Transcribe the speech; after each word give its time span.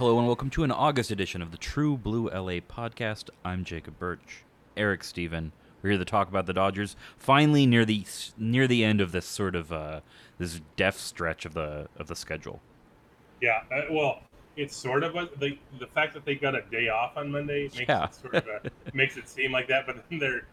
Hello 0.00 0.16
and 0.16 0.26
welcome 0.26 0.48
to 0.48 0.64
an 0.64 0.70
August 0.72 1.10
edition 1.10 1.42
of 1.42 1.50
the 1.50 1.58
True 1.58 1.94
Blue 1.98 2.30
LA 2.30 2.60
podcast. 2.60 3.28
I'm 3.44 3.64
Jacob 3.64 3.98
Burch. 3.98 4.44
Eric 4.74 5.04
Stephen. 5.04 5.52
We're 5.82 5.90
here 5.90 5.98
to 5.98 6.06
talk 6.06 6.30
about 6.30 6.46
the 6.46 6.54
Dodgers. 6.54 6.96
Finally 7.18 7.66
near 7.66 7.84
the 7.84 8.06
near 8.38 8.66
the 8.66 8.82
end 8.82 9.02
of 9.02 9.12
this 9.12 9.26
sort 9.26 9.54
of 9.54 9.70
uh, 9.70 10.00
this 10.38 10.62
death 10.76 10.98
stretch 10.98 11.44
of 11.44 11.52
the 11.52 11.86
of 11.98 12.06
the 12.06 12.16
schedule. 12.16 12.62
Yeah, 13.42 13.60
uh, 13.70 13.82
well, 13.90 14.22
it's 14.56 14.74
sort 14.74 15.02
of 15.04 15.16
a, 15.16 15.28
the 15.38 15.58
the 15.78 15.86
fact 15.88 16.14
that 16.14 16.24
they 16.24 16.34
got 16.34 16.54
a 16.54 16.62
day 16.70 16.88
off 16.88 17.18
on 17.18 17.30
Monday 17.30 17.64
makes 17.64 17.78
Yeah. 17.78 18.04
it 18.06 18.14
sort 18.14 18.34
of 18.36 18.46
a, 18.46 18.70
makes 18.94 19.18
it 19.18 19.28
seem 19.28 19.52
like 19.52 19.68
that. 19.68 19.84
But 19.86 20.02
then 20.08 20.18
they're 20.18 20.46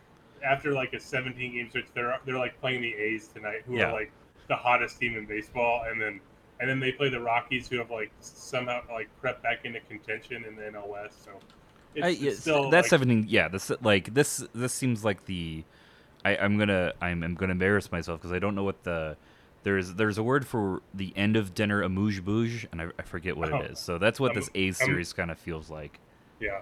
after 0.44 0.74
like 0.74 0.92
a 0.92 1.00
17 1.00 1.54
game 1.54 1.70
stretch, 1.70 1.86
they're 1.94 2.20
they're 2.26 2.38
like 2.38 2.60
playing 2.60 2.82
the 2.82 2.94
A's 2.94 3.30
tonight, 3.30 3.62
who 3.66 3.78
Yeah. 3.78 3.86
are 3.86 3.94
like 3.94 4.12
the 4.50 4.58
hottest 4.58 5.00
team 5.00 5.16
in 5.16 5.26
baseball, 5.26 5.86
and 5.90 6.02
then 6.02 6.20
and 6.60 6.70
then 6.70 6.80
they 6.80 6.92
play 6.92 7.10
the 7.10 7.20
Rockies, 7.20 7.68
who 7.68 7.78
have 7.78 7.92
like 7.92 8.12
somehow 8.20 8.82
like 8.92 9.10
crept 9.22 9.44
back 9.44 9.66
into 9.66 9.80
contention 9.82 10.44
in 10.46 10.56
the 10.56 10.64
NL 10.64 10.88
West. 10.88 11.24
So 11.26 11.32
it's, 11.96 12.06
I- 12.06 12.10
it's 12.10 12.22
yeah, 12.22 12.32
still 12.34 12.70
that's 12.70 12.86
like, 12.86 12.90
seventeen. 12.90 13.26
Yeah, 13.28 13.48
this 13.48 13.72
like 13.82 14.14
this 14.14 14.44
this 14.54 14.74
seems 14.74 15.04
like 15.06 15.26
the. 15.26 15.64
I, 16.26 16.36
I'm 16.38 16.58
gonna 16.58 16.94
I'm, 17.02 17.24
I'm 17.24 17.36
gonna 17.36 17.52
embarrass 17.54 17.92
myself 17.92 18.20
because 18.20 18.34
I 18.34 18.40
don't 18.40 18.56
know 18.56 18.64
what 18.64 18.84
the 18.84 19.16
there's 19.64 19.94
there's 19.94 20.18
a 20.18 20.24
word 20.24 20.46
for 20.48 20.82
the 20.94 21.14
end 21.16 21.36
of 21.38 21.54
dinner 21.54 21.82
amuse 21.84 22.20
bouche 22.20 22.66
and 22.72 22.82
I, 22.82 22.88
I 22.98 23.04
forget 23.04 23.38
what 23.38 23.52
Oh. 23.54 23.58
it 23.62 23.72
is. 23.72 23.80
So 23.80 23.98
that's 23.98 24.20
what 24.20 24.32
Um, 24.32 24.36
this 24.38 24.50
um, 24.56 24.74
series 24.74 25.14
kind 25.14 25.30
of 25.32 25.38
feels 25.38 25.70
like. 25.70 26.00
yeah. 26.40 26.62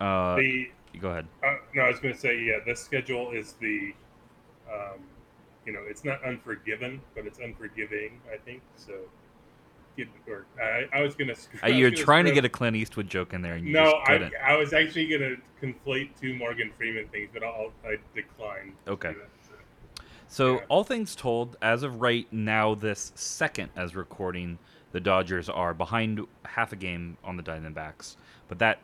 Uh, 0.00 0.36
the 0.36 0.70
go 1.00 1.10
ahead. 1.10 1.26
Uh, 1.42 1.56
no, 1.74 1.82
I 1.82 1.88
was 1.88 1.98
going 2.00 2.14
to 2.14 2.20
say, 2.20 2.38
yeah, 2.40 2.58
this 2.64 2.80
schedule 2.80 3.30
is 3.32 3.52
the, 3.54 3.92
um, 4.72 5.00
you 5.66 5.72
know, 5.72 5.80
it's 5.88 6.04
not 6.04 6.22
unforgiven, 6.24 7.00
but 7.14 7.26
it's 7.26 7.38
unforgiving. 7.38 8.20
I 8.32 8.36
think 8.38 8.62
so. 8.76 8.92
Get, 9.96 10.08
or 10.28 10.44
I, 10.60 10.86
I 10.92 11.02
was 11.02 11.14
going 11.14 11.28
to. 11.28 11.36
Uh, 11.62 11.68
you're 11.68 11.90
trying 11.92 12.24
to 12.24 12.32
get 12.32 12.44
a 12.44 12.48
Clint 12.48 12.76
Eastwood 12.76 13.08
joke 13.08 13.32
in 13.32 13.42
there 13.42 13.54
and 13.54 13.66
you 13.66 13.72
No, 13.72 14.00
just 14.08 14.34
I. 14.34 14.52
I 14.52 14.56
was 14.56 14.72
actually 14.72 15.06
going 15.06 15.20
to 15.20 15.36
conflate 15.64 16.10
two 16.20 16.34
Morgan 16.34 16.72
Freeman 16.76 17.06
things, 17.08 17.28
but 17.32 17.44
I'll, 17.44 17.72
I 17.84 17.96
declined. 18.14 18.72
Okay. 18.88 19.12
that, 19.12 19.28
so. 19.48 19.54
So, 20.26 20.54
Yeah. 20.54 20.60
all 20.68 20.82
things 20.82 21.14
told, 21.14 21.56
as 21.62 21.84
of 21.84 22.00
right 22.00 22.26
now, 22.32 22.74
this 22.74 23.12
second 23.14 23.70
as 23.76 23.94
recording, 23.94 24.58
the 24.90 25.00
Dodgers 25.00 25.48
are 25.48 25.72
behind 25.74 26.20
half 26.44 26.72
a 26.72 26.76
game 26.76 27.16
on 27.22 27.36
the 27.36 27.42
Diamondbacks, 27.42 28.16
but 28.48 28.58
that 28.58 28.80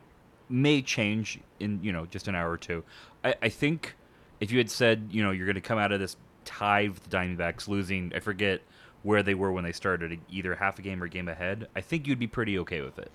may 0.48 0.82
change 0.82 1.38
in 1.60 1.82
you 1.82 1.92
know 1.92 2.06
just 2.06 2.26
an 2.28 2.34
hour 2.34 2.50
or 2.50 2.56
two. 2.56 2.82
I, 3.24 3.34
I 3.42 3.48
think 3.48 3.94
if 4.40 4.50
you 4.50 4.58
had 4.58 4.68
said 4.70 5.08
you 5.12 5.22
know 5.22 5.30
you're 5.30 5.46
going 5.46 5.54
to 5.54 5.60
come 5.60 5.78
out 5.78 5.92
of 5.92 6.00
this 6.00 6.16
tied 6.44 6.90
with 6.90 7.02
the 7.04 7.16
Diamondbacks, 7.16 7.68
losing, 7.68 8.12
I 8.14 8.20
forget 8.20 8.62
where 9.02 9.22
they 9.22 9.34
were 9.34 9.52
when 9.52 9.64
they 9.64 9.72
started, 9.72 10.18
either 10.28 10.54
half 10.54 10.78
a 10.78 10.82
game 10.82 11.02
or 11.02 11.08
game 11.08 11.28
ahead, 11.28 11.68
I 11.74 11.80
think 11.80 12.06
you'd 12.06 12.18
be 12.18 12.26
pretty 12.26 12.58
okay 12.60 12.80
with 12.82 12.98
it. 12.98 13.10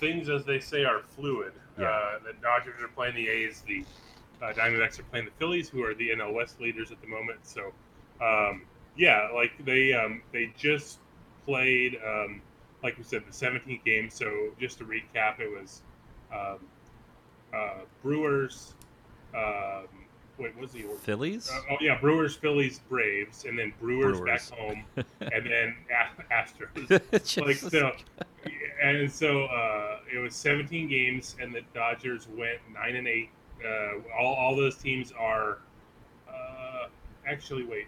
Things, 0.00 0.28
as 0.28 0.44
they 0.44 0.60
say, 0.60 0.84
are 0.84 1.02
fluid. 1.02 1.52
Yeah. 1.78 1.86
Uh, 1.86 2.18
the 2.26 2.32
Dodgers 2.42 2.82
are 2.82 2.88
playing 2.88 3.14
the 3.14 3.28
A's. 3.28 3.62
The 3.66 3.84
uh, 4.42 4.52
Diamondbacks 4.52 4.98
are 4.98 5.04
playing 5.04 5.26
the 5.26 5.32
Phillies, 5.32 5.68
who 5.68 5.84
are 5.84 5.94
the 5.94 6.10
NL 6.10 6.34
West 6.34 6.60
leaders 6.60 6.90
at 6.90 7.00
the 7.00 7.06
moment. 7.06 7.40
So, 7.42 7.72
um, 8.20 8.62
yeah, 8.96 9.28
like 9.34 9.52
they 9.64 9.92
um, 9.92 10.22
they 10.32 10.52
just 10.58 10.98
played, 11.44 11.98
um, 12.06 12.40
like 12.82 12.96
we 12.96 13.04
said, 13.04 13.22
the 13.26 13.32
17th 13.32 13.84
game. 13.84 14.10
So, 14.10 14.50
just 14.58 14.78
to 14.78 14.84
recap, 14.84 15.38
it 15.38 15.48
was 15.48 15.82
um, 16.32 16.58
uh, 17.54 17.80
Brewers. 18.02 18.74
Wait, 20.40 20.54
what 20.54 20.62
was 20.62 20.72
the 20.72 20.84
order? 20.84 20.98
Phillies? 20.98 21.50
Uh, 21.52 21.60
oh 21.72 21.76
yeah, 21.80 21.98
Brewers, 22.00 22.34
Phillies, 22.34 22.80
Braves, 22.88 23.44
and 23.44 23.58
then 23.58 23.74
Brewers, 23.78 24.18
Brewers. 24.18 24.50
back 24.50 24.58
home, 24.58 24.84
and 25.20 25.46
then 25.46 25.76
A- 25.90 26.32
Astros. 26.32 27.36
like 27.46 27.56
so, 27.56 27.92
and 28.82 29.10
so 29.12 29.44
uh, 29.44 29.98
it 30.12 30.18
was 30.18 30.34
17 30.34 30.88
games, 30.88 31.36
and 31.40 31.54
the 31.54 31.60
Dodgers 31.74 32.26
went 32.28 32.58
nine 32.72 32.96
and 32.96 33.06
eight. 33.06 33.28
Uh, 33.62 33.98
all, 34.18 34.34
all 34.34 34.56
those 34.56 34.76
teams 34.76 35.12
are 35.12 35.58
uh, 36.28 36.86
actually 37.26 37.64
wait. 37.64 37.86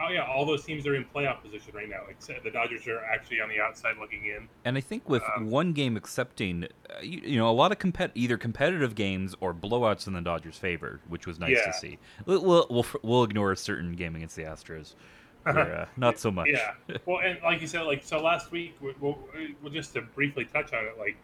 Uh, 0.00 0.06
oh 0.06 0.10
yeah, 0.10 0.22
all 0.24 0.44
those 0.46 0.64
teams 0.64 0.86
are 0.86 0.94
in 0.94 1.04
playoff 1.04 1.42
position 1.42 1.74
right 1.74 1.88
now. 1.88 2.00
Except 2.08 2.42
the 2.44 2.50
Dodgers 2.50 2.86
are 2.88 3.04
actually 3.04 3.40
on 3.40 3.48
the 3.48 3.60
outside 3.60 3.96
looking 3.98 4.24
in. 4.26 4.48
And 4.64 4.76
I 4.76 4.80
think 4.80 5.08
with 5.08 5.22
Um, 5.36 5.50
one 5.50 5.72
game 5.72 5.96
accepting, 5.96 6.64
uh, 6.64 7.00
you, 7.02 7.20
you 7.24 7.38
know, 7.38 7.48
a 7.48 7.52
lot 7.52 7.72
of 7.72 7.78
compet- 7.78 8.12
either 8.14 8.36
competitive 8.36 8.94
games 8.94 9.34
or 9.40 9.52
blowouts 9.54 10.06
in 10.06 10.12
the 10.12 10.20
Dodgers' 10.20 10.56
favor, 10.58 11.00
which 11.08 11.26
was 11.26 11.38
nice 11.38 11.56
Yeah. 11.56 11.66
to 11.66 11.72
see. 11.72 11.98
We'll, 12.26 12.42
we'll 12.44 12.66
we'll 12.70 12.86
we'll 13.02 13.24
ignore 13.24 13.52
a 13.52 13.56
certain 13.56 13.92
game 13.92 14.16
against 14.16 14.36
the 14.36 14.42
Astros, 14.44 14.94
where, 15.44 15.80
uh, 15.82 15.86
not 15.96 16.18
so 16.18 16.30
much. 16.30 16.48
Yeah. 16.50 16.74
Well, 17.06 17.20
and 17.20 17.38
like 17.42 17.60
you 17.60 17.66
said, 17.66 17.82
like 17.82 18.02
so 18.04 18.20
last 18.22 18.50
week, 18.52 18.74
we, 18.80 18.94
we'll, 19.00 19.18
we'll 19.62 19.72
just 19.72 19.92
to 19.94 20.02
briefly 20.02 20.44
touch 20.44 20.72
on 20.72 20.84
it, 20.84 20.98
like 20.98 21.16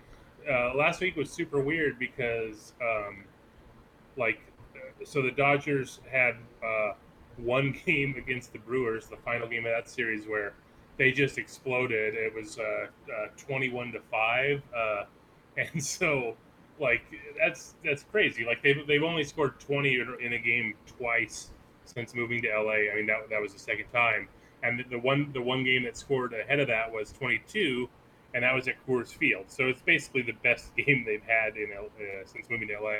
uh, 0.50 0.74
last 0.74 1.00
week 1.00 1.16
was 1.16 1.28
super 1.30 1.60
weird 1.60 1.98
because, 1.98 2.72
um, 2.80 3.24
like, 4.16 4.38
so 5.04 5.20
the 5.20 5.30
Dodgers 5.32 6.00
had 6.10 6.36
uh, 6.64 6.92
one 7.38 7.76
game 7.86 8.14
against 8.16 8.52
the 8.52 8.58
Brewers, 8.58 9.06
the 9.06 9.16
final 9.16 9.48
game 9.48 9.66
of 9.66 9.72
that 9.72 9.88
series, 9.88 10.26
where 10.26 10.54
they 10.96 11.12
just 11.12 11.38
exploded. 11.38 12.14
It 12.14 12.34
was 12.34 12.58
uh, 12.58 12.86
uh, 13.12 13.26
21 13.36 13.92
to 13.92 14.00
five, 14.10 14.62
uh, 14.76 15.04
and 15.56 15.82
so 15.82 16.36
like 16.78 17.02
that's 17.38 17.74
that's 17.84 18.02
crazy. 18.04 18.44
Like 18.44 18.62
they've 18.62 18.86
they've 18.86 19.02
only 19.02 19.24
scored 19.24 19.58
20 19.60 20.00
in 20.22 20.32
a 20.32 20.38
game 20.38 20.74
twice 20.86 21.50
since 21.84 22.14
moving 22.14 22.42
to 22.42 22.48
LA. 22.48 22.92
I 22.92 22.96
mean 22.96 23.06
that 23.06 23.28
that 23.30 23.40
was 23.40 23.52
the 23.52 23.58
second 23.58 23.86
time, 23.92 24.28
and 24.62 24.80
the, 24.80 24.84
the 24.90 24.98
one 24.98 25.30
the 25.32 25.42
one 25.42 25.64
game 25.64 25.84
that 25.84 25.96
scored 25.96 26.34
ahead 26.34 26.60
of 26.60 26.68
that 26.68 26.92
was 26.92 27.12
22, 27.12 27.88
and 28.34 28.44
that 28.44 28.54
was 28.54 28.68
at 28.68 28.74
Coors 28.86 29.14
Field. 29.14 29.46
So 29.48 29.64
it's 29.64 29.80
basically 29.80 30.22
the 30.22 30.36
best 30.42 30.74
game 30.76 31.04
they've 31.06 31.22
had 31.22 31.56
in 31.56 31.70
uh, 31.72 32.26
since 32.26 32.48
moving 32.50 32.68
to 32.68 32.74
LA. 32.74 32.96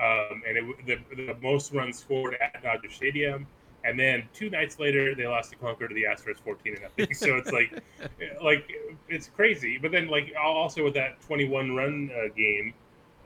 Um, 0.00 0.42
and 0.48 0.56
it, 0.56 0.86
the, 0.86 1.16
the 1.26 1.36
most 1.42 1.72
runs 1.72 1.98
scored 1.98 2.34
at 2.40 2.62
Dodger 2.62 2.90
Stadium 2.90 3.46
and 3.84 3.98
then 3.98 4.28
two 4.32 4.50
nights 4.50 4.78
later 4.78 5.14
they 5.14 5.26
lost 5.26 5.50
to 5.50 5.56
Concord 5.56 5.90
to 5.90 5.94
the 5.94 6.04
Astros 6.04 6.38
14 6.44 6.74
and 6.74 6.82
nothing. 6.82 7.14
So 7.14 7.36
it's 7.36 7.52
like, 7.52 7.82
like 8.42 8.70
it's 9.08 9.28
crazy. 9.28 9.78
But 9.78 9.92
then 9.92 10.08
like 10.08 10.32
also 10.40 10.84
with 10.84 10.94
that 10.94 11.20
21 11.22 11.74
run 11.74 12.10
uh, 12.14 12.28
game, 12.36 12.74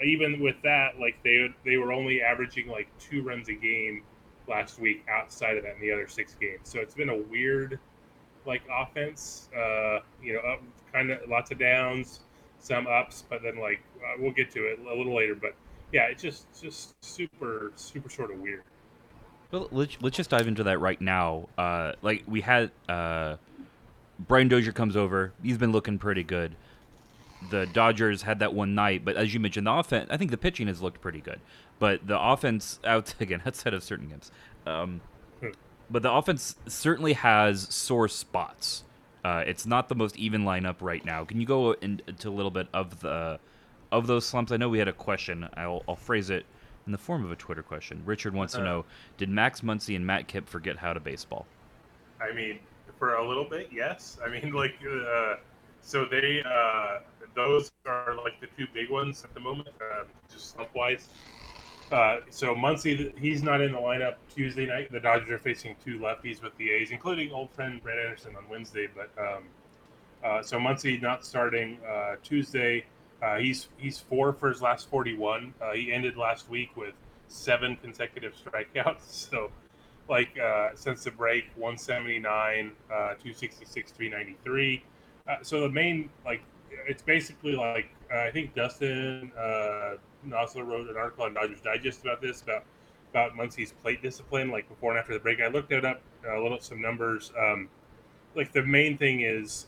even 0.05 0.41
with 0.41 0.57
that, 0.63 0.99
like 0.99 1.17
they 1.23 1.49
they 1.65 1.77
were 1.77 1.93
only 1.93 2.23
averaging 2.23 2.69
like 2.69 2.89
two 2.99 3.23
runs 3.23 3.49
a 3.49 3.55
game 3.55 4.03
last 4.49 4.79
week 4.79 5.05
outside 5.09 5.57
of 5.57 5.65
that 5.65 5.75
in 5.75 5.81
the 5.81 5.93
other 5.93 6.09
six 6.09 6.35
games. 6.35 6.61
So 6.65 6.81
it's 6.81 6.95
been 6.95 7.09
a 7.09 7.17
weird 7.17 7.79
like 8.47 8.63
offense. 8.71 9.49
Uh, 9.57 10.01
you 10.23 10.35
know, 10.35 10.41
up 10.41 10.63
kind 10.93 11.11
of 11.11 11.21
lots 11.29 11.51
of 11.51 11.59
downs, 11.59 12.21
some 12.59 12.87
ups, 12.87 13.25
but 13.29 13.43
then 13.43 13.59
like 13.59 13.81
uh, 13.99 14.15
we'll 14.19 14.33
get 14.33 14.51
to 14.53 14.65
it 14.65 14.79
a 14.79 14.97
little 14.97 15.15
later. 15.15 15.35
But 15.35 15.55
yeah, 15.93 16.05
it's 16.05 16.23
just 16.23 16.47
just 16.61 16.95
super 17.05 17.73
super 17.77 18.09
sort 18.09 18.31
of 18.31 18.41
weird. 18.41 18.63
Well, 19.51 19.69
let's, 19.71 19.97
let's 20.01 20.17
just 20.17 20.31
dive 20.31 20.49
into 20.49 20.65
that 20.65 20.81
right 20.81 21.01
now. 21.01 21.49
Uh, 21.57 21.93
like 22.03 22.25
we 22.27 22.41
had 22.41 22.71
uh, 22.89 23.37
Brian 24.19 24.49
Dozier 24.49 24.73
comes 24.73 24.97
over. 24.97 25.33
He's 25.43 25.59
been 25.59 25.73
looking 25.73 25.99
pretty 25.99 26.23
good. 26.23 26.57
The 27.51 27.67
Dodgers 27.67 28.23
had 28.23 28.39
that 28.41 28.55
one 28.55 28.75
night, 28.75 29.05
but 29.05 29.17
as 29.17 29.35
you 29.35 29.41
mentioned, 29.41 29.67
the 29.67 29.73
offense. 29.73 30.09
I 30.11 30.17
think 30.17 30.31
the 30.31 30.37
pitching 30.37 30.67
has 30.67 30.81
looked 30.81 31.01
pretty 31.01 31.21
good, 31.21 31.41
but 31.79 32.07
the 32.07 32.21
offense 32.21 32.81
out 32.85 33.15
again 33.21 33.43
outside 33.47 33.75
of 33.75 33.83
certain 33.83 34.09
games. 34.09 34.31
Um, 34.67 35.01
but 35.89 36.03
the 36.03 36.11
offense 36.13 36.57
certainly 36.67 37.13
has 37.13 37.73
sore 37.73 38.09
spots. 38.09 38.83
Uh, 39.25 39.45
it's 39.47 39.67
not 39.67 39.89
the 39.89 39.95
most 39.95 40.17
even 40.17 40.43
lineup 40.43 40.77
right 40.81 41.05
now. 41.05 41.25
Can 41.25 41.41
you 41.41 41.47
go 41.47 41.73
into 41.73 42.29
a 42.29 42.31
little 42.31 42.51
bit 42.51 42.69
of 42.73 43.01
the 43.01 43.39
of 43.93 44.07
those 44.07 44.27
slumps? 44.27 44.51
I 44.51 44.57
know 44.57 44.69
we 44.69 44.79
had 44.79 44.89
a 44.89 44.93
question. 44.93 45.49
I'll, 45.57 45.83
I'll 45.89 45.97
phrase 45.97 46.31
it 46.31 46.47
in 46.87 46.93
the 46.93 46.99
form 46.99 47.25
of 47.25 47.33
a 47.33 47.37
Twitter 47.37 47.63
question. 47.63 48.03
Richard 48.05 48.35
wants 48.35 48.55
uh, 48.55 48.59
to 48.59 48.65
know 48.65 48.85
Did 49.19 49.29
Max 49.29 49.61
Muncy 49.61 49.97
and 49.97 50.07
Matt 50.07 50.29
Kemp 50.29 50.49
forget 50.49 50.77
how 50.77 50.93
to 50.93 51.01
baseball? 51.01 51.47
I 52.21 52.35
mean, 52.35 52.59
for 52.99 53.17
a 53.17 53.29
little 53.29 53.45
bit, 53.45 53.69
yes. 53.73 54.19
I 54.25 54.29
mean, 54.29 54.53
like, 54.55 54.75
uh, 54.89 55.35
so 55.83 56.05
they, 56.05 56.43
uh, 56.45 57.01
those 57.35 57.71
are 57.87 58.15
like 58.23 58.41
the 58.41 58.49
two 58.57 58.67
big 58.73 58.91
ones 58.91 59.25
at 59.25 59.35
the 59.35 59.41
moment, 59.41 59.69
uh, 59.81 60.05
just 60.33 60.53
slump 60.53 60.75
wise. 60.75 61.09
Uh, 61.93 62.19
so 62.31 62.55
Muncy, 62.55 63.17
he's 63.19 63.43
not 63.43 63.61
in 63.61 63.73
the 63.73 63.79
lineup 63.79 64.17
Tuesday 64.35 64.67
night. 64.67 64.91
The 64.91 64.99
Dodgers 64.99 65.31
are 65.31 65.39
facing 65.39 65.77
two 65.85 65.99
lefties 65.99 66.43
with 66.43 66.57
the 66.57 66.71
A's, 66.71 66.91
including 66.91 67.31
old 67.31 67.51
friend 67.53 67.81
Brett 67.81 67.99
Anderson 67.99 68.35
on 68.37 68.49
Wednesday. 68.49 68.89
But 68.93 69.11
um, 69.23 69.45
uh, 70.25 70.43
so 70.43 70.59
Muncy 70.59 71.01
not 71.01 71.25
starting 71.25 71.79
uh, 71.89 72.17
Tuesday. 72.25 72.85
Uh, 73.23 73.37
he's 73.37 73.69
he's 73.79 73.99
four 73.99 74.33
for 74.33 74.49
his 74.49 74.61
last 74.61 74.89
41. 74.91 75.55
Uh, 75.61 75.73
he 75.73 75.93
ended 75.93 76.17
last 76.17 76.49
week 76.51 76.77
with 76.77 76.95
seven 77.29 77.77
consecutive 77.77 78.35
strikeouts. 78.35 79.01
So, 79.31 79.51
like 80.09 80.39
uh, 80.39 80.71
since 80.75 81.05
the 81.05 81.11
break, 81.11 81.47
179, 81.57 82.73
uh, 82.91 82.95
266, 82.95 83.91
393. 83.91 84.85
Uh, 85.29 85.37
so 85.43 85.61
the 85.61 85.69
main 85.69 86.11
like 86.25 86.43
it's 86.87 87.03
basically 87.03 87.57
like 87.57 87.89
uh, 88.15 88.21
I 88.21 88.31
think 88.31 88.55
Dustin 88.55 89.33
uh, 89.37 89.95
Nosler 90.27 90.67
wrote 90.67 90.89
an 90.89 90.97
article 90.97 91.25
on 91.25 91.35
Dodgers 91.35 91.61
Digest 91.61 92.03
about 92.03 92.21
this 92.21 92.43
about 92.43 92.65
about 93.11 93.35
Muncy's 93.35 93.73
plate 93.83 94.03
discipline, 94.03 94.51
like 94.51 94.69
before 94.69 94.91
and 94.93 95.01
after 95.01 95.15
the 95.15 95.21
break. 95.21 95.41
I 95.41 95.49
looked 95.49 95.73
it 95.73 95.85
up 95.85 96.01
a 96.29 96.41
little 96.41 96.61
some 96.61 96.81
numbers. 96.81 97.33
Um, 97.39 97.69
like 98.35 98.53
the 98.53 98.63
main 98.63 98.99
thing 98.99 99.23
is 99.23 99.67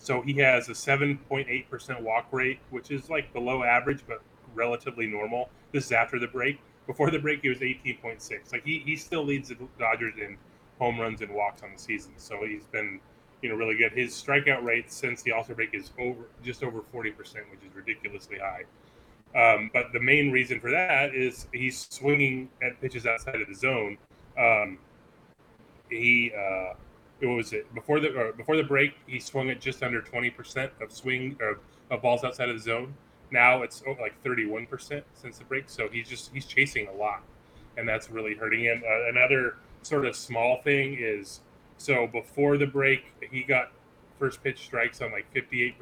so 0.00 0.22
he 0.22 0.32
has 0.38 0.68
a 0.70 0.72
7.8% 0.72 2.00
walk 2.00 2.26
rate, 2.32 2.58
which 2.70 2.90
is 2.90 3.10
like 3.10 3.32
below 3.34 3.62
average, 3.62 4.00
but 4.08 4.22
relatively 4.54 5.06
normal. 5.06 5.50
This 5.72 5.86
is 5.86 5.92
after 5.92 6.18
the 6.18 6.26
break. 6.26 6.58
Before 6.86 7.10
the 7.10 7.18
break, 7.18 7.42
he 7.42 7.50
was 7.50 7.58
18.6. 7.58 8.50
Like 8.50 8.64
he, 8.64 8.78
he 8.78 8.96
still 8.96 9.24
leads 9.24 9.50
the 9.50 9.58
Dodgers 9.78 10.14
in 10.18 10.38
home 10.78 10.98
runs 10.98 11.20
and 11.20 11.30
walks 11.34 11.62
on 11.62 11.72
the 11.74 11.78
season. 11.78 12.12
So 12.16 12.46
he's 12.46 12.64
been, 12.64 12.98
you 13.42 13.50
know, 13.50 13.56
really 13.56 13.76
good. 13.76 13.92
His 13.92 14.14
strikeout 14.14 14.64
rate 14.64 14.90
since 14.90 15.22
the 15.22 15.32
All-Star 15.32 15.54
break 15.54 15.74
is 15.74 15.90
over 15.98 16.24
just 16.42 16.62
over 16.64 16.80
40%, 16.80 17.14
which 17.14 17.62
is 17.62 17.74
ridiculously 17.74 18.38
high. 18.38 18.64
Um, 19.38 19.70
but 19.74 19.92
the 19.92 20.00
main 20.00 20.32
reason 20.32 20.60
for 20.60 20.70
that 20.70 21.14
is 21.14 21.46
he's 21.52 21.86
swinging 21.90 22.48
at 22.62 22.80
pitches 22.80 23.04
outside 23.04 23.42
of 23.42 23.48
the 23.48 23.54
zone. 23.54 23.98
Um, 24.38 24.78
he 25.90 26.32
uh, 26.34 26.72
it 27.20 27.26
was 27.26 27.52
it 27.52 27.72
before 27.74 28.00
the 28.00 28.32
before 28.36 28.56
the 28.56 28.62
break 28.62 28.94
he 29.06 29.20
swung 29.20 29.50
at 29.50 29.60
just 29.60 29.82
under 29.82 30.00
20% 30.00 30.70
of 30.80 30.92
swing 30.92 31.36
of, 31.40 31.58
of 31.90 32.02
balls 32.02 32.24
outside 32.24 32.48
of 32.48 32.56
the 32.56 32.62
zone. 32.62 32.94
Now 33.30 33.62
it's 33.62 33.82
oh, 33.86 33.96
like 34.00 34.20
31% 34.24 35.02
since 35.14 35.38
the 35.38 35.44
break 35.44 35.64
so 35.68 35.88
he's 35.88 36.08
just 36.08 36.32
he's 36.32 36.46
chasing 36.46 36.88
a 36.88 36.92
lot 36.92 37.22
and 37.76 37.88
that's 37.88 38.10
really 38.10 38.34
hurting 38.34 38.64
him. 38.64 38.82
Uh, 38.86 39.08
another 39.08 39.56
sort 39.82 40.06
of 40.06 40.16
small 40.16 40.60
thing 40.62 40.96
is 40.98 41.40
so 41.76 42.06
before 42.06 42.56
the 42.56 42.66
break 42.66 43.04
he 43.30 43.42
got 43.42 43.72
first 44.18 44.42
pitch 44.42 44.64
strikes 44.64 45.00
on 45.00 45.12
like 45.12 45.32
58% 45.34 45.74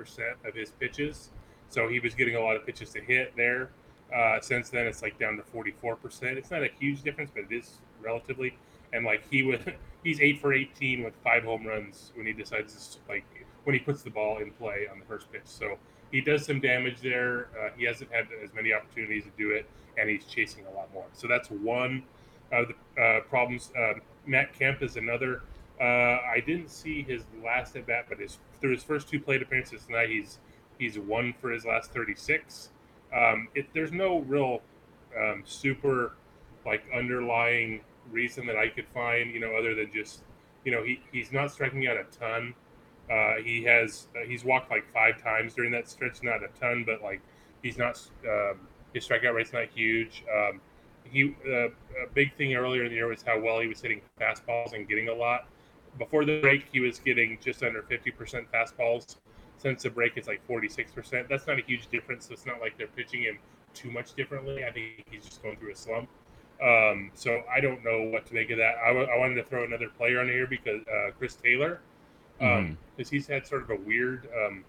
of 0.46 0.55
his 0.55 0.70
pitches 0.70 1.31
so 1.70 1.88
he 1.88 2.00
was 2.00 2.14
getting 2.14 2.37
a 2.37 2.41
lot 2.41 2.56
of 2.56 2.64
pitches 2.64 2.91
to 2.91 3.00
hit 3.00 3.34
there. 3.37 3.70
Uh, 4.14 4.41
since 4.41 4.70
then 4.70 4.87
it's 4.87 5.02
like 5.02 5.19
down 5.19 5.37
to 5.37 5.43
44% 5.43 6.23
it's 6.37 6.50
not 6.50 6.62
a 6.62 6.70
huge 6.81 7.02
difference 7.02 7.31
but 7.32 7.44
it 7.50 7.55
is 7.55 7.79
relatively 8.02 8.56
and 8.93 9.05
like 9.05 9.23
he 9.31 9.43
would 9.43 9.75
he's 10.05 10.20
eight 10.20 10.40
for 10.40 10.52
18 10.52 11.05
with 11.05 11.14
five 11.25 11.44
home 11.44 11.67
runs 11.67 12.12
when 12.14 12.26
he 12.26 12.32
decides 12.32 12.88
to 12.88 12.99
like 13.08 13.25
when 13.64 13.75
he 13.75 13.81
puts 13.81 14.02
the 14.02 14.11
ball 14.11 14.38
in 14.38 14.50
play 14.52 14.87
on 14.90 14.99
the 14.99 15.05
first 15.05 15.31
pitch. 15.31 15.43
So 15.44 15.79
he 16.11 16.20
does 16.20 16.44
some 16.44 16.61
damage 16.61 17.00
there. 17.02 17.49
Uh, 17.58 17.69
he 17.76 17.85
hasn't 17.85 18.11
had 18.11 18.29
as 18.43 18.55
many 18.55 18.73
opportunities 18.73 19.25
to 19.25 19.31
do 19.37 19.50
it, 19.50 19.69
and 19.98 20.08
he's 20.08 20.24
chasing 20.24 20.65
a 20.67 20.70
lot 20.70 20.93
more. 20.94 21.05
So 21.12 21.29
that's 21.29 21.51
one 21.51 22.03
of 22.53 22.69
the 22.69 23.03
uh, 23.03 23.20
problems. 23.29 23.70
Uh, 23.79 23.94
Matt 24.27 24.58
Kemp 24.58 24.82
is 24.82 24.96
another. 24.96 25.43
Uh, 25.81 25.84
I 25.84 26.43
didn't 26.44 26.70
see 26.70 27.03
his 27.03 27.24
last 27.44 27.77
at 27.77 27.86
bat, 27.86 28.06
but 28.08 28.19
his 28.19 28.39
through 28.60 28.72
his 28.72 28.82
first 28.82 29.08
two 29.08 29.20
plate 29.20 29.43
appearances 29.43 29.84
tonight, 29.84 30.08
he's 30.08 30.39
he's 30.79 30.98
one 30.98 31.34
for 31.41 31.51
his 31.51 31.65
last 31.65 31.93
36. 31.93 32.70
Um, 33.15 33.48
there's 33.74 33.93
no 33.93 34.20
real 34.20 34.62
um, 35.19 35.43
super 35.44 36.12
like 36.65 36.84
underlying 36.94 37.81
reason 38.10 38.46
that 38.46 38.56
I 38.56 38.69
could 38.69 38.86
find, 38.88 39.32
you 39.32 39.41
know, 39.41 39.55
other 39.56 39.74
than 39.74 39.91
just, 39.93 40.22
you 40.65 40.72
know, 40.72 40.82
he, 40.82 41.00
he's 41.12 41.32
not 41.32 41.50
striking 41.50 41.86
out 41.86 41.96
a 41.96 42.05
ton. 42.19 42.55
Uh, 43.10 43.36
he 43.43 43.62
has 43.65 44.08
uh, 44.17 44.27
he's 44.27 44.44
walked 44.44 44.70
like 44.70 44.84
five 44.93 45.22
times 45.22 45.55
during 45.55 45.72
that 45.72 45.88
stretch, 45.88 46.22
not 46.22 46.43
a 46.43 46.48
ton, 46.60 46.84
but 46.84 47.03
like 47.03 47.20
he's 47.62 47.79
not 47.79 48.00
um, 48.29 48.60
his 48.93 49.06
strikeout 49.06 49.34
rate's 49.34 49.53
not 49.53 49.67
huge. 49.74 50.24
Um, 50.34 50.60
he 51.05 51.34
uh, 51.46 51.69
a 51.69 52.08
big 52.12 52.34
thing 52.36 52.55
earlier 52.55 52.84
in 52.84 52.91
the 52.91 52.96
year 52.96 53.08
was 53.08 53.22
how 53.22 53.41
well 53.41 53.60
he 53.60 53.67
was 53.67 53.81
hitting 53.81 54.03
fastballs 54.20 54.74
and 54.74 54.88
getting 54.88 55.08
a 55.08 55.15
lot. 55.15 55.48
Before 55.98 56.24
the 56.24 56.41
break, 56.41 56.67
he 56.70 56.81
was 56.81 56.98
getting 56.98 57.38
just 57.43 57.62
under 57.62 57.82
50% 57.82 58.46
fastballs. 58.53 59.17
Since 59.56 59.82
the 59.82 59.91
break, 59.91 60.12
it's 60.17 60.29
like 60.29 60.46
46%. 60.46 61.29
That's 61.29 61.46
not 61.46 61.58
a 61.58 61.62
huge 61.62 61.88
difference. 61.88 62.29
So 62.29 62.34
it's 62.34 62.46
not 62.46 62.60
like 62.60 62.79
they're 62.79 62.86
pitching 62.86 63.22
him 63.22 63.38
too 63.74 63.91
much 63.91 64.15
differently. 64.15 64.65
I 64.65 64.70
think 64.70 65.05
he's 65.10 65.24
just 65.24 65.43
going 65.43 65.56
through 65.56 65.72
a 65.72 65.77
slump. 65.77 66.08
Um, 66.62 67.10
so 67.15 67.43
I 67.53 67.60
don't 67.60 67.84
know 67.84 68.03
what 68.03 68.27
to 68.27 68.34
make 68.34 68.50
of 68.50 68.58
that. 68.58 68.74
I, 68.84 68.88
w- 68.88 69.06
I 69.06 69.17
wanted 69.19 69.36
to 69.36 69.44
throw 69.44 69.65
another 69.65 69.88
player 69.88 70.20
on 70.20 70.27
here 70.27 70.46
because 70.46 70.82
uh, 70.88 71.10
Chris 71.17 71.34
Taylor, 71.34 71.81
because 72.38 72.58
um, 72.58 72.79
mm-hmm. 72.98 73.15
he's 73.15 73.27
had 73.29 73.46
sort 73.46 73.62
of 73.62 73.70
a 73.70 73.77
weird 73.77 74.29
um, 74.44 74.65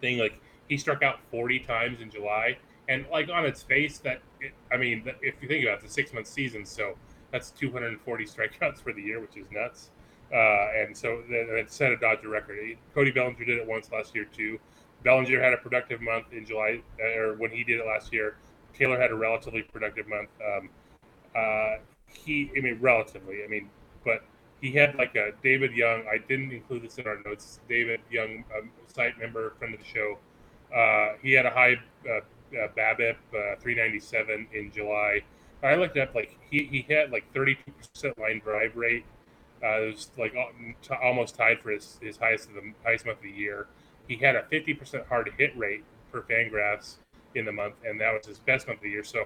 thing. 0.00 0.18
Like 0.18 0.40
he 0.68 0.76
struck 0.76 1.02
out 1.02 1.18
40 1.30 1.60
times 1.60 2.00
in 2.00 2.10
July, 2.10 2.56
and 2.88 3.04
like 3.10 3.28
on 3.30 3.44
its 3.44 3.62
face, 3.62 3.98
that 3.98 4.22
it, 4.40 4.52
I 4.72 4.76
mean, 4.76 5.10
if 5.22 5.34
you 5.42 5.48
think 5.48 5.64
about 5.64 5.82
it, 5.82 5.86
a 5.86 5.90
six 5.90 6.12
month 6.12 6.28
season, 6.28 6.64
so 6.64 6.96
that's 7.32 7.50
240 7.50 8.24
strikeouts 8.24 8.78
for 8.78 8.92
the 8.92 9.02
year, 9.02 9.20
which 9.20 9.36
is 9.36 9.46
nuts. 9.50 9.90
Uh, 10.32 10.68
and 10.76 10.96
so 10.96 11.22
it 11.28 11.70
set 11.70 11.92
a 11.92 11.96
Dodger 11.96 12.28
record. 12.28 12.58
Cody 12.94 13.10
Bellinger 13.10 13.44
did 13.44 13.58
it 13.58 13.66
once 13.66 13.90
last 13.90 14.14
year 14.14 14.24
too. 14.24 14.58
Bellinger 15.04 15.42
had 15.42 15.52
a 15.52 15.56
productive 15.56 16.00
month 16.00 16.32
in 16.32 16.46
July, 16.46 16.80
uh, 17.00 17.18
or 17.18 17.34
when 17.34 17.50
he 17.50 17.64
did 17.64 17.80
it 17.80 17.86
last 17.86 18.12
year. 18.12 18.36
Taylor 18.72 18.98
had 18.98 19.10
a 19.10 19.14
relatively 19.14 19.62
productive 19.62 20.08
month. 20.08 20.30
Um, 20.40 20.70
uh, 21.36 21.76
he, 22.06 22.50
I 22.56 22.60
mean, 22.60 22.78
relatively, 22.80 23.44
I 23.44 23.48
mean, 23.48 23.70
but 24.04 24.24
he 24.60 24.72
had 24.72 24.94
like 24.96 25.14
a 25.16 25.32
David 25.42 25.72
Young. 25.72 26.04
I 26.10 26.18
didn't 26.18 26.52
include 26.52 26.82
this 26.82 26.98
in 26.98 27.06
our 27.06 27.18
notes. 27.24 27.60
David 27.68 28.00
Young, 28.10 28.44
um, 28.56 28.70
site 28.86 29.18
member, 29.18 29.50
friend 29.58 29.74
of 29.74 29.80
the 29.80 29.86
show, 29.86 30.18
Uh, 30.74 31.16
he 31.22 31.32
had 31.32 31.44
a 31.44 31.50
high 31.50 31.76
uh, 32.08 32.20
uh, 32.56 32.68
BABIP, 32.76 33.16
uh, 33.34 33.56
397 33.60 34.48
in 34.54 34.70
July. 34.72 35.20
I 35.62 35.74
looked 35.76 35.96
up 35.98 36.14
like 36.14 36.36
he, 36.50 36.64
he 36.64 36.82
had 36.92 37.10
like 37.12 37.24
32% 37.34 38.18
line 38.18 38.40
drive 38.42 38.74
rate. 38.76 39.04
Uh, 39.62 39.82
it 39.82 39.94
was 39.94 40.10
like 40.18 40.34
almost 41.02 41.36
tied 41.36 41.60
for 41.60 41.70
his, 41.70 41.98
his 42.02 42.16
highest 42.16 42.48
of 42.48 42.54
the 42.54 42.72
highest 42.84 43.06
month 43.06 43.18
of 43.18 43.24
the 43.24 43.30
year. 43.30 43.66
He 44.08 44.16
had 44.16 44.34
a 44.34 44.42
50% 44.42 45.06
hard 45.06 45.30
hit 45.38 45.56
rate 45.56 45.84
per 46.10 46.22
Fangraphs 46.22 46.96
in 47.34 47.44
the 47.44 47.52
month, 47.52 47.74
and 47.84 48.00
that 48.00 48.12
was 48.12 48.26
his 48.26 48.38
best 48.40 48.66
month 48.66 48.78
of 48.78 48.82
the 48.84 48.90
year. 48.90 49.04
So 49.04 49.20
uh, 49.22 49.24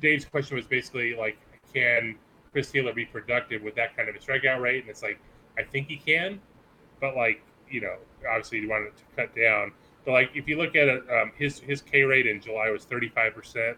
Dave's 0.00 0.24
question 0.24 0.56
was 0.56 0.66
basically 0.66 1.16
like, 1.16 1.38
can 1.72 2.16
Chris 2.52 2.70
Taylor 2.70 2.92
be 2.92 3.04
productive 3.04 3.62
with 3.62 3.74
that 3.76 3.96
kind 3.96 4.08
of 4.08 4.14
a 4.14 4.18
strikeout 4.18 4.60
rate? 4.60 4.82
And 4.82 4.90
it's 4.90 5.02
like, 5.02 5.18
I 5.58 5.62
think 5.62 5.88
he 5.88 5.96
can, 5.96 6.40
but 7.00 7.16
like 7.16 7.42
you 7.72 7.80
know, 7.80 7.96
obviously 8.28 8.60
you 8.60 8.68
want 8.68 8.84
it 8.84 8.94
to 8.96 9.02
cut 9.16 9.34
down. 9.34 9.72
But 10.04 10.12
like 10.12 10.30
if 10.34 10.46
you 10.46 10.58
look 10.58 10.76
at 10.76 10.88
it, 10.88 11.02
um, 11.10 11.32
his 11.36 11.58
his 11.60 11.80
K 11.80 12.02
rate 12.02 12.26
in 12.26 12.40
July 12.40 12.70
was 12.70 12.84
35 12.84 13.34
percent. 13.34 13.76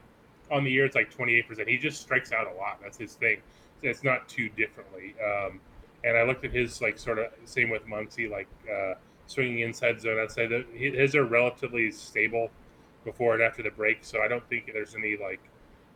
On 0.51 0.63
the 0.63 0.71
year, 0.71 0.85
it's 0.85 0.95
like 0.95 1.11
28 1.11 1.49
percent. 1.49 1.69
He 1.69 1.79
just 1.79 2.03
strikes 2.03 2.33
out 2.33 2.47
a 2.47 2.55
lot. 2.57 2.81
That's 2.83 2.99
his 2.99 3.15
thing. 3.15 3.39
It's 3.83 4.05
not 4.05 4.29
too 4.29 4.49
differently. 4.51 5.15
Um, 5.25 5.61
and 6.05 6.17
I 6.19 6.25
looked 6.25 6.45
at 6.45 6.53
his 6.53 6.83
like 6.83 6.99
sort 6.99 7.19
of 7.19 7.27
same 7.45 7.71
with 7.71 7.87
Muncy, 7.87 8.31
like 8.31 8.49
uh, 8.71 8.95
swinging 9.27 9.61
inside 9.61 10.01
zone 10.01 10.19
outside. 10.19 10.51
The, 10.51 10.65
his 10.75 11.15
are 11.15 11.25
relatively 11.25 11.91
stable 11.91 12.51
before 13.05 13.35
and 13.35 13.43
after 13.43 13.63
the 13.63 13.71
break, 13.71 13.99
so 14.03 14.23
I 14.23 14.29
don't 14.29 14.47
think 14.49 14.71
there's 14.73 14.95
any 14.95 15.17
like 15.17 15.41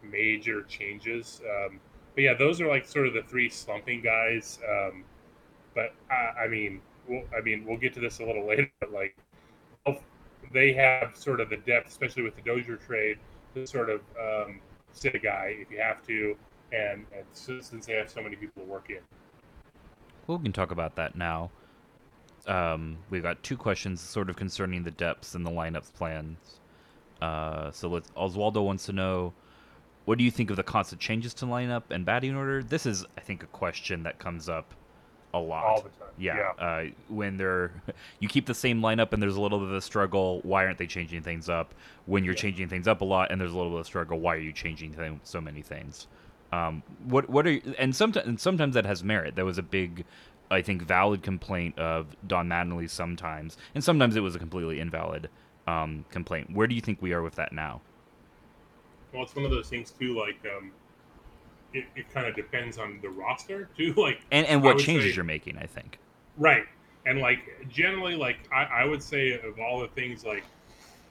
major 0.03 0.63
changes. 0.63 1.41
Um, 1.45 1.81
but 2.15 2.23
yeah, 2.25 2.35
those 2.35 2.61
are 2.61 2.69
like 2.69 2.87
sort 2.87 3.07
of 3.07 3.15
the 3.15 3.23
three 3.23 3.49
slumping 3.49 4.03
guys. 4.03 4.59
Um, 4.69 5.05
but 5.75 5.95
I, 6.11 6.45
I 6.45 6.49
mean, 6.49 6.81
we'll, 7.09 7.23
I 7.37 7.41
mean, 7.41 7.65
we'll 7.65 7.79
get 7.79 7.95
to 7.95 8.01
this 8.01 8.21
a 8.21 8.25
little 8.25 8.47
later. 8.49 8.71
But 8.81 8.93
like, 8.93 9.17
they 10.53 10.73
have 10.73 11.17
sort 11.17 11.41
of 11.41 11.51
the 11.51 11.57
depth, 11.59 11.89
especially 11.89 12.23
with 12.23 12.37
the 12.37 12.43
Dozier 12.43 12.77
trade, 12.77 13.19
to 13.55 13.67
sort 13.67 13.91
of 13.91 14.01
um, 14.21 14.61
sit 14.93 15.15
a 15.15 15.19
guy 15.19 15.57
if 15.59 15.71
you 15.71 15.79
have 15.79 16.07
to, 16.07 16.37
and, 16.73 17.07
and 17.17 17.25
since 17.33 17.87
they 17.87 17.95
have 17.95 18.11
so 18.11 18.23
many 18.23 18.37
people 18.37 18.63
to 18.63 18.69
work 18.69 18.91
in. 18.91 19.01
Well, 20.27 20.39
we 20.39 20.45
can 20.45 20.53
talk 20.53 20.71
about 20.71 20.97
that 20.97 21.17
now. 21.17 21.51
Um, 22.47 22.99
we've 23.11 23.23
got 23.23 23.43
two 23.43 23.57
questions 23.57 24.01
sort 24.01 24.31
of 24.31 24.37
concerning 24.37 24.83
the 24.83 24.91
depths 24.91 25.35
and 25.35 25.45
the 25.45 25.51
lineups 25.51 25.93
plans. 25.93 26.61
Uh, 27.21 27.71
so 27.71 27.89
let's, 27.89 28.11
Oswaldo 28.11 28.65
wants 28.65 28.87
to 28.87 28.93
know, 28.93 29.33
what 30.09 30.17
do 30.17 30.25
you 30.25 30.31
think 30.31 30.49
of 30.49 30.57
the 30.57 30.63
constant 30.63 31.03
changes 31.03 31.35
to 31.35 31.45
lineup 31.45 31.83
and 31.91 32.07
batting 32.07 32.35
order? 32.35 32.63
This 32.63 32.87
is, 32.87 33.05
I 33.19 33.21
think, 33.21 33.43
a 33.43 33.47
question 33.49 34.05
that 34.05 34.19
comes 34.19 34.49
up 34.49 34.73
a 35.35 35.39
lot. 35.39 35.65
All 35.65 35.83
the 35.83 35.91
time. 35.91 36.09
Yeah. 36.17 36.53
Uh, 36.59 36.85
when 37.09 37.37
they're, 37.37 37.73
you 38.19 38.27
keep 38.27 38.47
the 38.47 38.55
same 38.55 38.81
lineup 38.81 39.13
and 39.13 39.23
there's 39.23 39.37
a 39.37 39.41
little 39.43 39.59
bit 39.59 39.69
of 39.69 39.75
a 39.75 39.83
struggle. 39.83 40.41
Why 40.45 40.65
aren't 40.65 40.79
they 40.79 40.87
changing 40.87 41.25
things 41.25 41.51
up? 41.51 41.75
When 42.07 42.25
you're 42.25 42.33
changing 42.33 42.71
things 42.71 42.89
up 42.89 43.03
a 43.03 43.05
lot 43.05 43.31
and 43.31 43.39
there's 43.39 43.53
a 43.53 43.57
little 43.59 43.73
bit 43.73 43.81
of 43.81 43.87
struggle, 43.87 44.19
why 44.19 44.37
are 44.37 44.41
you 44.41 44.51
changing 44.51 44.95
th- 44.95 45.13
so 45.25 45.43
many 45.43 45.61
things? 45.61 46.07
Um, 46.53 46.83
what 47.05 47.29
what 47.29 47.47
are 47.47 47.51
you, 47.51 47.75
and 47.79 47.95
sometimes 47.95 48.27
and 48.27 48.41
sometimes 48.41 48.77
that 48.77 48.87
has 48.87 49.05
merit. 49.05 49.37
That 49.37 49.45
was 49.45 49.59
a 49.59 49.63
big, 49.63 50.07
I 50.51 50.63
think, 50.63 50.81
valid 50.81 51.23
complaint 51.23 51.79
of 51.79 52.17
Don 52.27 52.49
Mattingly 52.49 52.89
sometimes, 52.89 53.59
and 53.75 53.85
sometimes 53.85 54.17
it 54.17 54.21
was 54.21 54.35
a 54.35 54.39
completely 54.39 54.81
invalid 54.81 55.29
um, 55.67 56.07
complaint. 56.11 56.51
Where 56.51 56.67
do 56.67 56.75
you 56.75 56.81
think 56.81 57.03
we 57.03 57.13
are 57.13 57.21
with 57.21 57.35
that 57.35 57.53
now? 57.53 57.83
Well, 59.13 59.23
it's 59.23 59.35
one 59.35 59.45
of 59.45 59.51
those 59.51 59.69
things 59.69 59.91
too. 59.91 60.19
Like, 60.19 60.39
um, 60.57 60.73
it, 61.75 61.85
it 61.97 62.11
kind 62.13 62.27
of 62.27 62.35
depends 62.35 62.79
on 62.79 62.99
the 63.03 63.09
roster 63.11 63.69
too. 63.77 63.95
Like, 63.97 64.21
And 64.31 64.47
and 64.47 64.63
what 64.63 64.79
changes 64.79 65.13
say- 65.13 65.17
you're 65.17 65.25
making? 65.25 65.59
I 65.59 65.67
think. 65.67 65.99
Right. 66.37 66.65
And 67.07 67.21
like 67.21 67.39
generally, 67.69 68.17
like 68.17 68.39
I, 68.53 68.65
I 68.65 68.85
would 68.85 69.03
say 69.03 69.33
of 69.41 69.59
all 69.59 69.81
the 69.81 69.89
things 69.89 70.25
like 70.25 70.45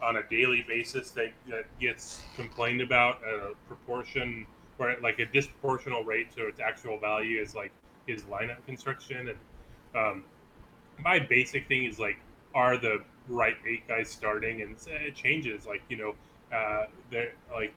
on 0.01 0.17
a 0.17 0.23
daily 0.29 0.63
basis 0.67 1.09
that, 1.11 1.31
that 1.49 1.65
gets 1.79 2.21
complained 2.35 2.81
about 2.81 3.19
at 3.23 3.33
a 3.33 3.53
proportion 3.67 4.45
or 4.77 4.95
like 5.01 5.17
a 5.19 5.25
disproportional 5.25 6.05
rate 6.05 6.31
to 6.35 6.45
its 6.47 6.59
actual 6.59 6.99
value 6.99 7.41
is 7.41 7.55
like 7.55 7.71
is 8.05 8.21
lineup 8.23 8.63
construction 8.67 9.29
and 9.29 9.37
um, 9.95 10.23
my 10.99 11.17
basic 11.17 11.67
thing 11.67 11.85
is 11.85 11.97
like 11.97 12.17
are 12.53 12.77
the 12.77 13.01
right 13.27 13.55
eight 13.67 13.87
guys 13.87 14.07
starting 14.07 14.61
and 14.61 14.75
it 14.87 15.15
changes 15.15 15.65
like 15.65 15.81
you 15.89 15.97
know 15.97 16.13
uh, 16.55 16.85
they're 17.09 17.33
like 17.51 17.73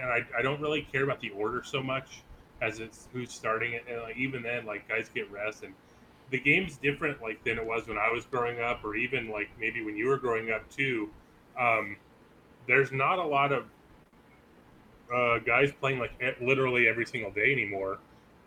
and 0.00 0.10
I, 0.10 0.26
I 0.38 0.42
don't 0.42 0.60
really 0.60 0.82
care 0.92 1.04
about 1.04 1.20
the 1.20 1.30
order 1.30 1.62
so 1.64 1.82
much 1.82 2.22
as 2.60 2.80
it's 2.80 3.08
who's 3.12 3.32
starting 3.32 3.74
it 3.74 3.84
and 3.88 4.02
like 4.02 4.16
even 4.16 4.42
then 4.42 4.66
like 4.66 4.88
guys 4.88 5.08
get 5.14 5.30
rest 5.30 5.62
and 5.62 5.74
the 6.30 6.38
game's 6.38 6.76
different 6.76 7.22
like 7.22 7.42
than 7.44 7.58
it 7.58 7.64
was 7.64 7.86
when 7.88 7.98
I 7.98 8.10
was 8.10 8.26
growing 8.26 8.60
up, 8.60 8.84
or 8.84 8.94
even 8.96 9.30
like 9.30 9.48
maybe 9.58 9.82
when 9.84 9.96
you 9.96 10.08
were 10.08 10.18
growing 10.18 10.50
up 10.50 10.68
too. 10.70 11.10
Um, 11.58 11.96
there's 12.66 12.92
not 12.92 13.18
a 13.18 13.24
lot 13.24 13.52
of 13.52 13.64
uh, 15.14 15.38
guys 15.38 15.72
playing 15.80 15.98
like 15.98 16.12
literally 16.40 16.86
every 16.86 17.06
single 17.06 17.30
day 17.30 17.52
anymore. 17.52 17.98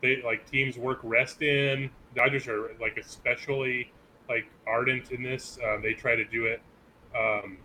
They 0.02 0.22
like 0.22 0.50
teams 0.50 0.78
work 0.78 1.00
rest 1.04 1.42
in. 1.42 1.90
Dodgers 2.16 2.48
are 2.48 2.72
like 2.80 2.98
especially 2.98 3.92
like 4.30 4.46
ardent 4.68 5.12
in 5.12 5.24
this. 5.24 5.58
Uh, 5.64 5.78
they 5.82 5.94
try 5.94 6.16
to 6.16 6.26
do 6.26 6.46
it, 6.46 6.62
um, 7.16 7.58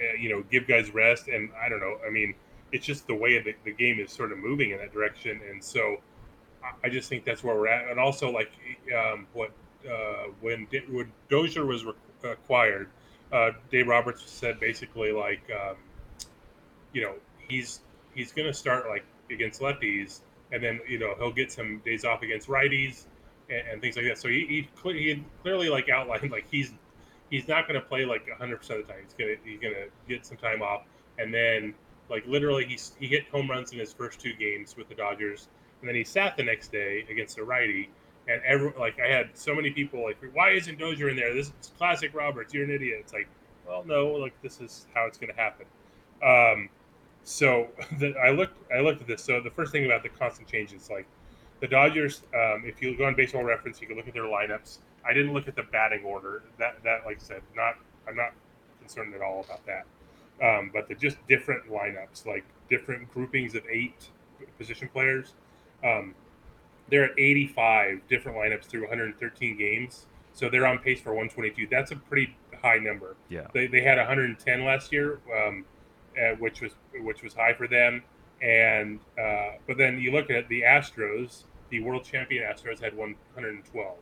uh, 0.00 0.14
you 0.18 0.28
know, 0.28 0.44
give 0.50 0.68
guys 0.68 0.94
rest. 0.94 1.28
And 1.28 1.50
I 1.60 1.68
don't 1.68 1.80
know. 1.80 1.98
I 2.06 2.10
mean, 2.10 2.34
it's 2.72 2.86
just 2.86 3.06
the 3.06 3.14
way 3.14 3.38
the, 3.40 3.54
the 3.64 3.72
game 3.72 3.98
is 4.00 4.12
sort 4.12 4.32
of 4.32 4.38
moving 4.38 4.70
in 4.70 4.78
that 4.78 4.92
direction. 4.92 5.40
And 5.50 5.62
so 5.62 5.98
I- 6.84 6.88
just 6.88 7.08
think 7.08 7.24
that's 7.24 7.42
where 7.42 7.54
we're 7.56 7.68
at. 7.68 7.90
And 7.90 7.98
also, 7.98 8.30
like 8.30 8.50
um, 8.96 9.26
what 9.32 9.50
uh, 9.90 10.24
when 10.40 10.66
when 10.90 11.10
Dozier 11.28 11.64
was 11.64 11.84
re- 11.84 11.92
acquired, 12.24 12.88
uh, 13.32 13.52
Dave 13.70 13.88
Roberts 13.88 14.28
said 14.30 14.60
basically 14.60 15.12
like, 15.12 15.42
um, 15.50 15.76
you 16.92 17.02
know, 17.02 17.14
he's 17.48 17.80
he's 18.14 18.32
going 18.32 18.46
to 18.46 18.54
start 18.54 18.88
like 18.88 19.04
against 19.30 19.60
lefties, 19.60 20.20
and 20.52 20.62
then 20.62 20.80
you 20.88 20.98
know 20.98 21.14
he'll 21.18 21.32
get 21.32 21.50
some 21.52 21.78
days 21.84 22.04
off 22.04 22.22
against 22.22 22.48
righties 22.48 23.04
and, 23.48 23.66
and 23.68 23.80
things 23.80 23.96
like 23.96 24.06
that. 24.06 24.18
So 24.18 24.28
he 24.28 24.46
he, 24.46 24.68
he 24.92 25.24
clearly 25.42 25.68
like 25.68 25.88
outlined 25.88 26.30
like 26.30 26.46
he's 26.50 26.72
he's 27.30 27.48
not 27.48 27.66
going 27.68 27.80
to 27.80 27.86
play 27.86 28.04
like 28.04 28.28
100 28.28 28.56
percent 28.58 28.80
of 28.80 28.86
the 28.86 28.92
time. 28.92 29.02
He's 29.04 29.14
gonna 29.14 29.36
he's 29.44 29.60
gonna 29.60 29.86
get 30.08 30.26
some 30.26 30.36
time 30.36 30.62
off, 30.62 30.82
and 31.18 31.32
then 31.32 31.74
like 32.10 32.26
literally 32.26 32.66
he's 32.66 32.92
he 32.98 33.06
hit 33.06 33.28
home 33.28 33.48
runs 33.48 33.72
in 33.72 33.78
his 33.78 33.92
first 33.92 34.20
two 34.20 34.34
games 34.34 34.76
with 34.76 34.88
the 34.88 34.94
Dodgers, 34.94 35.48
and 35.80 35.88
then 35.88 35.94
he 35.94 36.04
sat 36.04 36.36
the 36.36 36.42
next 36.42 36.72
day 36.72 37.06
against 37.10 37.38
a 37.38 37.44
righty. 37.44 37.90
And 38.28 38.42
every 38.44 38.72
like 38.78 38.98
I 39.00 39.08
had 39.08 39.30
so 39.34 39.54
many 39.54 39.70
people 39.70 40.02
like, 40.02 40.18
why 40.34 40.50
isn't 40.50 40.78
Dozier 40.78 41.08
in 41.08 41.16
there? 41.16 41.34
This 41.34 41.46
is 41.46 41.72
classic 41.78 42.14
Roberts. 42.14 42.52
You're 42.52 42.64
an 42.64 42.70
idiot. 42.70 42.98
It's 43.00 43.12
like, 43.12 43.28
well, 43.66 43.84
no, 43.86 44.08
like 44.08 44.34
this 44.42 44.60
is 44.60 44.86
how 44.94 45.06
it's 45.06 45.18
going 45.18 45.32
to 45.32 45.40
happen. 45.40 45.66
Um, 46.22 46.68
so 47.24 47.68
the, 47.98 48.14
I 48.22 48.30
looked 48.30 48.58
I 48.72 48.80
looked 48.80 49.00
at 49.00 49.06
this. 49.06 49.22
So 49.22 49.40
the 49.40 49.50
first 49.50 49.72
thing 49.72 49.86
about 49.86 50.02
the 50.02 50.08
constant 50.08 50.48
changes, 50.48 50.90
like 50.90 51.06
the 51.60 51.68
Dodgers, 51.68 52.22
um, 52.34 52.64
if 52.66 52.82
you 52.82 52.96
go 52.96 53.04
on 53.04 53.14
Baseball 53.14 53.44
Reference, 53.44 53.80
you 53.80 53.86
can 53.86 53.96
look 53.96 54.08
at 54.08 54.14
their 54.14 54.24
lineups. 54.24 54.78
I 55.04 55.14
didn't 55.14 55.32
look 55.32 55.48
at 55.48 55.56
the 55.56 55.62
batting 55.62 56.04
order. 56.04 56.42
That 56.58 56.82
that 56.84 57.06
like 57.06 57.18
I 57.18 57.22
said, 57.22 57.42
not 57.54 57.76
I'm 58.08 58.16
not 58.16 58.32
concerned 58.80 59.14
at 59.14 59.22
all 59.22 59.44
about 59.44 59.64
that. 59.66 59.86
Um, 60.42 60.70
but 60.72 60.88
the 60.88 60.94
just 60.94 61.16
different 61.28 61.70
lineups, 61.70 62.26
like 62.26 62.44
different 62.68 63.12
groupings 63.12 63.54
of 63.54 63.62
eight 63.70 64.08
position 64.58 64.88
players. 64.92 65.34
Um, 65.84 66.14
they're 66.90 67.04
at 67.04 67.18
85 67.18 68.00
different 68.08 68.36
lineups 68.36 68.64
through 68.64 68.82
113 68.82 69.56
games. 69.56 70.06
So 70.32 70.48
they're 70.48 70.66
on 70.66 70.78
pace 70.78 71.00
for 71.00 71.10
122. 71.10 71.68
That's 71.70 71.90
a 71.90 71.96
pretty 71.96 72.36
high 72.62 72.78
number. 72.78 73.16
Yeah. 73.28 73.46
They, 73.52 73.66
they 73.66 73.82
had 73.82 73.98
110 73.98 74.64
last 74.64 74.92
year, 74.92 75.20
um, 75.34 75.64
uh, 76.18 76.34
which 76.38 76.60
was 76.60 76.72
which 76.94 77.22
was 77.22 77.34
high 77.34 77.54
for 77.54 77.66
them. 77.66 78.02
And 78.42 79.00
uh, 79.20 79.52
but 79.66 79.76
then 79.76 80.00
you 80.00 80.12
look 80.12 80.30
at 80.30 80.48
the 80.48 80.62
Astros, 80.62 81.44
the 81.68 81.80
world 81.80 82.04
champion 82.04 82.44
Astros 82.44 82.80
had 82.80 82.96
112. 82.96 83.96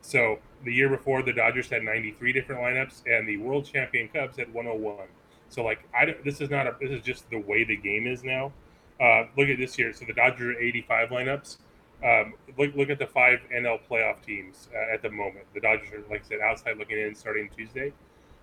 So 0.00 0.38
the 0.64 0.72
year 0.72 0.88
before, 0.88 1.22
the 1.22 1.32
Dodgers 1.32 1.68
had 1.68 1.82
93 1.82 2.32
different 2.32 2.60
lineups, 2.60 3.02
and 3.06 3.26
the 3.28 3.38
world 3.38 3.64
champion 3.64 4.08
Cubs 4.08 4.36
had 4.36 4.52
101. 4.52 5.06
So 5.48 5.62
like 5.62 5.80
I 5.96 6.04
don't, 6.06 6.24
this 6.24 6.40
is 6.40 6.50
not 6.50 6.66
a 6.66 6.74
this 6.80 6.90
is 6.90 7.02
just 7.02 7.28
the 7.30 7.38
way 7.38 7.64
the 7.64 7.76
game 7.76 8.06
is 8.06 8.24
now. 8.24 8.52
Uh, 9.00 9.24
look 9.36 9.48
at 9.48 9.58
this 9.58 9.78
year. 9.78 9.92
So 9.92 10.04
the 10.04 10.12
Dodgers 10.12 10.56
are 10.56 10.60
85 10.60 11.08
lineups. 11.10 11.56
Um, 12.04 12.34
look 12.58 12.74
look 12.74 12.90
at 12.90 12.98
the 12.98 13.06
five 13.06 13.40
NL 13.54 13.80
playoff 13.88 14.22
teams 14.24 14.68
uh, 14.74 14.94
at 14.94 15.02
the 15.02 15.10
moment. 15.10 15.46
The 15.54 15.60
Dodgers 15.60 15.92
are 15.92 16.02
like 16.10 16.24
I 16.24 16.28
said 16.28 16.40
outside 16.40 16.78
looking 16.78 16.98
in 16.98 17.14
starting 17.14 17.48
Tuesday. 17.56 17.92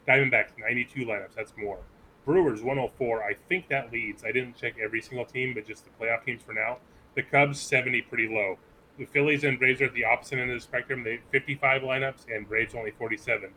Diamondbacks 0.08 0.58
92 0.58 1.06
lineups. 1.06 1.36
That's 1.36 1.54
more. 1.58 1.80
Brewers 2.26 2.62
104. 2.62 3.24
I 3.24 3.34
think 3.50 3.68
that 3.70 3.92
leads. 3.92 4.24
I 4.24 4.32
didn't 4.32 4.56
check 4.56 4.76
every 4.84 5.02
single 5.02 5.26
team, 5.26 5.54
but 5.54 5.68
just 5.68 5.86
the 5.86 5.92
playoff 6.00 6.24
teams 6.24 6.42
for 6.44 6.54
now. 6.54 6.78
The 7.16 7.24
Cubs 7.24 7.60
70, 7.60 8.04
pretty 8.04 8.28
low. 8.28 8.58
The 8.98 9.06
Phillies 9.06 9.44
and 9.44 9.58
Braves 9.58 9.82
are 9.82 9.86
at 9.86 9.94
the 9.94 10.06
opposite 10.06 10.40
end 10.40 10.52
of 10.52 10.58
the 10.58 10.62
spectrum. 10.62 11.04
They 11.04 11.20
55 11.32 11.82
lineups 11.82 12.26
and 12.34 12.48
Braves 12.48 12.76
only 12.76 12.92
47. 12.92 13.50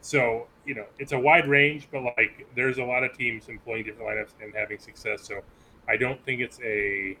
So 0.00 0.46
you 0.64 0.74
know 0.74 0.86
it's 0.98 1.12
a 1.12 1.18
wide 1.18 1.48
range, 1.48 1.88
but 1.90 2.02
like 2.02 2.46
there's 2.54 2.78
a 2.78 2.84
lot 2.84 3.04
of 3.04 3.16
teams 3.16 3.48
employing 3.48 3.84
different 3.84 4.08
lineups 4.08 4.32
and 4.42 4.54
having 4.54 4.78
success. 4.78 5.26
So 5.26 5.42
I 5.88 5.96
don't 5.96 6.22
think 6.24 6.40
it's 6.40 6.60
a 6.62 7.16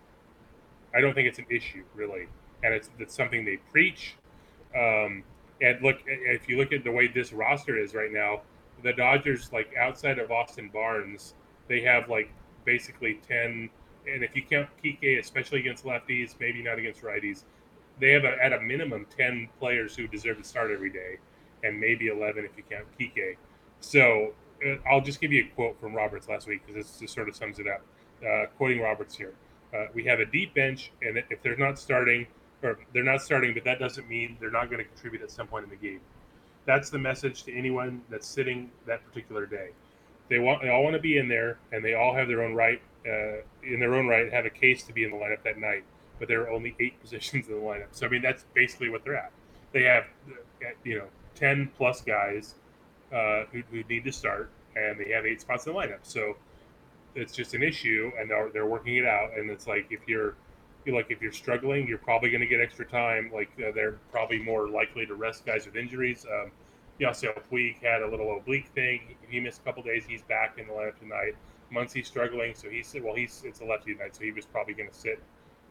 I 0.94 1.00
don't 1.00 1.14
think 1.14 1.28
it's 1.28 1.38
an 1.38 1.46
issue 1.50 1.84
really, 1.94 2.26
and 2.62 2.74
it's 2.74 2.90
it's 2.98 3.14
something 3.14 3.44
they 3.44 3.58
preach. 3.70 4.16
Um, 4.74 5.24
and 5.60 5.82
look, 5.82 5.98
if 6.06 6.48
you 6.48 6.56
look 6.56 6.72
at 6.72 6.84
the 6.84 6.90
way 6.90 7.06
this 7.08 7.32
roster 7.32 7.76
is 7.76 7.94
right 7.94 8.12
now, 8.12 8.40
the 8.82 8.92
Dodgers, 8.92 9.52
like 9.52 9.74
outside 9.76 10.18
of 10.18 10.30
Austin 10.30 10.70
Barnes, 10.72 11.34
they 11.68 11.80
have 11.82 12.08
like 12.08 12.32
basically 12.64 13.20
ten. 13.26 13.70
And 14.10 14.24
if 14.24 14.34
you 14.34 14.42
count 14.42 14.68
Kike, 14.82 15.18
especially 15.18 15.60
against 15.60 15.84
lefties, 15.84 16.34
maybe 16.40 16.62
not 16.62 16.78
against 16.78 17.02
righties, 17.02 17.44
they 18.00 18.12
have 18.12 18.24
a, 18.24 18.42
at 18.42 18.52
a 18.54 18.60
minimum 18.60 19.06
ten 19.16 19.48
players 19.58 19.94
who 19.94 20.06
deserve 20.06 20.38
to 20.38 20.44
start 20.44 20.70
every 20.70 20.90
day, 20.90 21.18
and 21.64 21.78
maybe 21.78 22.08
eleven 22.08 22.44
if 22.44 22.50
you 22.56 22.62
count 22.70 22.86
Kike. 22.98 23.36
So 23.80 24.34
uh, 24.66 24.76
I'll 24.90 25.00
just 25.00 25.20
give 25.20 25.32
you 25.32 25.44
a 25.44 25.54
quote 25.54 25.80
from 25.80 25.94
Roberts 25.94 26.28
last 26.28 26.46
week 26.46 26.62
because 26.66 26.86
this 26.86 26.98
just 26.98 27.14
sort 27.14 27.28
of 27.28 27.36
sums 27.36 27.58
it 27.58 27.66
up. 27.66 27.82
Uh, 28.26 28.46
quoting 28.56 28.80
Roberts 28.80 29.16
here, 29.16 29.32
uh, 29.74 29.86
we 29.94 30.04
have 30.04 30.20
a 30.20 30.26
deep 30.26 30.54
bench, 30.54 30.92
and 31.02 31.22
if 31.30 31.42
they're 31.42 31.56
not 31.56 31.78
starting, 31.78 32.26
or 32.62 32.78
they're 32.92 33.02
not 33.02 33.22
starting, 33.22 33.54
but 33.54 33.64
that 33.64 33.78
doesn't 33.78 34.08
mean 34.08 34.36
they're 34.40 34.50
not 34.50 34.70
going 34.70 34.82
to 34.82 34.84
contribute 34.84 35.22
at 35.22 35.30
some 35.30 35.46
point 35.46 35.64
in 35.64 35.70
the 35.70 35.76
game. 35.76 36.00
That's 36.66 36.90
the 36.90 36.98
message 36.98 37.44
to 37.44 37.56
anyone 37.56 38.02
that's 38.10 38.26
sitting 38.26 38.70
that 38.86 39.04
particular 39.06 39.46
day. 39.46 39.70
They 40.28 40.38
want, 40.38 40.62
they 40.62 40.68
all 40.68 40.84
want 40.84 40.94
to 40.94 41.00
be 41.00 41.18
in 41.18 41.28
there, 41.28 41.58
and 41.72 41.84
they 41.84 41.94
all 41.94 42.14
have 42.14 42.28
their 42.28 42.42
own 42.42 42.54
right, 42.54 42.80
uh, 43.06 43.42
in 43.62 43.80
their 43.80 43.94
own 43.94 44.06
right, 44.06 44.32
have 44.32 44.44
a 44.44 44.50
case 44.50 44.82
to 44.84 44.92
be 44.92 45.04
in 45.04 45.10
the 45.10 45.16
lineup 45.16 45.42
that 45.44 45.58
night. 45.58 45.84
But 46.18 46.28
there 46.28 46.42
are 46.42 46.50
only 46.50 46.76
eight 46.78 47.00
positions 47.02 47.48
in 47.48 47.54
the 47.54 47.60
lineup, 47.60 47.88
so 47.92 48.06
I 48.06 48.10
mean 48.10 48.22
that's 48.22 48.44
basically 48.54 48.90
what 48.90 49.04
they're 49.04 49.16
at. 49.16 49.32
They 49.72 49.84
have, 49.84 50.04
uh, 50.28 50.66
you 50.84 50.98
know, 50.98 51.06
ten 51.34 51.70
plus 51.76 52.00
guys 52.00 52.54
uh, 53.12 53.44
who, 53.52 53.62
who 53.70 53.82
need 53.88 54.04
to 54.04 54.12
start, 54.12 54.50
and 54.76 54.98
they 55.00 55.10
have 55.12 55.26
eight 55.26 55.40
spots 55.40 55.66
in 55.66 55.72
the 55.72 55.78
lineup. 55.78 56.00
So 56.02 56.36
it's 57.14 57.34
just 57.34 57.54
an 57.54 57.62
issue, 57.62 58.12
and 58.18 58.30
they're, 58.30 58.50
they're 58.52 58.66
working 58.66 58.96
it 58.96 59.06
out. 59.06 59.30
And 59.36 59.50
it's 59.50 59.66
like 59.66 59.86
if 59.90 60.00
you're 60.06 60.34
feel 60.84 60.94
like 60.94 61.10
if 61.10 61.20
you're 61.20 61.32
struggling, 61.32 61.86
you're 61.86 61.98
probably 61.98 62.30
going 62.30 62.40
to 62.40 62.46
get 62.46 62.60
extra 62.60 62.86
time. 62.86 63.30
Like 63.32 63.50
uh, 63.58 63.70
they're 63.74 63.98
probably 64.10 64.38
more 64.38 64.68
likely 64.68 65.06
to 65.06 65.14
rest 65.14 65.44
guys 65.44 65.66
with 65.66 65.76
injuries. 65.76 66.26
Um, 66.30 66.50
Yasiel 67.00 67.38
Puig 67.50 67.82
had 67.82 68.02
a 68.02 68.08
little 68.08 68.36
oblique 68.36 68.68
thing. 68.74 69.16
He 69.28 69.40
missed 69.40 69.60
a 69.60 69.64
couple 69.64 69.82
days. 69.82 70.04
He's 70.06 70.22
back 70.22 70.58
in 70.58 70.66
the 70.66 70.72
lineup 70.72 70.98
tonight. 70.98 71.34
Muncy's 71.72 72.06
struggling, 72.06 72.54
so 72.54 72.68
he 72.68 72.82
said, 72.82 73.02
well, 73.02 73.14
he's 73.14 73.42
it's 73.44 73.60
a 73.60 73.64
lefty 73.64 73.94
tonight, 73.94 74.16
so 74.16 74.22
he 74.22 74.32
was 74.32 74.44
probably 74.44 74.74
going 74.74 74.88
to 74.88 74.94
sit 74.94 75.20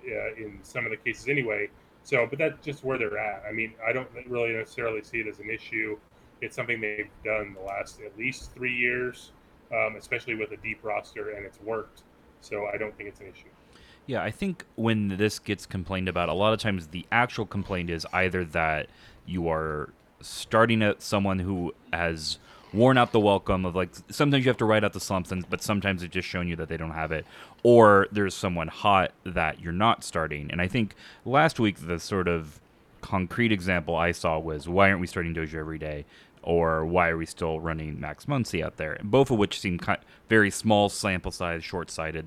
uh, 0.06 0.34
in 0.36 0.60
some 0.64 0.86
of 0.86 0.92
the 0.92 0.98
cases 0.98 1.28
anyway. 1.28 1.70
So, 2.04 2.26
but 2.28 2.40
that's 2.40 2.64
just 2.66 2.84
where 2.84 2.98
they're 2.98 3.18
at. 3.18 3.44
I 3.48 3.52
mean, 3.52 3.74
I 3.88 3.94
don't 3.94 4.08
really 4.28 4.54
necessarily 4.54 5.04
see 5.04 5.20
it 5.20 5.28
as 5.28 5.40
an 5.40 5.50
issue. 5.50 5.98
It's 6.42 6.56
something 6.56 6.82
they've 6.82 7.10
done 7.24 7.54
the 7.54 7.66
last 7.66 8.00
at 8.02 8.18
least 8.18 8.54
three 8.54 8.74
years, 8.74 9.32
um, 9.72 9.96
especially 9.98 10.36
with 10.36 10.52
a 10.52 10.58
deep 10.58 10.80
roster, 10.84 11.32
and 11.32 11.46
it's 11.46 11.60
worked. 11.62 12.04
So 12.42 12.68
I 12.74 12.78
don't 12.78 12.96
think 12.98 13.10
it's 13.10 13.20
an 13.20 13.28
issue. 13.28 13.50
Yeah, 14.06 14.24
I 14.24 14.32
think 14.32 14.66
when 14.76 15.18
this 15.18 15.38
gets 15.38 15.66
complained 15.66 16.08
about, 16.08 16.30
a 16.30 16.34
lot 16.34 16.54
of 16.54 16.60
times 16.60 16.88
the 16.88 17.06
actual 17.12 17.46
complaint 17.46 17.90
is 17.90 18.08
either 18.12 18.44
that 18.46 18.88
you 19.26 19.50
are 19.50 19.90
starting 20.22 20.82
at 20.82 21.02
someone 21.02 21.40
who 21.40 21.74
has 21.94 22.40
worn 22.74 22.98
out 22.98 23.12
the 23.12 23.20
welcome 23.20 23.66
of 23.66 23.76
like 23.76 23.90
sometimes 24.10 24.46
you 24.46 24.50
have 24.50 24.58
to 24.58 24.66
write 24.66 24.84
out 24.84 24.94
the 24.94 25.00
slumps 25.00 25.32
and 25.32 25.50
but 25.50 25.62
sometimes 25.62 26.04
it's 26.04 26.14
just 26.14 26.28
showing 26.28 26.48
you 26.48 26.56
that 26.56 26.70
they 26.70 26.78
don't 26.78 26.92
have 26.92 27.12
it 27.12 27.26
or 27.64 28.08
there's 28.12 28.36
someone 28.36 28.68
hot 28.68 29.12
that 29.24 29.60
you're 29.60 29.74
not 29.74 30.04
starting 30.04 30.50
and 30.52 30.62
i 30.62 30.68
think 30.68 30.96
last 31.26 31.60
week 31.60 31.88
the 31.88 32.00
sort 32.00 32.28
of 32.28 32.60
concrete 33.02 33.52
example 33.52 33.96
i 33.96 34.12
saw 34.12 34.38
was 34.38 34.68
why 34.68 34.90
aren't 34.90 35.02
we 35.02 35.08
starting 35.08 35.34
dozier 35.34 35.62
every 35.62 35.80
day 35.80 36.06
or 36.44 36.86
why 36.86 37.10
are 37.10 37.18
we 37.18 37.26
still 37.26 37.60
running 37.60 38.00
max 38.00 38.26
muncy 38.26 38.64
out 38.64 38.78
there 38.78 38.98
both 39.04 39.32
of 39.32 39.38
which 39.38 39.60
seem 39.60 39.78
kind 39.78 40.00
very 40.28 40.52
small 40.52 40.90
sample 40.90 41.32
size 41.32 41.64
short-sighted 41.64 42.26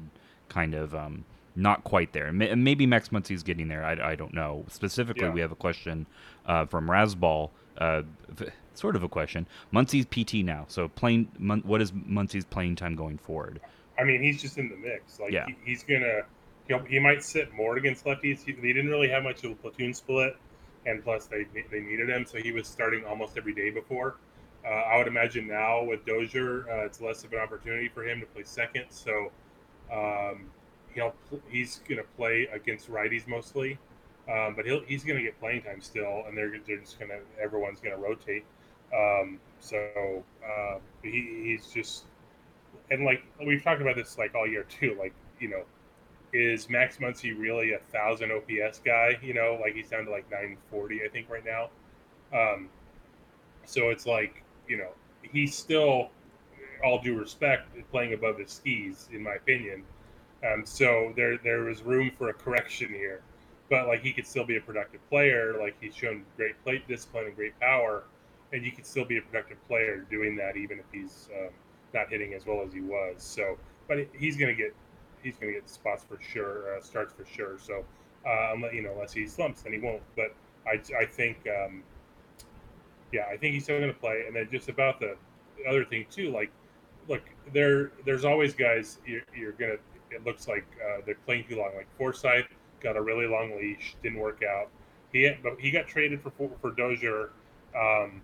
kind 0.49 0.75
of 0.75 0.95
um, 0.95 1.25
not 1.55 1.85
quite 1.85 2.13
there. 2.13 2.27
And 2.27 2.65
maybe 2.65 2.87
Max 2.87 3.11
Muncy's 3.11 3.43
getting 3.43 3.69
there. 3.69 3.85
I, 3.85 4.13
I 4.13 4.15
don't 4.15 4.35
know. 4.35 4.65
Specifically, 4.69 5.25
yeah. 5.25 5.33
we 5.33 5.41
have 5.41 5.53
a 5.53 5.57
question 5.57 6.07
uh, 6.47 6.67
from 6.67 6.89
Rasball. 6.89 7.51
Uh, 7.79 8.03
sort 8.75 8.97
of 8.97 9.03
a 9.03 9.09
question. 9.09 9.47
Muncy's 9.73 10.07
PT 10.07 10.45
now. 10.45 10.65
So 10.69 10.89
playing, 10.89 11.25
what 11.65 11.81
is 11.81 11.93
Muncy's 11.93 12.45
playing 12.45 12.77
time 12.77 12.95
going 12.95 13.19
forward? 13.19 13.61
I 13.99 14.05
mean, 14.05 14.23
he's 14.23 14.41
just 14.41 14.59
in 14.59 14.69
the 14.69 14.77
mix. 14.77 15.21
Like 15.21 15.33
yeah. 15.33 15.47
he, 15.47 15.57
he's 15.65 15.85
gonna, 15.85 16.23
he 16.89 16.99
might 16.99 17.23
sit 17.23 17.53
more 17.55 17.77
against 17.77 18.05
lefties. 18.05 18.45
He, 18.45 18.53
they 18.53 18.73
didn't 18.73 18.91
really 18.91 19.09
have 19.09 19.23
much 19.23 19.45
of 19.45 19.53
a 19.53 19.55
platoon 19.55 19.93
split, 19.95 20.37
and 20.87 21.03
plus 21.03 21.27
they 21.27 21.47
they 21.71 21.81
needed 21.81 22.09
him, 22.09 22.25
so 22.25 22.39
he 22.39 22.53
was 22.53 22.67
starting 22.67 23.05
almost 23.05 23.37
every 23.37 23.55
day 23.55 23.71
before. 23.71 24.17
Uh, 24.65 24.69
I 24.69 24.97
would 24.97 25.09
imagine 25.09 25.49
now 25.49 25.83
with 25.83 26.07
Dozier, 26.07 26.71
uh, 26.71 26.87
it's 26.87 27.01
less 27.01 27.25
of 27.25 27.33
an 27.33 27.41
opportunity 27.41 27.89
for 27.89 28.09
him 28.09 28.21
to 28.21 28.27
play 28.27 28.45
second. 28.45 28.85
So 28.91 29.33
um, 29.93 30.47
he'll 30.95 31.15
he's 31.51 31.81
going 31.89 31.99
to 31.99 32.07
play 32.17 32.49
against 32.53 32.91
righties 32.91 33.27
mostly, 33.27 33.79
um, 34.31 34.55
but 34.55 34.65
he'll 34.65 34.83
he's 34.85 35.05
going 35.05 35.19
to 35.19 35.23
get 35.23 35.39
playing 35.41 35.63
time 35.63 35.81
still, 35.81 36.25
and 36.27 36.37
they're 36.37 36.53
they're 36.67 36.79
just 36.79 36.99
going 36.99 37.11
to 37.11 37.19
everyone's 37.43 37.81
going 37.81 37.95
to 37.95 38.01
rotate. 38.01 38.45
Um, 38.97 39.41
so 39.61 40.23
uh, 40.45 40.79
he, 41.03 41.43
he's 41.45 41.69
just 41.69 42.05
and 42.91 43.05
like 43.05 43.23
we've 43.45 43.63
talked 43.63 43.81
about 43.81 43.97
this 43.97 44.19
like 44.19 44.35
all 44.35 44.47
year 44.47 44.65
too. 44.65 44.97
Like 44.99 45.15
you 45.41 45.49
know, 45.49 45.63
is 46.33 46.69
Max 46.69 46.99
Muncy 46.99 47.39
really 47.39 47.73
a 47.73 47.79
thousand 47.93 48.31
OPS 48.33 48.81
guy? 48.85 49.19
You 49.23 49.35
know, 49.35 49.59
like 49.61 49.75
he's 49.75 49.89
down 49.89 50.05
to 50.07 50.11
like 50.11 50.31
nine 50.31 50.57
forty, 50.71 51.01
I 51.05 51.09
think, 51.09 51.29
right 51.31 51.45
now. 51.45 51.71
Um, 52.33 52.69
so 53.65 53.91
it's 53.91 54.07
like 54.07 54.43
you 54.69 54.77
know 54.77 54.91
he's 55.23 55.55
still, 55.57 56.11
all 56.85 57.01
due 57.01 57.19
respect, 57.19 57.69
playing 57.91 58.13
above 58.15 58.39
his 58.39 58.51
skis, 58.51 59.09
in 59.13 59.23
my 59.23 59.35
opinion. 59.35 59.85
Um, 60.45 60.65
so 60.67 61.13
there 61.17 61.39
there 61.39 61.61
was 61.65 61.83
room 61.83 62.11
for 62.19 62.29
a 62.29 62.35
correction 62.35 62.89
here, 62.89 63.23
but 63.71 63.87
like 63.87 64.03
he 64.03 64.13
could 64.13 64.27
still 64.27 64.45
be 64.45 64.57
a 64.57 64.61
productive 64.61 65.07
player. 65.09 65.57
Like 65.61 65.77
he's 65.81 65.95
shown 65.97 66.25
great 66.37 66.63
plate 66.65 66.87
discipline 66.89 67.27
and 67.27 67.37
great 67.37 67.59
power, 67.61 68.05
and 68.53 68.65
you 68.65 68.73
could 68.73 68.87
still 68.87 69.05
be 69.05 69.19
a 69.19 69.23
productive 69.23 69.63
player 69.67 70.07
doing 70.11 70.37
that 70.37 70.57
even 70.57 70.79
if 70.79 70.85
he's 70.93 71.29
um, 71.39 71.51
not 71.95 72.09
hitting 72.09 72.35
as 72.35 72.47
well 72.47 72.63
as 72.67 72.73
he 72.73 72.81
was. 72.81 73.15
So, 73.19 73.59
but 73.89 73.99
he's 74.19 74.37
gonna 74.37 74.55
get 74.55 74.75
he's 75.23 75.37
gonna 75.37 75.53
get 75.53 75.69
spots 75.69 76.05
for 76.05 76.19
sure, 76.21 76.77
uh, 76.77 76.83
starts 76.83 77.13
for 77.13 77.25
sure. 77.25 77.59
So, 77.59 77.85
uh, 78.27 78.55
you 78.73 78.83
know 78.83 78.93
unless 78.93 79.13
he 79.13 79.27
slumps, 79.27 79.63
then 79.63 79.73
he 79.73 79.79
won't. 79.79 80.03
But 80.17 80.35
I 80.67 80.81
I 81.01 81.07
think 81.07 81.39
um, 81.49 81.83
yeah, 83.13 83.27
I 83.31 83.37
think 83.37 83.55
he's 83.55 83.65
still 83.65 83.81
gonna 83.81 83.93
play. 83.93 84.25
And 84.27 84.37
then 84.37 84.49
just 84.51 84.69
about 84.69 85.01
the 85.01 85.17
other 85.69 85.85
thing 85.85 86.07
too, 86.11 86.31
like 86.31 86.51
look, 87.09 87.23
there 87.53 87.93
there's 88.05 88.25
always 88.25 88.55
guys 88.55 88.99
you're, 89.07 89.23
you're 89.37 89.53
gonna 89.53 89.77
it 90.11 90.25
looks 90.25 90.47
like 90.47 90.67
uh, 90.85 91.01
they're 91.05 91.15
playing 91.27 91.45
too 91.49 91.57
long. 91.57 91.71
Like 91.77 91.89
Forsythe 91.97 92.45
got 92.81 92.97
a 92.97 93.03
really 93.03 93.27
long 93.27 93.57
leash, 93.57 93.97
didn't 94.03 94.19
work 94.19 94.43
out. 94.43 94.69
He 95.13 95.31
but 95.43 95.59
he 95.59 95.71
got 95.71 95.87
traded 95.87 96.21
for 96.23 96.33
for 96.61 96.71
Dozier, 96.71 97.31
um, 97.77 98.23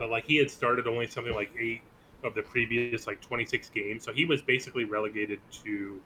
but 0.00 0.10
like 0.10 0.26
he 0.26 0.38
had 0.38 0.50
started 0.50 0.88
only 0.88 1.08
something 1.08 1.34
like 1.36 1.52
eight 1.60 1.82
of 2.24 2.34
the 2.36 2.42
previous 2.42 3.08
like 3.08 3.22
26 3.22 3.70
games, 3.70 4.04
so 4.04 4.14
he 4.14 4.26
was 4.26 4.42
basically 4.42 4.86
relegated 4.86 5.40
to 5.64 6.00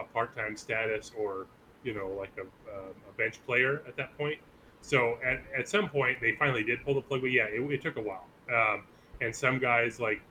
a 0.00 0.04
part-time 0.04 0.56
status 0.56 1.12
or 1.18 1.48
you 1.84 1.94
know 1.94 2.08
like 2.18 2.32
a, 2.38 2.44
a 2.70 3.12
bench 3.18 3.44
player 3.46 3.82
at 3.88 3.96
that 3.96 4.16
point. 4.18 4.38
So 4.82 5.18
at, 5.24 5.42
at 5.58 5.68
some 5.68 5.88
point 5.90 6.20
they 6.22 6.34
finally 6.36 6.64
did 6.64 6.84
pull 6.84 6.94
the 6.94 7.02
plug, 7.02 7.22
but 7.22 7.32
yeah, 7.32 7.46
it, 7.46 7.60
it 7.72 7.82
took 7.82 7.96
a 7.96 8.02
while. 8.02 8.26
Um, 8.54 8.84
and 9.20 9.34
some 9.36 9.58
guys 9.58 10.00
like, 10.00 10.22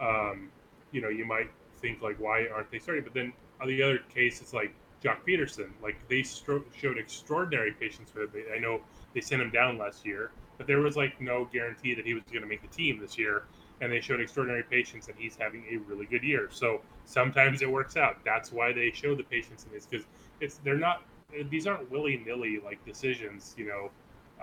um, 0.00 0.50
you 0.92 1.00
know, 1.02 1.08
you 1.08 1.24
might 1.26 1.50
think 1.80 2.02
like, 2.02 2.18
why 2.20 2.46
aren't 2.54 2.70
they 2.70 2.78
starting? 2.78 3.04
But 3.04 3.14
then 3.14 3.32
on 3.60 3.68
the 3.68 3.82
other 3.82 3.98
case, 4.14 4.40
it's 4.42 4.54
like 4.54 4.74
Joc 5.02 5.18
Pederson, 5.26 5.70
Like 5.82 5.96
they 6.08 6.20
stro- 6.20 6.64
showed 6.74 6.98
extraordinary 6.98 7.72
patience 7.72 8.12
with 8.14 8.34
him. 8.34 8.44
I 8.54 8.58
know 8.58 8.80
they 9.14 9.20
sent 9.20 9.42
him 9.42 9.50
down 9.50 9.78
last 9.78 10.06
year, 10.06 10.32
but 10.58 10.66
there 10.66 10.80
was 10.80 10.96
like 10.96 11.20
no 11.20 11.48
guarantee 11.52 11.94
that 11.94 12.06
he 12.06 12.14
was 12.14 12.22
going 12.30 12.42
to 12.42 12.48
make 12.48 12.62
the 12.62 12.76
team 12.76 12.98
this 13.00 13.18
year. 13.18 13.44
And 13.80 13.90
they 13.90 14.00
showed 14.00 14.20
extraordinary 14.20 14.62
patience, 14.62 15.08
and 15.08 15.16
he's 15.18 15.36
having 15.36 15.64
a 15.70 15.78
really 15.78 16.06
good 16.06 16.22
year. 16.22 16.48
So 16.50 16.80
sometimes 17.04 17.60
it 17.60 17.70
works 17.70 17.96
out. 17.96 18.18
That's 18.24 18.52
why 18.52 18.72
they 18.72 18.92
show 18.92 19.14
the 19.16 19.24
patience 19.24 19.64
in 19.64 19.72
this 19.72 19.86
because 19.86 20.06
it's 20.40 20.58
they're 20.58 20.78
not 20.78 21.02
these 21.50 21.66
aren't 21.66 21.90
willy 21.90 22.22
nilly 22.24 22.60
like 22.64 22.84
decisions. 22.84 23.54
You 23.58 23.66
know, 23.66 23.90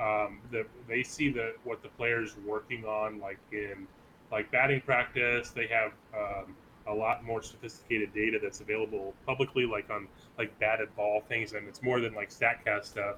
um, 0.02 0.39
the, 0.52 0.65
they 0.88 1.04
see 1.04 1.32
the 1.32 1.54
what 1.63 1.82
the 1.82 1.89
players 1.89 2.36
working 2.45 2.86
on 2.86 3.19
like 3.19 3.39
in 3.52 3.88
like 4.32 4.52
batting 4.52 4.82
practice. 4.82 5.52
They 5.52 5.67
have 5.67 5.91
um, 6.13 6.56
a 6.88 6.93
lot 6.93 7.24
more 7.24 7.41
sophisticated 7.41 8.13
data 8.13 8.39
that's 8.41 8.62
available 8.62 9.13
publicly, 9.26 9.65
like 9.65 9.89
on 9.89 10.08
like 10.38 10.58
batted 10.60 10.95
ball 10.95 11.21
things, 11.28 11.54
and 11.54 11.67
it's 11.67 11.82
more 11.82 12.00
than 12.00 12.13
like 12.13 12.30
Statcast 12.30 12.86
stuff. 12.86 13.15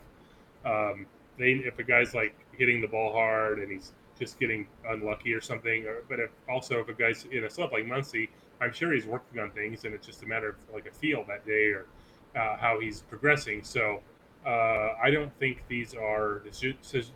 Um, 0.66 1.06
they 1.38 1.52
if 1.52 1.80
a 1.80 1.84
guy's 1.84 2.14
like 2.14 2.36
hitting 2.54 2.82
the 2.82 2.88
ball 2.88 3.12
hard 3.12 3.60
and 3.60 3.72
he's 3.72 3.94
just 4.20 4.40
getting 4.40 4.68
unlucky 4.88 5.34
or 5.34 5.42
something, 5.42 5.86
or, 5.86 6.04
but 6.08 6.20
if 6.20 6.30
also 6.50 6.80
if 6.80 6.90
a 6.90 6.94
guy's 6.94 7.26
in 7.32 7.46
a 7.46 7.50
slump 7.50 7.72
like 7.72 7.86
Muncy, 7.86 8.30
I'm 8.62 8.72
sure 8.72 8.94
he's 8.94 9.06
working 9.06 9.40
on 9.40 9.52
things, 9.52 9.86
and 9.86 9.94
it's 9.94 10.06
just 10.06 10.24
a 10.24 10.26
matter 10.26 10.50
of 10.50 10.56
like 10.74 10.86
a 10.86 10.92
feel 10.92 11.26
that 11.28 11.46
day 11.46 11.68
or 11.68 11.88
uh, 12.36 12.58
how 12.58 12.80
he's 12.80 13.02
progressing. 13.02 13.64
So 13.64 14.02
uh, 14.46 14.94
I 15.02 15.10
don't 15.12 15.34
think 15.40 15.64
these 15.68 15.96
are 15.96 16.44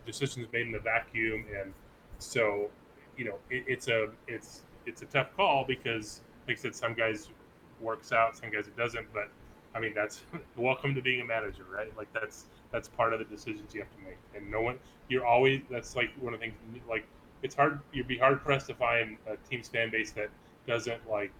decisions 0.06 0.46
made 0.52 0.66
in 0.66 0.74
a 0.74 0.80
vacuum, 0.80 1.44
and 1.60 1.72
so 2.18 2.70
you 3.16 3.24
know 3.24 3.36
it, 3.50 3.64
it's 3.66 3.88
a 3.88 4.08
it's 4.26 4.62
it's 4.86 5.02
a 5.02 5.06
tough 5.06 5.34
call 5.36 5.64
because 5.66 6.22
like 6.46 6.58
I 6.58 6.60
said, 6.60 6.74
some 6.74 6.94
guys 6.94 7.28
works 7.80 8.12
out, 8.12 8.36
some 8.36 8.50
guys 8.50 8.66
it 8.66 8.76
doesn't. 8.76 9.12
But 9.12 9.30
I 9.74 9.80
mean, 9.80 9.92
that's 9.94 10.22
welcome 10.56 10.94
to 10.94 11.02
being 11.02 11.20
a 11.20 11.24
manager, 11.24 11.64
right? 11.70 11.94
Like 11.96 12.12
that's 12.12 12.46
that's 12.70 12.88
part 12.88 13.12
of 13.12 13.18
the 13.18 13.24
decisions 13.24 13.74
you 13.74 13.80
have 13.80 13.90
to 13.96 14.02
make. 14.04 14.18
And 14.34 14.50
no 14.50 14.60
one, 14.60 14.78
you're 15.08 15.26
always 15.26 15.62
that's 15.70 15.96
like 15.96 16.10
one 16.20 16.34
of 16.34 16.40
the 16.40 16.46
things 16.46 16.56
like 16.88 17.04
it's 17.42 17.54
hard. 17.54 17.80
You'd 17.92 18.08
be 18.08 18.18
hard 18.18 18.42
pressed 18.42 18.66
to 18.68 18.74
find 18.74 19.16
a 19.26 19.36
team's 19.48 19.68
fan 19.68 19.90
base 19.90 20.10
that 20.12 20.30
doesn't 20.66 21.08
like 21.08 21.32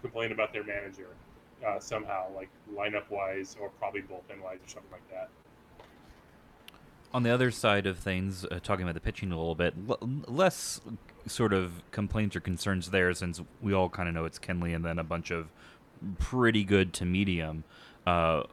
complain 0.00 0.32
about 0.32 0.52
their 0.52 0.64
manager 0.64 1.08
uh, 1.66 1.78
somehow, 1.78 2.26
like 2.34 2.48
lineup 2.74 3.08
wise 3.10 3.56
or 3.60 3.70
probably 3.70 4.02
bullpen 4.02 4.42
wise 4.42 4.58
or 4.64 4.68
something 4.68 4.90
like 4.92 5.08
that. 5.10 5.28
On 7.14 7.22
the 7.22 7.30
other 7.30 7.50
side 7.50 7.86
of 7.86 7.98
things, 7.98 8.46
uh, 8.46 8.58
talking 8.62 8.84
about 8.84 8.94
the 8.94 9.00
pitching 9.00 9.32
a 9.32 9.36
little 9.36 9.54
bit, 9.54 9.74
l- 9.86 9.98
less 10.26 10.80
sort 11.26 11.52
of 11.52 11.82
complaints 11.90 12.34
or 12.34 12.40
concerns 12.40 12.90
there, 12.90 13.12
since 13.12 13.40
we 13.60 13.74
all 13.74 13.90
kind 13.90 14.08
of 14.08 14.14
know 14.14 14.24
it's 14.24 14.38
Kenley 14.38 14.74
and 14.74 14.84
then 14.84 14.98
a 14.98 15.04
bunch 15.04 15.30
of 15.30 15.48
pretty 16.18 16.64
good 16.64 16.94
to 16.94 17.04
medium. 17.04 17.64
Uh, 18.06 18.44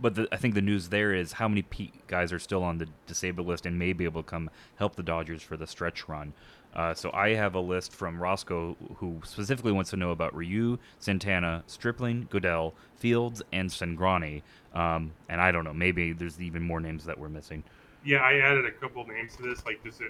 but 0.00 0.14
the, 0.14 0.28
I 0.32 0.36
think 0.36 0.54
the 0.54 0.62
news 0.62 0.88
there 0.88 1.14
is 1.14 1.32
how 1.32 1.48
many 1.48 1.64
guys 2.06 2.32
are 2.32 2.38
still 2.38 2.62
on 2.62 2.78
the 2.78 2.88
disabled 3.06 3.46
list 3.46 3.66
and 3.66 3.78
may 3.78 3.92
be 3.92 4.04
able 4.04 4.22
to 4.22 4.28
come 4.28 4.50
help 4.76 4.96
the 4.96 5.02
Dodgers 5.02 5.42
for 5.42 5.56
the 5.56 5.66
stretch 5.66 6.08
run. 6.08 6.32
Uh, 6.74 6.94
so 6.94 7.10
I 7.12 7.30
have 7.30 7.54
a 7.54 7.60
list 7.60 7.92
from 7.92 8.22
Roscoe 8.22 8.76
who 8.96 9.20
specifically 9.24 9.72
wants 9.72 9.90
to 9.90 9.96
know 9.96 10.10
about 10.10 10.34
Ryu, 10.34 10.78
Santana, 10.98 11.64
Stripling, 11.66 12.28
Goeddel, 12.30 12.74
Fields, 12.96 13.42
and 13.52 13.70
Cingrani. 13.70 14.42
Um, 14.74 15.12
and 15.28 15.40
I 15.40 15.50
don't 15.50 15.64
know, 15.64 15.72
maybe 15.72 16.12
there's 16.12 16.40
even 16.40 16.62
more 16.62 16.80
names 16.80 17.04
that 17.04 17.18
we're 17.18 17.28
missing. 17.28 17.64
Yeah, 18.04 18.18
I 18.18 18.38
added 18.38 18.66
a 18.66 18.70
couple 18.70 19.04
names 19.06 19.34
to 19.36 19.42
this, 19.42 19.64
like 19.64 19.82
just 19.82 20.00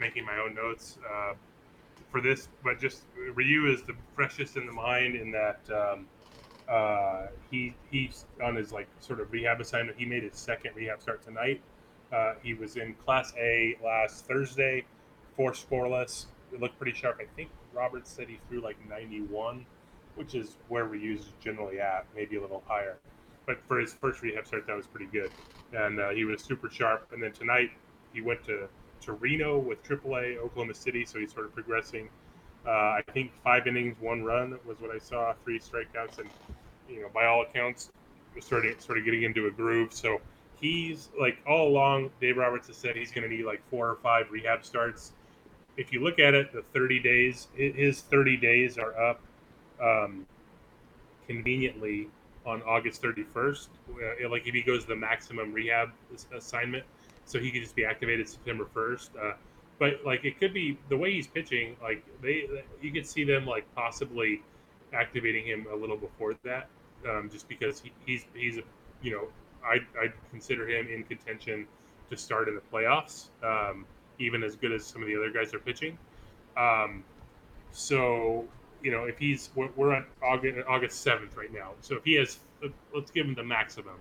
making 0.00 0.24
my 0.24 0.38
own 0.38 0.54
notes 0.54 0.98
uh, 1.08 1.34
for 2.10 2.20
this. 2.20 2.48
But 2.64 2.80
just 2.80 3.02
Ryu 3.34 3.72
is 3.72 3.82
the 3.82 3.94
freshest 4.14 4.56
in 4.56 4.66
the 4.66 4.72
mind 4.72 5.14
in 5.14 5.30
that 5.32 5.60
um, 5.70 6.06
uh, 6.68 7.26
he 7.50 7.74
he's 7.90 8.24
on 8.42 8.56
his 8.56 8.72
like 8.72 8.88
sort 9.00 9.20
of 9.20 9.30
rehab 9.32 9.60
assignment. 9.60 9.98
He 9.98 10.04
made 10.04 10.22
his 10.22 10.36
second 10.36 10.74
rehab 10.74 11.00
start 11.00 11.22
tonight. 11.24 11.60
Uh, 12.12 12.34
he 12.42 12.54
was 12.54 12.76
in 12.76 12.94
Class 12.94 13.32
A 13.38 13.76
last 13.84 14.26
Thursday, 14.26 14.84
four 15.36 15.52
scoreless. 15.52 16.26
It 16.52 16.60
looked 16.60 16.78
pretty 16.78 16.96
sharp. 16.96 17.18
I 17.20 17.26
think 17.34 17.50
Robert 17.74 18.06
said 18.06 18.28
he 18.28 18.38
threw 18.48 18.60
like 18.60 18.76
91, 18.88 19.66
which 20.14 20.34
is 20.34 20.56
where 20.68 20.86
we 20.86 21.00
use 21.00 21.32
generally 21.40 21.80
at, 21.80 22.06
maybe 22.14 22.36
a 22.36 22.40
little 22.40 22.62
higher. 22.66 22.98
But 23.44 23.58
for 23.68 23.78
his 23.78 23.92
first 23.94 24.22
rehab 24.22 24.46
start, 24.46 24.66
that 24.66 24.76
was 24.76 24.86
pretty 24.86 25.10
good, 25.12 25.30
and 25.72 26.00
uh, 26.00 26.10
he 26.10 26.24
was 26.24 26.42
super 26.42 26.70
sharp. 26.70 27.08
And 27.12 27.22
then 27.22 27.32
tonight 27.32 27.70
he 28.12 28.20
went 28.20 28.44
to 28.46 28.68
to 29.02 29.12
Reno 29.12 29.58
with 29.58 29.82
AAA 29.84 30.38
Oklahoma 30.38 30.74
City, 30.74 31.04
so 31.04 31.18
he's 31.18 31.32
sort 31.32 31.46
of 31.46 31.54
progressing. 31.54 32.08
Uh, 32.66 32.70
I 32.70 33.02
think 33.12 33.30
five 33.44 33.66
innings, 33.66 33.96
one 34.00 34.24
run 34.24 34.58
was 34.66 34.80
what 34.80 34.90
I 34.90 34.98
saw, 34.98 35.34
three 35.44 35.60
strikeouts, 35.60 36.18
and 36.18 36.28
you 36.88 37.02
know, 37.02 37.08
by 37.12 37.26
all 37.26 37.42
accounts, 37.42 37.90
was 38.34 38.44
starting 38.44 38.74
sort 38.78 38.98
of 38.98 39.04
getting 39.04 39.22
into 39.22 39.46
a 39.46 39.50
groove. 39.50 39.92
So 39.92 40.20
he's 40.60 41.08
like 41.18 41.38
all 41.46 41.68
along. 41.68 42.10
Dave 42.20 42.36
Roberts 42.36 42.68
has 42.68 42.76
said 42.76 42.96
he's 42.96 43.10
going 43.10 43.28
to 43.28 43.34
need 43.34 43.44
like 43.44 43.62
four 43.70 43.88
or 43.88 43.96
five 43.96 44.30
rehab 44.30 44.64
starts. 44.64 45.12
If 45.76 45.92
you 45.92 46.02
look 46.02 46.18
at 46.18 46.34
it, 46.34 46.52
the 46.52 46.62
30 46.72 47.00
days, 47.00 47.48
his 47.54 48.00
30 48.02 48.36
days 48.38 48.78
are 48.78 48.98
up 48.98 49.20
um, 49.82 50.26
conveniently 51.26 52.08
on 52.46 52.62
August 52.62 53.02
31st. 53.02 53.68
Uh, 53.90 54.28
like 54.28 54.46
if 54.46 54.54
he 54.54 54.62
goes 54.62 54.82
to 54.82 54.88
the 54.88 54.96
maximum 54.96 55.52
rehab 55.52 55.90
assignment, 56.34 56.84
so 57.24 57.40
he 57.40 57.50
could 57.50 57.62
just 57.62 57.74
be 57.74 57.84
activated 57.84 58.28
September 58.28 58.66
1st. 58.74 59.10
Uh, 59.20 59.34
but 59.78 60.00
like 60.06 60.24
it 60.24 60.38
could 60.38 60.54
be 60.54 60.78
the 60.88 60.96
way 60.96 61.12
he's 61.12 61.26
pitching, 61.26 61.76
like 61.82 62.02
they 62.22 62.48
you 62.80 62.92
could 62.92 63.06
see 63.06 63.24
them 63.24 63.44
like 63.44 63.66
possibly 63.74 64.42
activating 64.92 65.46
him 65.46 65.66
a 65.72 65.76
little 65.76 65.96
before 65.96 66.34
that, 66.44 66.68
um, 67.08 67.28
just 67.30 67.48
because 67.48 67.80
he, 67.80 67.92
he's 68.04 68.24
he's 68.34 68.58
a 68.58 68.62
you 69.02 69.12
know 69.12 69.28
I 69.64 69.78
I 70.00 70.12
consider 70.30 70.68
him 70.68 70.88
in 70.88 71.04
contention 71.04 71.66
to 72.10 72.16
start 72.16 72.48
in 72.48 72.54
the 72.54 72.60
playoffs, 72.72 73.28
um, 73.42 73.84
even 74.18 74.42
as 74.42 74.56
good 74.56 74.72
as 74.72 74.84
some 74.84 75.02
of 75.02 75.08
the 75.08 75.16
other 75.16 75.30
guys 75.30 75.52
are 75.54 75.58
pitching. 75.58 75.98
Um, 76.56 77.04
so 77.72 78.44
you 78.82 78.90
know 78.90 79.04
if 79.04 79.18
he's 79.18 79.50
we're, 79.54 79.68
we're 79.76 79.92
at 79.92 80.06
August 80.22 80.58
August 80.68 81.02
seventh 81.02 81.36
right 81.36 81.52
now, 81.52 81.72
so 81.80 81.96
if 81.96 82.04
he 82.04 82.14
has 82.14 82.38
let's 82.94 83.10
give 83.10 83.26
him 83.26 83.34
the 83.34 83.44
maximum 83.44 83.98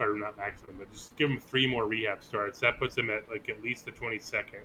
or 0.00 0.16
not 0.16 0.36
maximum, 0.36 0.76
but 0.78 0.92
just 0.92 1.16
give 1.16 1.30
him 1.30 1.38
three 1.38 1.66
more 1.66 1.86
rehab 1.86 2.22
starts. 2.22 2.58
That 2.60 2.78
puts 2.78 2.96
him 2.96 3.10
at 3.10 3.28
like 3.30 3.48
at 3.48 3.62
least 3.62 3.84
the 3.84 3.92
twenty 3.92 4.18
second. 4.18 4.60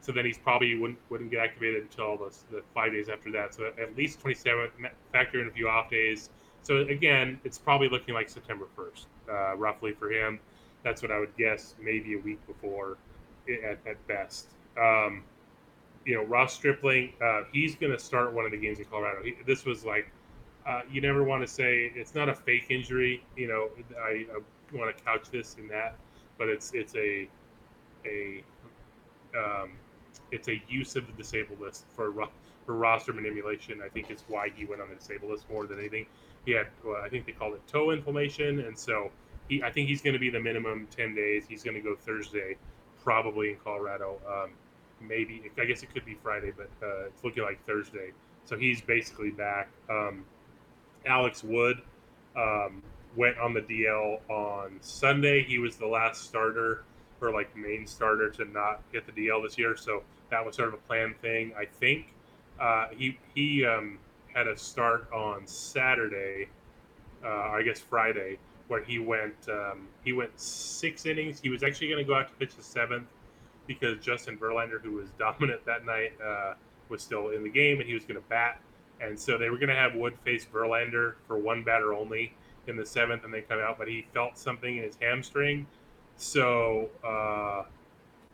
So 0.00 0.12
then 0.12 0.24
he's 0.24 0.38
probably 0.38 0.78
wouldn't 0.78 0.98
wouldn't 1.10 1.30
get 1.30 1.40
activated 1.40 1.82
until 1.82 2.16
the, 2.16 2.34
the 2.50 2.62
five 2.74 2.92
days 2.92 3.08
after 3.08 3.30
that. 3.32 3.54
So 3.54 3.70
at 3.80 3.96
least 3.96 4.20
27. 4.20 4.68
Factor 5.12 5.40
in 5.42 5.48
a 5.48 5.50
few 5.50 5.68
off 5.68 5.90
days. 5.90 6.30
So 6.62 6.78
again, 6.78 7.40
it's 7.44 7.58
probably 7.58 7.88
looking 7.88 8.14
like 8.14 8.28
September 8.28 8.66
1st, 8.76 9.06
uh, 9.30 9.56
roughly 9.56 9.92
for 9.92 10.10
him. 10.10 10.40
That's 10.84 11.02
what 11.02 11.10
I 11.10 11.18
would 11.18 11.36
guess. 11.36 11.74
Maybe 11.80 12.14
a 12.14 12.18
week 12.18 12.44
before, 12.46 12.98
at, 13.48 13.78
at 13.86 14.06
best. 14.06 14.48
Um, 14.80 15.24
you 16.04 16.14
know, 16.14 16.24
Ross 16.24 16.54
Stripling, 16.54 17.12
uh, 17.22 17.42
he's 17.52 17.74
going 17.74 17.92
to 17.92 17.98
start 17.98 18.32
one 18.32 18.44
of 18.44 18.50
the 18.50 18.56
games 18.56 18.78
in 18.78 18.84
Colorado. 18.86 19.22
He, 19.22 19.34
this 19.46 19.64
was 19.64 19.84
like, 19.84 20.10
uh, 20.66 20.82
you 20.90 21.00
never 21.00 21.24
want 21.24 21.42
to 21.42 21.46
say 21.46 21.92
it's 21.94 22.14
not 22.14 22.28
a 22.28 22.34
fake 22.34 22.66
injury. 22.70 23.24
You 23.36 23.48
know, 23.48 23.68
I, 23.98 24.26
I 24.34 24.76
want 24.76 24.94
to 24.96 25.02
couch 25.02 25.30
this 25.32 25.56
in 25.58 25.68
that, 25.68 25.96
but 26.36 26.48
it's 26.48 26.72
it's 26.74 26.94
a 26.94 27.28
a 28.04 28.42
um, 29.36 29.72
it's 30.30 30.48
a 30.48 30.62
use 30.68 30.96
of 30.96 31.06
the 31.06 31.12
disabled 31.12 31.60
list 31.60 31.84
for 31.94 32.12
for 32.66 32.74
roster 32.74 33.12
manipulation. 33.12 33.80
I 33.84 33.88
think 33.88 34.10
it's 34.10 34.24
why 34.28 34.50
he 34.54 34.66
went 34.66 34.82
on 34.82 34.90
the 34.90 34.96
disabled 34.96 35.32
list 35.32 35.48
more 35.50 35.66
than 35.66 35.78
anything. 35.78 36.06
He 36.44 36.52
had, 36.52 36.66
well, 36.84 37.00
I 37.02 37.08
think 37.08 37.26
they 37.26 37.32
called 37.32 37.54
it 37.54 37.66
toe 37.66 37.90
inflammation, 37.90 38.60
and 38.60 38.78
so 38.78 39.10
he, 39.48 39.62
I 39.62 39.70
think 39.70 39.88
he's 39.88 40.02
going 40.02 40.12
to 40.12 40.18
be 40.18 40.30
the 40.30 40.40
minimum 40.40 40.86
ten 40.94 41.14
days. 41.14 41.44
He's 41.48 41.62
going 41.62 41.76
to 41.76 41.80
go 41.82 41.96
Thursday, 41.96 42.56
probably 43.02 43.50
in 43.50 43.56
Colorado. 43.56 44.18
Um, 44.28 44.50
maybe 45.00 45.50
I 45.58 45.64
guess 45.64 45.82
it 45.82 45.92
could 45.92 46.04
be 46.04 46.14
Friday, 46.22 46.52
but 46.56 46.70
uh, 46.82 47.06
it's 47.06 47.24
looking 47.24 47.42
like 47.42 47.64
Thursday. 47.66 48.12
So 48.44 48.56
he's 48.56 48.80
basically 48.80 49.30
back. 49.30 49.68
Um, 49.90 50.24
Alex 51.06 51.42
Wood 51.42 51.80
um, 52.36 52.82
went 53.16 53.38
on 53.38 53.54
the 53.54 53.60
DL 53.60 54.20
on 54.28 54.78
Sunday. 54.80 55.42
He 55.42 55.58
was 55.58 55.76
the 55.76 55.86
last 55.86 56.24
starter 56.24 56.84
or 57.20 57.32
like 57.32 57.54
main 57.56 57.86
starter 57.86 58.30
to 58.30 58.44
not 58.44 58.82
get 58.92 59.06
the 59.06 59.12
DL 59.12 59.42
this 59.42 59.58
year. 59.58 59.76
So 59.76 60.02
that 60.30 60.44
was 60.44 60.56
sort 60.56 60.68
of 60.68 60.74
a 60.74 60.78
planned 60.78 61.20
thing. 61.20 61.52
I 61.58 61.64
think 61.64 62.12
uh, 62.60 62.86
he 62.90 63.18
he 63.34 63.64
um, 63.64 63.98
had 64.34 64.46
a 64.48 64.56
start 64.56 65.10
on 65.12 65.46
Saturday, 65.46 66.48
uh, 67.24 67.50
I 67.50 67.62
guess 67.62 67.80
Friday, 67.80 68.38
where 68.68 68.82
he 68.82 68.98
went 68.98 69.48
um, 69.48 69.88
he 70.04 70.12
went 70.12 70.38
six 70.38 71.06
innings. 71.06 71.40
He 71.40 71.48
was 71.48 71.62
actually 71.62 71.88
going 71.88 72.04
to 72.04 72.08
go 72.08 72.14
out 72.14 72.28
to 72.28 72.34
pitch 72.34 72.56
the 72.56 72.62
seventh 72.62 73.08
because 73.66 73.98
Justin 73.98 74.36
Verlander, 74.38 74.80
who 74.80 74.92
was 74.92 75.10
dominant 75.18 75.64
that 75.66 75.84
night, 75.84 76.12
uh, 76.24 76.54
was 76.88 77.02
still 77.02 77.30
in 77.30 77.42
the 77.42 77.50
game 77.50 77.80
and 77.80 77.88
he 77.88 77.94
was 77.94 78.04
going 78.04 78.20
to 78.20 78.28
bat. 78.28 78.60
And 79.00 79.18
so 79.18 79.38
they 79.38 79.48
were 79.48 79.58
going 79.58 79.68
to 79.68 79.76
have 79.76 79.94
Wood 79.94 80.14
face 80.24 80.44
Verlander 80.44 81.14
for 81.26 81.38
one 81.38 81.62
batter 81.62 81.94
only 81.94 82.32
in 82.66 82.76
the 82.76 82.84
seventh, 82.84 83.24
and 83.24 83.32
they 83.32 83.40
come 83.40 83.58
out, 83.58 83.78
but 83.78 83.88
he 83.88 84.06
felt 84.12 84.36
something 84.36 84.76
in 84.76 84.82
his 84.82 84.96
hamstring, 85.00 85.66
so 86.18 86.90
uh, 87.04 87.62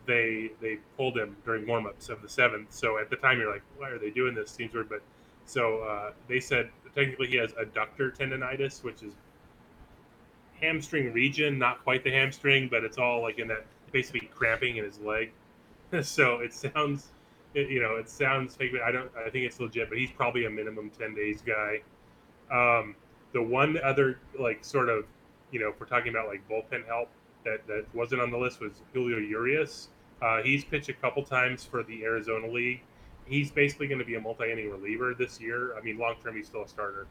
they 0.06 0.50
they 0.60 0.78
pulled 0.96 1.16
him 1.16 1.36
during 1.44 1.66
warmups 1.66 2.08
of 2.08 2.22
the 2.22 2.28
seventh. 2.28 2.72
So 2.72 2.98
at 2.98 3.10
the 3.10 3.16
time, 3.16 3.38
you're 3.38 3.52
like, 3.52 3.62
why 3.76 3.90
are 3.90 3.98
they 3.98 4.10
doing 4.10 4.34
this? 4.34 4.50
Seems 4.50 4.72
weird, 4.72 4.88
but 4.88 5.02
so 5.44 5.80
uh, 5.80 6.12
they 6.26 6.40
said 6.40 6.70
technically 6.94 7.28
he 7.28 7.36
has 7.36 7.52
adductor 7.52 8.16
tendonitis, 8.16 8.82
which 8.82 9.02
is 9.02 9.12
hamstring 10.60 11.12
region, 11.12 11.58
not 11.58 11.82
quite 11.84 12.02
the 12.02 12.10
hamstring, 12.10 12.68
but 12.68 12.84
it's 12.84 12.98
all 12.98 13.20
like 13.20 13.38
in 13.38 13.48
that 13.48 13.66
basically 13.92 14.28
cramping 14.34 14.78
in 14.78 14.84
his 14.84 14.98
leg. 15.00 15.30
so 16.02 16.36
it 16.40 16.54
sounds, 16.54 17.08
it, 17.52 17.68
you 17.68 17.82
know, 17.82 17.96
it 17.96 18.08
sounds 18.08 18.56
fake, 18.56 18.72
but 18.72 18.80
I 18.80 18.90
don't. 18.92 19.10
I 19.14 19.28
think 19.28 19.44
it's 19.44 19.60
legit. 19.60 19.90
But 19.90 19.98
he's 19.98 20.10
probably 20.10 20.46
a 20.46 20.50
minimum 20.50 20.90
ten 20.98 21.14
days 21.14 21.42
guy. 21.42 21.82
Um, 22.50 22.96
the 23.32 23.42
one 23.42 23.78
other 23.84 24.20
like 24.38 24.64
sort 24.64 24.88
of, 24.88 25.04
you 25.50 25.60
know, 25.60 25.68
if 25.68 25.78
we're 25.78 25.86
talking 25.86 26.08
about 26.08 26.28
like 26.28 26.48
bullpen 26.48 26.86
help 26.86 27.10
that 27.44 27.66
that 27.66 27.84
wasn't 27.94 28.20
on 28.20 28.30
the 28.30 28.38
list 28.38 28.60
was 28.60 28.72
Julio 28.92 29.18
Urias. 29.18 29.88
Uh, 30.22 30.42
he's 30.42 30.64
pitched 30.64 30.88
a 30.88 30.94
couple 30.94 31.22
times 31.22 31.64
for 31.64 31.82
the 31.82 32.04
Arizona 32.04 32.48
League. 32.48 32.80
He's 33.26 33.50
basically 33.50 33.86
going 33.86 33.98
to 33.98 34.04
be 34.04 34.16
a 34.16 34.20
multi-inning 34.20 34.70
reliever 34.70 35.14
this 35.14 35.40
year. 35.40 35.76
I 35.76 35.80
mean, 35.80 35.98
long 35.98 36.16
term, 36.22 36.36
he's 36.36 36.46
still 36.46 36.62
a 36.62 36.68
starter, 36.68 37.06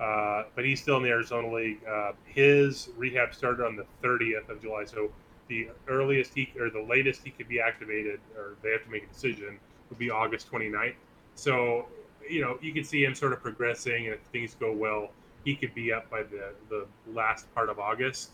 uh, 0.00 0.44
but 0.54 0.64
he's 0.64 0.80
still 0.80 0.96
in 0.96 1.02
the 1.02 1.10
Arizona 1.10 1.52
League. 1.52 1.80
Uh, 1.88 2.12
his 2.24 2.90
rehab 2.96 3.34
started 3.34 3.64
on 3.64 3.76
the 3.76 3.86
30th 4.02 4.48
of 4.48 4.60
July, 4.60 4.84
so 4.84 5.10
the 5.48 5.68
earliest 5.88 6.34
he 6.34 6.52
or 6.58 6.70
the 6.70 6.82
latest 6.82 7.22
he 7.24 7.30
could 7.30 7.48
be 7.48 7.60
activated, 7.60 8.20
or 8.36 8.56
they 8.62 8.70
have 8.70 8.84
to 8.84 8.90
make 8.90 9.04
a 9.04 9.06
decision, 9.06 9.58
would 9.88 9.98
be 9.98 10.10
August 10.10 10.50
29th. 10.50 10.94
So, 11.34 11.86
you 12.28 12.40
know, 12.40 12.58
you 12.60 12.72
can 12.72 12.84
see 12.84 13.04
him 13.04 13.14
sort 13.14 13.32
of 13.32 13.40
progressing, 13.40 14.06
and 14.06 14.14
if 14.14 14.20
things 14.32 14.56
go 14.58 14.72
well, 14.72 15.10
he 15.44 15.54
could 15.54 15.74
be 15.74 15.92
up 15.92 16.10
by 16.10 16.22
the 16.24 16.52
the 16.68 16.86
last 17.12 17.52
part 17.54 17.68
of 17.68 17.78
August 17.78 18.30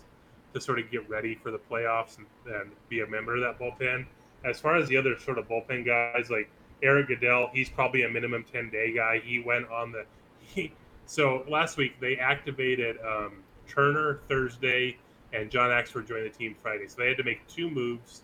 to 0.55 0.61
sort 0.61 0.79
of 0.79 0.91
get 0.91 1.09
ready 1.09 1.35
for 1.35 1.51
the 1.51 1.59
playoffs 1.59 2.17
and, 2.19 2.27
and, 2.47 2.71
be 2.89 3.01
a 3.01 3.07
member 3.07 3.35
of 3.37 3.41
that 3.43 3.59
bullpen. 3.59 4.07
As 4.45 4.61
far 4.61 4.77
as 4.77 4.89
the 4.89 4.97
other 4.97 5.19
sort 5.19 5.39
of 5.39 5.49
bullpen 5.49 5.85
guys, 5.85 6.31
like 6.31 6.49
Erik 6.83 7.09
Goeddel, 7.09 7.51
he's 7.53 7.69
probably 7.69 8.05
a 8.05 8.09
minimum 8.09 8.45
10 8.51 8.71
day 8.71 8.95
guy. 8.95 9.21
He 9.25 9.41
went 9.41 9.69
on 9.69 9.93
the. 9.93 10.05
He, 10.47 10.73
so 11.07 11.45
last 11.49 11.79
week 11.79 11.99
they 12.01 12.17
activated 12.17 12.97
um, 13.05 13.43
Turner 13.67 14.21
Thursday 14.29 14.97
and 15.33 15.51
John 15.51 15.71
Axford 15.71 16.07
joined 16.07 16.27
the 16.27 16.31
team 16.31 16.55
Friday. 16.63 16.87
So 16.87 16.97
they 16.99 17.09
had 17.09 17.17
to 17.17 17.25
make 17.25 17.47
two 17.49 17.69
moves. 17.69 18.23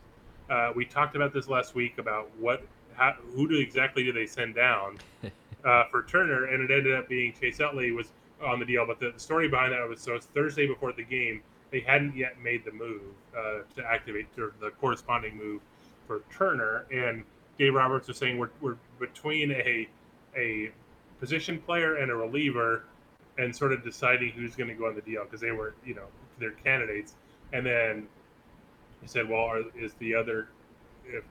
Uh, 0.48 0.72
we 0.74 0.84
talked 0.84 1.16
about 1.16 1.32
this 1.32 1.48
last 1.48 1.74
week 1.74 1.98
about 1.98 2.30
what 2.38 2.62
how, 2.94 3.14
who 3.34 3.48
do 3.48 3.56
exactly 3.56 4.04
do 4.04 4.12
they 4.12 4.26
send 4.26 4.54
down 4.54 4.98
uh, 5.64 5.84
for 5.90 6.04
Turner, 6.04 6.46
and 6.46 6.62
it 6.62 6.72
ended 6.72 6.94
up 6.94 7.08
being 7.08 7.32
Chase 7.38 7.60
Utley 7.60 7.92
was 7.92 8.08
on 8.44 8.60
the 8.60 8.66
DL. 8.66 8.86
But 8.86 9.00
the, 9.00 9.10
the 9.12 9.20
story 9.20 9.48
behind 9.48 9.72
that 9.72 9.88
was 9.88 10.00
so 10.00 10.14
it's 10.14 10.26
Thursday 10.26 10.66
before 10.66 10.92
the 10.92 11.04
game. 11.04 11.42
They 11.70 11.80
hadn't 11.80 12.16
yet 12.16 12.40
made 12.42 12.64
the 12.64 12.72
move 12.72 13.02
uh, 13.36 13.60
to 13.76 13.84
activate 13.86 14.26
the 14.36 14.70
corresponding 14.80 15.36
move 15.36 15.60
for 16.06 16.22
Turner, 16.36 16.86
and 16.92 17.22
Dave 17.58 17.74
Roberts 17.74 18.08
was 18.08 18.16
saying 18.16 18.38
we're, 18.38 18.50
we're 18.60 18.76
between 18.98 19.52
a 19.52 19.88
a 20.36 20.70
position 21.20 21.58
player 21.58 21.96
and 21.96 22.10
a 22.10 22.14
reliever, 22.14 22.84
and 23.38 23.54
sort 23.54 23.72
of 23.72 23.84
deciding 23.84 24.30
who's 24.30 24.56
going 24.56 24.68
to 24.68 24.74
go 24.74 24.86
on 24.86 24.94
the 24.94 25.02
DL 25.02 25.24
because 25.24 25.40
they 25.40 25.52
were 25.52 25.74
you 25.84 25.94
know 25.94 26.06
they're 26.38 26.52
candidates, 26.52 27.14
and 27.52 27.64
then 27.64 28.08
he 29.00 29.06
said, 29.06 29.28
well, 29.28 29.40
are, 29.40 29.62
is 29.78 29.94
the 29.94 30.14
other 30.14 30.48
if 31.06 31.24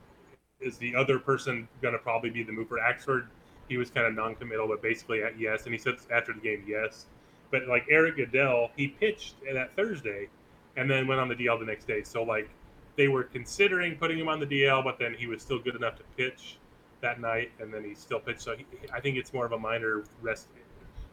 is 0.60 0.76
the 0.76 0.94
other 0.94 1.18
person 1.18 1.66
going 1.80 1.94
to 1.94 1.98
probably 1.98 2.30
be 2.30 2.42
the 2.42 2.52
move 2.52 2.68
for 2.68 2.78
Axford? 2.78 3.26
He 3.68 3.76
was 3.76 3.90
kind 3.90 4.06
of 4.06 4.14
non-committal, 4.14 4.68
but 4.68 4.82
basically 4.82 5.22
yes. 5.38 5.64
And 5.64 5.72
he 5.72 5.78
said 5.78 5.96
after 6.12 6.32
the 6.32 6.40
game, 6.40 6.64
yes. 6.66 7.06
But 7.50 7.66
like 7.68 7.86
Erik 7.90 8.16
Goeddel, 8.16 8.70
he 8.76 8.88
pitched 8.88 9.34
that 9.52 9.74
Thursday, 9.76 10.28
and 10.76 10.90
then 10.90 11.06
went 11.06 11.20
on 11.20 11.28
the 11.28 11.34
DL 11.34 11.58
the 11.58 11.66
next 11.66 11.86
day. 11.86 12.02
So 12.02 12.22
like 12.22 12.48
they 12.96 13.08
were 13.08 13.24
considering 13.24 13.96
putting 13.96 14.18
him 14.18 14.28
on 14.28 14.40
the 14.40 14.46
DL, 14.46 14.84
but 14.84 14.98
then 14.98 15.14
he 15.14 15.26
was 15.26 15.42
still 15.42 15.58
good 15.58 15.74
enough 15.74 15.96
to 15.96 16.02
pitch 16.16 16.58
that 17.00 17.20
night, 17.20 17.50
and 17.60 17.72
then 17.72 17.84
he 17.84 17.94
still 17.94 18.20
pitched. 18.20 18.42
So 18.42 18.56
he, 18.56 18.64
I 18.92 19.00
think 19.00 19.16
it's 19.16 19.32
more 19.32 19.46
of 19.46 19.52
a 19.52 19.58
minor 19.58 20.04
rest 20.20 20.48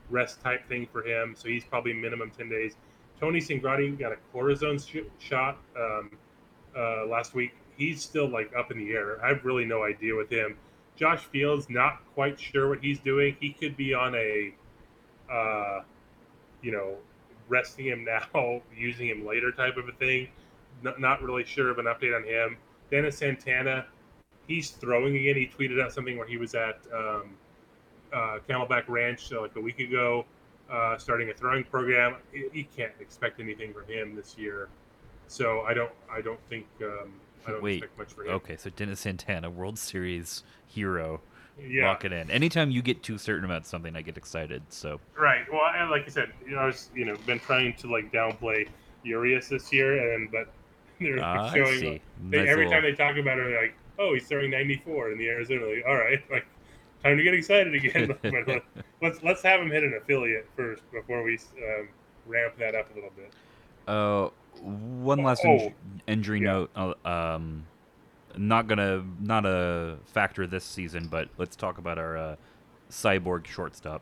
rest 0.10 0.42
type 0.42 0.68
thing 0.68 0.88
for 0.92 1.06
him. 1.06 1.36
So 1.38 1.48
he's 1.48 1.66
probably 1.66 1.94
minimum 1.94 2.32
ten 2.38 2.50
days. 2.50 2.76
Tony 3.20 3.40
Cingrani 3.40 3.98
got 3.98 4.12
a 4.12 4.18
cortisone 4.34 4.80
sh- 4.80 5.10
shot 5.20 5.58
um, 5.76 6.12
uh, 6.78 7.06
last 7.08 7.34
week. 7.34 7.52
He's 7.78 8.02
still 8.02 8.28
like 8.30 8.52
up 8.56 8.72
in 8.72 8.78
the 8.78 8.92
air. 8.92 9.24
I 9.24 9.30
have 9.30 9.44
really 9.44 9.66
no 9.66 9.84
idea 9.84 10.16
with 10.16 10.30
him. 10.30 10.58
Josh 10.96 11.24
Fields, 11.26 11.70
not 11.70 12.02
quite 12.16 12.40
sure 12.40 12.70
what 12.70 12.80
he's 12.80 13.00
doing. 13.00 13.38
He 13.40 13.54
could 13.54 13.78
be 13.78 13.94
on 13.94 14.16
a, 14.16 14.54
uh, 15.32 15.82
you 16.62 16.72
know, 16.72 16.96
resting 17.48 17.86
him 17.86 18.06
now, 18.34 18.62
using 18.76 19.08
him 19.08 19.26
later 19.26 19.52
type 19.52 19.78
of 19.78 19.88
a 19.88 19.94
thing. 19.94 20.28
Not, 20.84 21.00
not 21.00 21.22
really 21.24 21.44
sure 21.44 21.70
of 21.70 21.80
an 21.80 21.86
update 21.86 22.16
on 22.16 22.24
him. 22.24 22.58
Dennis 22.92 23.18
Santana, 23.18 23.86
he's 24.48 24.70
throwing 24.72 25.16
again. 25.16 25.36
He 25.36 25.48
tweeted 25.48 25.82
out 25.84 25.92
something 25.92 26.18
where 26.18 26.28
he 26.28 26.38
was 26.38 26.54
at 26.56 26.80
um, 26.94 27.36
uh, 28.14 28.40
Camelback 28.48 28.88
Ranch 28.88 29.32
uh, 29.34 29.42
like 29.42 29.56
a 29.56 29.62
week 29.62 29.80
ago, 29.80 30.26
uh, 30.72 30.98
starting 30.98 31.30
a 31.30 31.34
throwing 31.34 31.64
program. 31.64 32.16
You 32.32 32.66
can't 32.76 32.94
expect 33.00 33.40
anything 33.40 33.74
from 33.74 33.86
him 33.86 34.16
this 34.16 34.38
year, 34.38 34.70
so 35.28 35.62
I 35.62 35.74
don't. 35.74 35.92
I 36.12 36.22
don't 36.22 36.40
think. 36.50 36.66
Um, 36.82 37.14
I 37.46 37.52
don't 37.52 37.64
Wait. 37.64 37.84
expect 37.84 37.98
much 37.98 38.14
for 38.14 38.26
him. 38.26 38.36
Okay, 38.36 38.58
so 38.58 38.70
Dennis 38.70 39.02
Santana, 39.02 39.50
World 39.50 39.80
Series 39.80 40.44
hero. 40.66 41.22
Yeah. 41.66 41.88
Lock 41.88 42.06
it 42.06 42.12
in. 42.14 42.30
Anytime 42.30 42.70
you 42.72 42.82
get 42.82 43.02
too 43.04 43.18
certain 43.18 43.46
about 43.46 43.66
something, 43.66 43.96
I 43.96 44.02
get 44.02 44.18
excited. 44.18 44.62
So 44.70 45.00
Right. 45.18 45.42
Well, 45.52 45.62
and 45.76 45.90
like 45.90 46.06
I 46.06 46.10
said, 46.10 46.32
you 46.46 46.52
know, 46.56 46.60
I 46.60 46.66
was 46.68 46.90
you 46.96 47.06
know 47.06 47.16
been 47.26 47.40
trying 47.40 47.74
to 47.78 47.88
like 47.92 48.12
downplay 48.12 48.68
Urias 49.04 49.50
this 49.50 49.72
year, 49.74 50.14
and 50.14 50.30
but 50.32 50.50
they're 51.00 51.20
Ah, 51.24 51.52
showing 51.52 51.80
see. 51.80 52.02
they, 52.30 52.40
Nice 52.40 52.50
every 52.50 52.66
little- 52.66 52.72
time 52.72 52.84
they 52.84 52.96
talk 52.96 53.18
about 53.18 53.40
it, 53.40 53.46
they're 53.50 53.62
like, 53.62 53.74
oh, 54.00 54.14
he's 54.14 54.28
throwing 54.28 54.52
94 54.52 55.12
in 55.12 55.18
the 55.18 55.28
Arizona 55.30 55.66
Like, 55.66 55.84
All 55.88 55.96
right, 55.98 56.22
like 56.32 56.46
time 57.04 57.18
to 57.18 57.24
get 57.24 57.34
excited 57.34 57.74
again. 57.74 58.16
Let- 58.48 58.64
let's 59.02 59.24
let's 59.24 59.42
have 59.44 59.60
him 59.62 59.72
hit 59.72 59.84
an 59.84 59.94
affiliate 60.02 60.48
first 60.56 60.82
before 60.92 61.24
we 61.24 61.40
um, 61.58 61.88
ramp 62.26 62.54
that 62.60 62.76
up 62.76 62.92
a 62.92 62.96
little 62.96 63.12
bit. 63.16 63.32
Uh, 63.88 64.30
one 64.62 65.24
last 65.24 65.42
Oh, 65.46 65.50
inj- 65.50 65.74
injury 66.08 66.40
note. 66.40 66.70
Uh, 66.76 66.94
um, 67.08 67.66
not 68.36 68.68
gonna 68.68 69.04
not 69.20 69.46
a 69.46 69.98
factor 70.06 70.48
this 70.48 70.64
season, 70.64 71.08
but 71.08 71.30
let's 71.38 71.56
talk 71.56 71.78
about 71.78 71.98
our 71.98 72.18
uh, 72.18 72.36
cyborg 72.90 73.46
shortstop. 73.46 74.02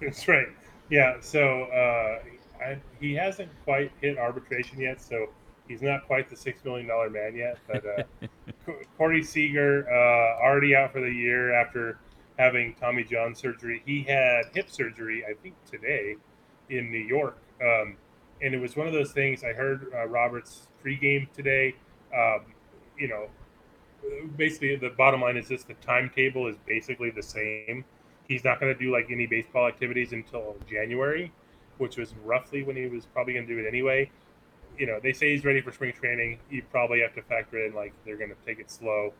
That's 0.00 0.26
right. 0.28 0.48
Yeah. 0.88 1.16
So 1.20 1.64
uh, 1.64 2.18
I, 2.64 2.78
he 3.00 3.14
hasn't 3.14 3.50
quite 3.64 3.92
hit 4.00 4.18
arbitration 4.18 4.80
yet, 4.80 5.00
so 5.00 5.28
he's 5.68 5.82
not 5.82 6.06
quite 6.06 6.28
the 6.28 6.36
six 6.36 6.64
million 6.64 6.88
dollar 6.88 7.10
man 7.10 7.34
yet. 7.34 7.58
But 7.66 7.84
uh, 7.86 8.02
Co- 8.66 8.78
Corey 8.98 9.22
Seager 9.22 9.86
uh, 9.88 10.44
already 10.44 10.74
out 10.74 10.92
for 10.92 11.00
the 11.00 11.12
year 11.12 11.54
after 11.54 11.98
having 12.38 12.74
Tommy 12.80 13.04
John 13.04 13.34
surgery. 13.34 13.82
He 13.84 14.02
had 14.02 14.46
hip 14.54 14.70
surgery, 14.70 15.24
I 15.28 15.34
think 15.42 15.54
today, 15.70 16.16
in 16.70 16.90
New 16.90 16.98
York, 16.98 17.36
um, 17.62 17.96
and 18.40 18.54
it 18.54 18.58
was 18.58 18.76
one 18.76 18.86
of 18.86 18.92
those 18.94 19.12
things. 19.12 19.44
I 19.44 19.52
heard 19.52 19.92
uh, 19.94 20.06
Roberts 20.06 20.68
pregame 20.84 21.30
today. 21.32 21.74
Um, 22.14 22.40
you 22.98 23.08
know, 23.08 23.28
basically 24.36 24.76
the 24.76 24.90
bottom 24.90 25.20
line 25.20 25.36
is 25.36 25.48
this: 25.48 25.64
the 25.64 25.74
timetable 25.74 26.46
is 26.46 26.56
basically 26.66 27.10
the 27.10 27.22
same. 27.22 27.84
He's 28.26 28.44
not 28.44 28.60
going 28.60 28.72
to 28.72 28.78
do 28.78 28.92
like 28.92 29.06
any 29.10 29.26
baseball 29.26 29.66
activities 29.66 30.12
until 30.12 30.56
January, 30.68 31.32
which 31.78 31.96
was 31.96 32.14
roughly 32.24 32.62
when 32.62 32.76
he 32.76 32.86
was 32.86 33.06
probably 33.06 33.34
going 33.34 33.46
to 33.46 33.54
do 33.54 33.60
it 33.60 33.68
anyway. 33.68 34.10
You 34.78 34.86
know, 34.86 35.00
they 35.02 35.12
say 35.12 35.32
he's 35.34 35.44
ready 35.44 35.60
for 35.60 35.72
spring 35.72 35.92
training. 35.92 36.38
You 36.50 36.62
probably 36.70 37.00
have 37.00 37.14
to 37.14 37.22
factor 37.22 37.64
in 37.64 37.74
like 37.74 37.92
they're 38.04 38.16
going 38.16 38.30
to 38.30 38.46
take 38.46 38.58
it 38.58 38.70
slow. 38.70 39.12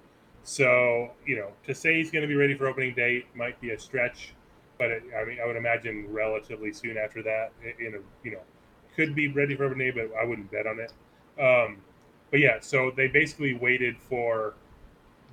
So 0.43 1.11
you 1.27 1.37
know, 1.37 1.53
to 1.67 1.75
say 1.75 1.97
he's 1.97 2.11
going 2.11 2.23
to 2.23 2.29
be 2.29 2.37
ready 2.37 2.57
for 2.57 2.67
opening 2.67 2.95
day 2.95 3.27
might 3.35 3.61
be 3.61 3.71
a 3.71 3.79
stretch, 3.79 4.35
but 4.79 4.91
it, 4.91 5.03
I 5.21 5.25
mean, 5.25 5.39
I 5.43 5.47
would 5.47 5.57
imagine 5.57 6.07
relatively 6.09 6.73
soon 6.73 6.97
after 6.97 7.23
that. 7.23 7.53
In 7.79 7.95
a 7.95 7.99
you 8.25 8.33
know, 8.33 8.43
could 8.97 9.15
be 9.15 9.29
ready 9.29 9.57
for 9.57 9.65
opening 9.65 9.93
day, 9.93 10.07
but 10.07 10.17
I 10.17 10.25
wouldn't 10.25 10.51
bet 10.51 10.67
on 10.67 10.79
it. 10.79 10.93
Um, 11.41 11.79
but 12.31 12.41
yeah, 12.41 12.59
so 12.61 12.93
they 12.97 13.09
basically 13.09 13.55
waited 13.55 13.97
for 13.99 14.55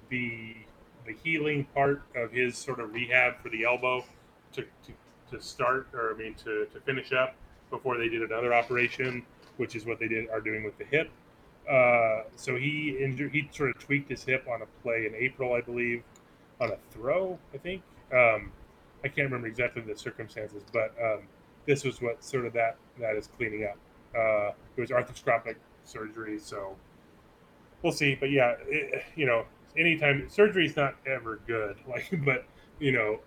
the 0.09 0.55
the 1.05 1.15
healing 1.23 1.65
part 1.73 2.01
of 2.15 2.31
his 2.31 2.57
sort 2.57 2.79
of 2.79 2.93
rehab 2.93 3.41
for 3.41 3.49
the 3.49 3.63
elbow 3.63 4.03
to, 4.51 4.61
to, 4.61 4.91
to 5.31 5.41
start 5.41 5.87
or 5.93 6.13
I 6.13 6.17
mean 6.17 6.33
to, 6.43 6.65
to 6.65 6.79
finish 6.81 7.13
up 7.13 7.35
before 7.69 7.97
they 7.97 8.09
did 8.09 8.21
another 8.21 8.53
operation, 8.53 9.25
which 9.55 9.75
is 9.75 9.85
what 9.85 9.99
they 9.99 10.07
did 10.07 10.29
are 10.29 10.41
doing 10.41 10.63
with 10.63 10.77
the 10.77 10.85
hip. 10.85 11.09
Uh, 11.69 12.23
so 12.35 12.55
he 12.55 12.97
injured 12.99 13.31
he 13.31 13.49
sort 13.51 13.69
of 13.69 13.79
tweaked 13.81 14.09
his 14.09 14.23
hip 14.23 14.45
on 14.51 14.61
a 14.61 14.65
play 14.83 15.05
in 15.05 15.15
April, 15.15 15.53
I 15.53 15.61
believe, 15.61 16.03
on 16.61 16.71
a 16.71 16.77
throw, 16.91 17.37
I 17.53 17.57
think. 17.57 17.81
Um, 18.11 18.51
I 19.03 19.09
can't 19.09 19.29
remember 19.29 19.47
exactly 19.47 19.81
the 19.81 19.97
circumstances, 19.97 20.63
but 20.73 20.93
um, 21.01 21.23
this 21.65 21.83
was 21.83 22.01
what 22.01 22.23
sort 22.23 22.45
of 22.45 22.53
that 22.53 22.77
that 22.99 23.15
is 23.15 23.27
cleaning 23.27 23.65
up. 23.65 23.77
Uh, 24.15 24.51
it 24.75 24.81
was 24.81 24.89
arthroscopic 24.89 25.55
surgery, 25.83 26.39
so 26.39 26.75
we'll 27.83 27.91
see. 27.91 28.15
But 28.15 28.31
yeah, 28.31 28.55
it, 28.65 29.03
you 29.15 29.25
know, 29.25 29.45
anytime 29.75 30.29
surgery 30.29 30.65
is 30.65 30.75
not 30.75 30.95
ever 31.05 31.39
good, 31.47 31.77
like, 31.87 32.11
but 32.23 32.45
you 32.79 32.91
know, 32.91 33.19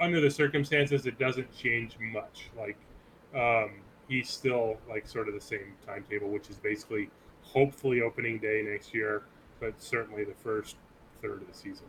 under 0.00 0.20
the 0.20 0.30
circumstances, 0.30 1.06
it 1.06 1.18
doesn't 1.18 1.54
change 1.56 1.96
much. 2.00 2.48
Like, 2.56 2.76
um, 3.34 3.72
he's 4.08 4.28
still 4.28 4.78
like 4.88 5.06
sort 5.06 5.28
of 5.28 5.34
the 5.34 5.40
same 5.40 5.74
timetable, 5.86 6.28
which 6.28 6.50
is 6.50 6.56
basically 6.56 7.10
hopefully 7.42 8.00
opening 8.02 8.38
day 8.38 8.62
next 8.66 8.94
year, 8.94 9.22
but 9.60 9.80
certainly 9.82 10.24
the 10.24 10.34
first 10.34 10.76
third 11.20 11.42
of 11.42 11.48
the 11.48 11.54
season. 11.54 11.86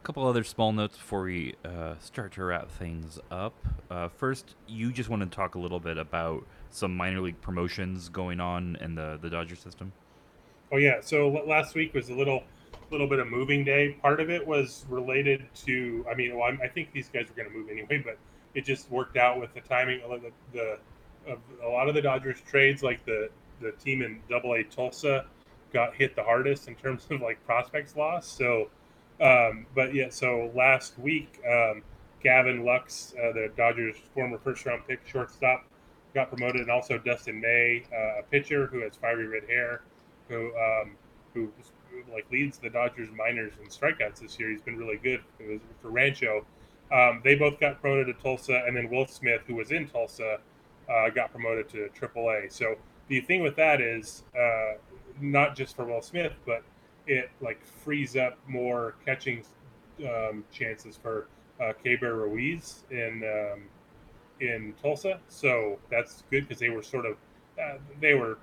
A 0.00 0.04
couple 0.04 0.26
other 0.26 0.42
small 0.42 0.72
notes 0.72 0.96
before 0.96 1.22
we 1.22 1.54
uh, 1.64 1.94
start 2.00 2.32
to 2.32 2.42
wrap 2.42 2.70
things 2.70 3.20
up. 3.30 3.54
Uh, 3.88 4.08
first, 4.08 4.56
you 4.66 4.90
just 4.90 5.08
want 5.08 5.22
to 5.22 5.28
talk 5.28 5.54
a 5.54 5.60
little 5.60 5.78
bit 5.78 5.96
about 5.96 6.44
some 6.70 6.96
minor 6.96 7.20
league 7.20 7.40
promotions 7.40 8.08
going 8.08 8.40
on 8.40 8.76
in 8.80 8.96
the 8.96 9.16
the 9.22 9.30
Dodger 9.30 9.54
system. 9.54 9.92
Oh 10.72 10.78
yeah. 10.78 11.00
So 11.02 11.28
last 11.46 11.74
week 11.74 11.92
was 11.92 12.08
a 12.08 12.14
little, 12.14 12.42
little 12.90 13.06
bit 13.06 13.18
of 13.18 13.28
moving 13.28 13.62
day. 13.62 13.98
Part 14.00 14.20
of 14.20 14.30
it 14.30 14.44
was 14.44 14.86
related 14.88 15.44
to. 15.66 16.04
I 16.10 16.14
mean, 16.14 16.34
well, 16.34 16.48
I'm, 16.48 16.58
I 16.62 16.68
think 16.68 16.92
these 16.92 17.10
guys 17.10 17.26
were 17.28 17.34
going 17.34 17.52
to 17.52 17.54
move 17.54 17.68
anyway, 17.68 18.02
but 18.02 18.16
it 18.54 18.64
just 18.64 18.90
worked 18.90 19.18
out 19.18 19.38
with 19.38 19.52
the 19.52 19.60
timing 19.60 20.00
the, 20.00 20.32
the 20.52 20.78
of 21.30 21.38
a 21.62 21.68
lot 21.68 21.88
of 21.88 21.94
the 21.94 22.00
Dodgers 22.00 22.40
trades. 22.40 22.82
Like 22.82 23.04
the 23.04 23.28
the 23.60 23.72
team 23.72 24.00
in 24.00 24.20
Double 24.30 24.54
A 24.54 24.64
Tulsa 24.64 25.26
got 25.74 25.94
hit 25.94 26.16
the 26.16 26.22
hardest 26.22 26.68
in 26.68 26.74
terms 26.74 27.06
of 27.10 27.20
like 27.20 27.44
prospects 27.44 27.94
lost. 27.94 28.38
So, 28.38 28.70
um, 29.20 29.66
but 29.74 29.94
yeah. 29.94 30.08
So 30.08 30.50
last 30.54 30.98
week, 30.98 31.38
um, 31.46 31.82
Gavin 32.22 32.64
Lux, 32.64 33.14
uh, 33.22 33.32
the 33.32 33.52
Dodgers' 33.58 33.96
former 34.14 34.38
first 34.38 34.64
round 34.64 34.86
pick 34.88 35.06
shortstop, 35.06 35.66
got 36.14 36.30
promoted, 36.30 36.62
and 36.62 36.70
also 36.70 36.96
Dustin 36.96 37.42
May, 37.42 37.84
uh, 37.92 38.20
a 38.20 38.22
pitcher 38.30 38.68
who 38.68 38.80
has 38.80 38.96
fiery 38.96 39.26
red 39.26 39.44
hair 39.46 39.82
who 40.28 40.52
um, 40.56 40.96
who 41.34 41.50
like 42.12 42.30
leads 42.30 42.58
the 42.58 42.70
Dodgers 42.70 43.08
minors 43.16 43.52
in 43.62 43.68
strikeouts 43.68 44.20
this 44.20 44.38
year. 44.38 44.50
He's 44.50 44.62
been 44.62 44.76
really 44.76 44.96
good 44.96 45.22
for 45.80 45.90
Rancho. 45.90 46.44
Um, 46.92 47.20
they 47.24 47.34
both 47.34 47.58
got 47.58 47.80
promoted 47.80 48.14
to 48.14 48.22
Tulsa, 48.22 48.64
and 48.66 48.76
then 48.76 48.90
Will 48.90 49.06
Smith, 49.06 49.42
who 49.46 49.54
was 49.54 49.70
in 49.72 49.88
Tulsa, 49.88 50.38
uh, 50.90 51.10
got 51.10 51.30
promoted 51.30 51.68
to 51.70 51.88
AAA. 51.98 52.52
So 52.52 52.76
the 53.08 53.20
thing 53.20 53.42
with 53.42 53.56
that 53.56 53.80
is 53.80 54.24
uh, 54.38 54.74
not 55.20 55.56
just 55.56 55.74
for 55.74 55.84
Will 55.84 56.02
Smith, 56.02 56.32
but 56.44 56.62
it 57.06 57.30
like 57.40 57.64
frees 57.64 58.16
up 58.16 58.38
more 58.46 58.94
catching 59.04 59.44
um, 60.00 60.44
chances 60.52 60.96
for 60.96 61.28
uh, 61.60 61.72
Keibert 61.84 62.14
Ruiz 62.14 62.84
in 62.90 63.22
um, 63.24 63.62
in 64.40 64.74
Tulsa. 64.82 65.20
So 65.28 65.78
that's 65.90 66.24
good 66.30 66.48
because 66.48 66.60
they 66.60 66.70
were 66.70 66.82
sort 66.82 67.06
of 67.06 67.16
uh, 67.62 67.78
they 68.00 68.14
were 68.14 68.38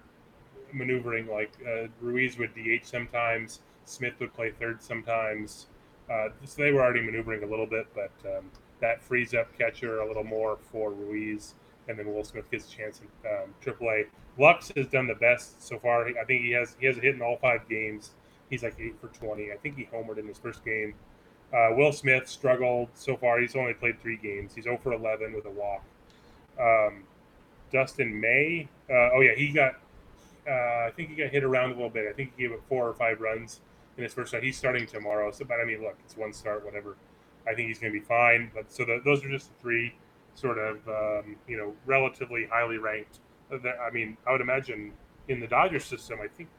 maneuvering 0.73 1.27
like 1.27 1.51
uh, 1.67 1.87
Ruiz 2.01 2.37
would 2.37 2.53
DH 2.53 2.85
sometimes. 2.85 3.61
Smith 3.85 4.13
would 4.19 4.33
play 4.33 4.51
third 4.51 4.81
sometimes. 4.81 5.67
Uh, 6.09 6.29
so 6.43 6.61
they 6.63 6.71
were 6.71 6.81
already 6.81 7.01
maneuvering 7.01 7.43
a 7.43 7.45
little 7.45 7.67
bit, 7.67 7.87
but 7.93 8.11
um, 8.25 8.51
that 8.81 9.01
frees 9.01 9.33
up 9.33 9.55
catcher 9.57 9.99
a 9.99 10.07
little 10.07 10.23
more 10.23 10.57
for 10.71 10.91
Ruiz, 10.91 11.53
and 11.87 11.97
then 11.97 12.11
Will 12.11 12.23
Smith 12.23 12.49
gets 12.49 12.67
a 12.67 12.75
chance 12.75 13.01
in 13.01 13.29
um, 13.29 13.53
AAA. 13.63 14.05
Lux 14.37 14.71
has 14.75 14.87
done 14.87 15.07
the 15.07 15.15
best 15.15 15.61
so 15.61 15.77
far. 15.79 16.07
I 16.07 16.23
think 16.25 16.43
he 16.43 16.51
has 16.51 16.75
he 16.79 16.87
has 16.87 16.97
a 16.97 17.01
hit 17.01 17.15
in 17.15 17.21
all 17.21 17.37
five 17.37 17.67
games. 17.69 18.11
He's 18.49 18.63
like 18.63 18.75
eight 18.79 18.95
for 18.99 19.07
twenty. 19.07 19.51
I 19.51 19.57
think 19.57 19.75
he 19.77 19.87
homered 19.93 20.17
in 20.17 20.27
his 20.27 20.37
first 20.37 20.63
game. 20.65 20.95
Uh, 21.53 21.69
Will 21.75 21.91
Smith 21.91 22.27
struggled 22.27 22.89
so 22.93 23.17
far. 23.17 23.39
He's 23.39 23.55
only 23.55 23.73
played 23.73 23.99
three 24.01 24.17
games. 24.17 24.53
He's 24.53 24.65
0 24.65 24.79
for 24.83 24.93
11 24.93 25.33
with 25.33 25.45
a 25.45 25.49
walk. 25.49 25.83
Um, 26.59 27.03
Dustin 27.71 28.19
May, 28.19 28.67
uh, 28.89 29.09
oh 29.15 29.21
yeah, 29.21 29.35
he 29.35 29.51
got. 29.51 29.75
Uh, 30.49 30.87
I 30.87 30.91
think 30.95 31.09
he 31.09 31.15
got 31.15 31.29
hit 31.29 31.43
around 31.43 31.71
a 31.71 31.73
little 31.73 31.89
bit. 31.89 32.07
I 32.09 32.13
think 32.13 32.33
he 32.35 32.43
gave 32.43 32.53
up 32.53 32.61
four 32.67 32.87
or 32.87 32.93
five 32.93 33.21
runs 33.21 33.61
in 33.97 34.03
his 34.03 34.13
first 34.13 34.29
start. 34.29 34.43
He's 34.43 34.57
starting 34.57 34.87
tomorrow. 34.87 35.31
So, 35.31 35.45
but 35.45 35.59
I 35.61 35.65
mean, 35.65 35.81
look, 35.81 35.97
it's 36.03 36.17
one 36.17 36.33
start, 36.33 36.65
whatever. 36.65 36.95
I 37.47 37.53
think 37.53 37.67
he's 37.67 37.79
going 37.79 37.93
to 37.93 37.99
be 37.99 38.05
fine. 38.05 38.51
But 38.53 38.71
so 38.71 38.85
the, 38.85 39.01
those 39.03 39.23
are 39.23 39.29
just 39.29 39.49
the 39.49 39.61
three 39.61 39.93
sort 40.35 40.57
of 40.57 40.87
um, 40.87 41.35
you 41.47 41.57
know 41.57 41.75
relatively 41.85 42.47
highly 42.49 42.77
ranked. 42.77 43.19
I 43.51 43.91
mean, 43.91 44.17
I 44.27 44.31
would 44.31 44.41
imagine 44.41 44.93
in 45.27 45.39
the 45.39 45.47
Dodgers 45.47 45.85
system, 45.85 46.19
I 46.21 46.27
think 46.27 46.49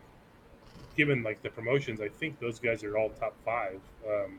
given 0.96 1.22
like 1.22 1.42
the 1.42 1.50
promotions, 1.50 2.00
I 2.00 2.08
think 2.08 2.40
those 2.40 2.58
guys 2.58 2.84
are 2.84 2.96
all 2.96 3.10
top 3.10 3.34
five, 3.44 3.80
um, 4.08 4.38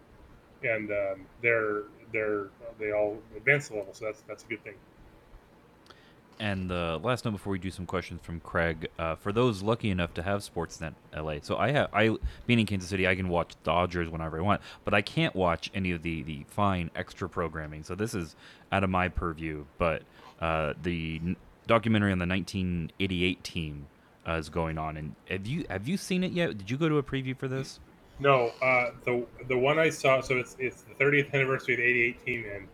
and 0.64 0.92
um, 0.92 1.26
they're 1.42 1.84
they're 2.14 2.48
they 2.80 2.92
all 2.92 3.18
advance 3.36 3.70
the 3.70 3.76
level. 3.76 3.94
So 3.94 4.06
that's 4.06 4.22
that's 4.28 4.44
a 4.44 4.48
good 4.48 4.64
thing. 4.64 4.76
And 6.42 6.68
the 6.72 7.00
last 7.04 7.24
note 7.24 7.32
before 7.32 7.52
we 7.52 7.60
do 7.60 7.70
some 7.70 7.86
questions 7.86 8.20
from 8.24 8.40
Craig, 8.40 8.90
uh, 8.98 9.14
for 9.14 9.32
those 9.32 9.62
lucky 9.62 9.92
enough 9.92 10.16
to 10.16 10.24
have 10.24 10.42
Sportsnet 10.42 10.96
LA, 11.16 11.36
so 11.44 11.56
I 11.56 11.70
have 11.70 11.90
I 11.94 12.18
being 12.48 12.58
in 12.58 12.66
Kansas 12.66 12.90
City, 12.90 13.08
I 13.08 13.14
can 13.14 13.30
watch 13.30 13.54
Dodgers 13.64 14.10
whenever 14.10 14.40
I 14.40 14.42
want, 14.42 14.60
but 14.84 14.96
I 14.96 15.04
can't 15.04 15.36
watch 15.36 15.70
any 15.76 15.92
of 15.92 16.02
the 16.02 16.24
the 16.24 16.44
fine 16.50 16.90
extra 16.96 17.30
programming. 17.30 17.84
So 17.84 17.94
this 17.94 18.16
is 18.16 18.36
out 18.72 18.84
of 18.84 18.90
my 18.90 19.08
purview. 19.08 19.66
But 19.78 20.02
uh, 20.42 20.74
the 20.82 21.22
n- 21.24 21.36
documentary 21.68 22.12
on 22.12 22.18
the 22.18 22.26
1988 22.26 23.44
team 23.44 23.86
uh, 24.28 24.32
is 24.32 24.50
going 24.50 24.80
on, 24.80 24.98
and 24.98 25.14
have 25.30 25.46
you 25.46 25.66
have 25.70 25.88
you 25.88 25.96
seen 25.96 26.24
it 26.24 26.32
yet? 26.32 26.58
Did 26.58 26.72
you 26.72 26.78
go 26.78 26.90
to 26.90 26.98
a 26.98 27.04
preview 27.04 27.38
for 27.38 27.48
this? 27.48 27.80
No, 28.20 28.52
uh, 28.64 28.90
the 29.06 29.28
the 29.48 29.58
one 29.60 29.78
I 29.78 29.92
saw. 29.92 30.22
So 30.22 30.38
it's 30.38 30.56
it's 30.58 30.82
the 30.82 30.96
30th 30.96 31.36
anniversary 31.36 31.76
of 31.76 31.82
the 31.82 31.86
'88 31.86 32.26
team, 32.26 32.46
and 32.52 32.68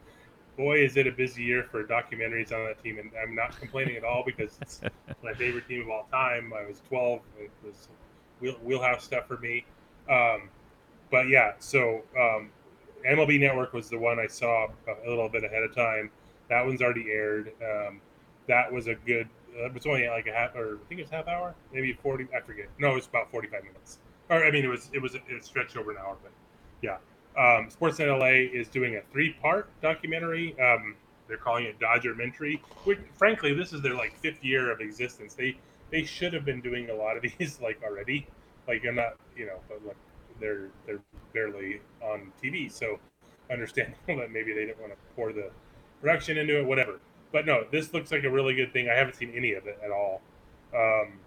boy, 0.57 0.83
is 0.83 0.97
it 0.97 1.07
a 1.07 1.11
busy 1.11 1.43
year 1.43 1.63
for 1.71 1.83
documentaries 1.83 2.51
on 2.51 2.65
that 2.65 2.83
team. 2.83 2.97
And 2.97 3.11
I'm 3.21 3.35
not 3.35 3.57
complaining 3.59 3.95
at 3.95 4.03
all 4.03 4.23
because 4.25 4.57
it's 4.61 4.81
my 5.23 5.33
favorite 5.33 5.67
team 5.67 5.83
of 5.83 5.89
all 5.89 6.07
time. 6.11 6.51
I 6.53 6.65
was 6.65 6.81
12; 6.89 7.21
it 7.39 7.51
was 7.63 7.87
wheel, 8.41 8.57
wheelhouse 8.63 9.03
stuff 9.03 9.27
for 9.27 9.37
me. 9.37 9.65
Um, 10.09 10.49
but 11.11 11.29
yeah, 11.29 11.53
so 11.59 12.01
um, 12.19 12.49
MLB 13.07 13.39
Network 13.39 13.73
was 13.73 13.89
the 13.89 13.97
one 13.97 14.19
I 14.19 14.27
saw 14.27 14.67
a 14.87 15.09
little 15.09 15.29
bit 15.29 15.43
ahead 15.43 15.63
of 15.63 15.73
time. 15.73 16.09
That 16.49 16.65
one's 16.65 16.81
already 16.81 17.11
aired. 17.11 17.53
Um, 17.61 18.01
that 18.47 18.71
was 18.71 18.87
a 18.87 18.95
good. 18.95 19.29
It 19.53 19.73
was 19.73 19.85
only 19.85 20.07
like 20.07 20.27
a 20.27 20.33
half, 20.33 20.55
or 20.55 20.75
I 20.75 20.87
think 20.89 21.01
it's 21.01 21.09
half 21.09 21.27
hour, 21.27 21.55
maybe 21.73 21.93
40. 21.93 22.27
I 22.35 22.41
forget. 22.41 22.67
No, 22.79 22.91
it 22.91 22.95
was 22.95 23.07
about 23.07 23.31
45 23.31 23.63
minutes. 23.63 23.99
Or 24.29 24.43
I 24.43 24.51
mean, 24.51 24.65
it 24.65 24.69
was 24.69 24.89
it 24.93 25.01
was 25.01 25.15
it 25.15 25.45
stretched 25.45 25.77
over 25.77 25.91
an 25.91 25.97
hour, 25.97 26.17
but 26.21 26.31
yeah. 26.81 26.97
Um, 27.37 27.69
Sportsnet 27.69 28.07
LA 28.07 28.59
is 28.59 28.67
doing 28.67 28.95
a 28.95 29.01
three-part 29.11 29.69
documentary. 29.81 30.59
Um, 30.59 30.95
they're 31.27 31.37
calling 31.37 31.65
it 31.65 31.79
Dodgermentary. 31.79 32.59
Which, 32.83 32.99
frankly, 33.15 33.53
this 33.53 33.73
is 33.73 33.81
their 33.81 33.93
like 33.93 34.17
fifth 34.19 34.43
year 34.43 34.71
of 34.71 34.81
existence. 34.81 35.33
They 35.33 35.57
they 35.91 36.03
should 36.03 36.33
have 36.33 36.45
been 36.45 36.61
doing 36.61 36.89
a 36.89 36.93
lot 36.93 37.17
of 37.17 37.23
these 37.37 37.59
like 37.61 37.81
already. 37.83 38.27
Like 38.67 38.83
I'm 38.87 38.95
not, 38.95 39.17
you 39.35 39.45
know, 39.45 39.59
but 39.69 39.85
like 39.85 39.97
they're 40.39 40.69
they're 40.85 40.99
barely 41.33 41.81
on 42.01 42.31
TV, 42.43 42.71
so 42.71 42.99
understandable 43.51 43.97
that 44.17 44.31
maybe 44.31 44.53
they 44.53 44.65
didn't 44.65 44.79
want 44.79 44.93
to 44.93 44.97
pour 45.15 45.31
the 45.33 45.51
production 46.01 46.37
into 46.37 46.57
it, 46.59 46.65
whatever. 46.65 46.99
But 47.31 47.45
no, 47.45 47.65
this 47.71 47.93
looks 47.93 48.11
like 48.11 48.23
a 48.23 48.29
really 48.29 48.55
good 48.55 48.71
thing. 48.73 48.89
I 48.89 48.95
haven't 48.95 49.15
seen 49.15 49.33
any 49.35 49.53
of 49.53 49.67
it 49.67 49.79
at 49.83 49.91
all. 49.91 50.21
Um, 50.73 51.19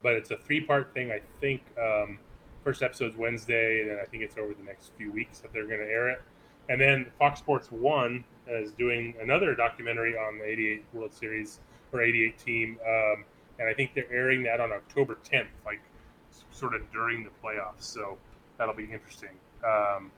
but 0.00 0.12
it's 0.14 0.30
a 0.30 0.36
three-part 0.36 0.94
thing. 0.94 1.10
I 1.10 1.20
think 1.40 1.62
um, 1.76 2.18
first 2.68 2.82
episode's 2.82 3.16
Wednesday, 3.16 3.80
and 3.80 3.90
then 3.90 3.98
I 3.98 4.04
think 4.04 4.22
it's 4.22 4.36
over 4.36 4.52
the 4.52 4.62
next 4.62 4.92
few 4.98 5.10
weeks 5.10 5.38
that 5.38 5.54
they're 5.54 5.66
going 5.66 5.80
to 5.80 5.86
air 5.86 6.10
it. 6.10 6.20
And 6.68 6.78
then 6.78 7.06
Fox 7.18 7.38
Sports 7.38 7.72
One 7.72 8.22
is 8.46 8.72
doing 8.72 9.14
another 9.22 9.54
documentary 9.54 10.18
on 10.18 10.36
the 10.36 10.44
'88 10.44 10.84
World 10.92 11.14
Series 11.14 11.60
or 11.94 12.02
'88 12.02 12.38
team, 12.38 12.78
um, 12.86 13.24
and 13.58 13.70
I 13.70 13.72
think 13.72 13.94
they're 13.94 14.12
airing 14.12 14.42
that 14.42 14.60
on 14.60 14.70
October 14.70 15.16
10th, 15.24 15.46
like 15.64 15.80
sort 16.50 16.74
of 16.74 16.82
during 16.92 17.24
the 17.24 17.30
playoffs. 17.42 17.84
So 17.84 18.18
that'll 18.58 18.74
be 18.74 18.84
interesting. 18.84 19.30
Um, 19.64 20.10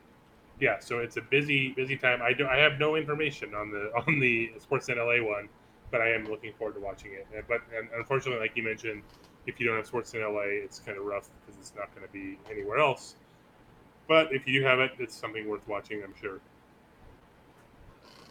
yeah, 0.58 0.80
so 0.80 0.98
it's 0.98 1.18
a 1.18 1.22
busy, 1.22 1.68
busy 1.70 1.96
time. 1.96 2.20
I 2.20 2.32
do, 2.32 2.48
I 2.48 2.56
have 2.56 2.80
no 2.80 2.96
information 2.96 3.54
on 3.54 3.70
the 3.70 3.92
on 4.08 4.18
the 4.18 4.50
Sportsnet 4.58 4.96
LA 4.96 5.24
one, 5.24 5.48
but 5.92 6.00
I 6.00 6.08
am 6.08 6.24
looking 6.24 6.52
forward 6.54 6.74
to 6.74 6.80
watching 6.80 7.12
it. 7.12 7.28
But 7.46 7.60
unfortunately, 7.96 8.40
like 8.40 8.56
you 8.56 8.64
mentioned, 8.64 9.04
if 9.46 9.58
you 9.58 9.66
don't 9.66 9.76
have 9.76 9.90
Sportsnet 9.90 10.22
LA, 10.22 10.64
it's 10.64 10.78
kind 10.80 10.98
of 10.98 11.04
rough 11.04 11.28
because 11.40 11.60
it's 11.60 11.72
not 11.76 11.94
going 11.94 12.06
to 12.06 12.12
be 12.12 12.38
anywhere 12.50 12.78
else. 12.78 13.14
But 14.08 14.32
if 14.32 14.46
you 14.46 14.60
do 14.60 14.66
have 14.66 14.80
it, 14.80 14.92
it's 14.98 15.14
something 15.14 15.48
worth 15.48 15.66
watching, 15.68 16.02
I'm 16.02 16.14
sure. 16.20 16.40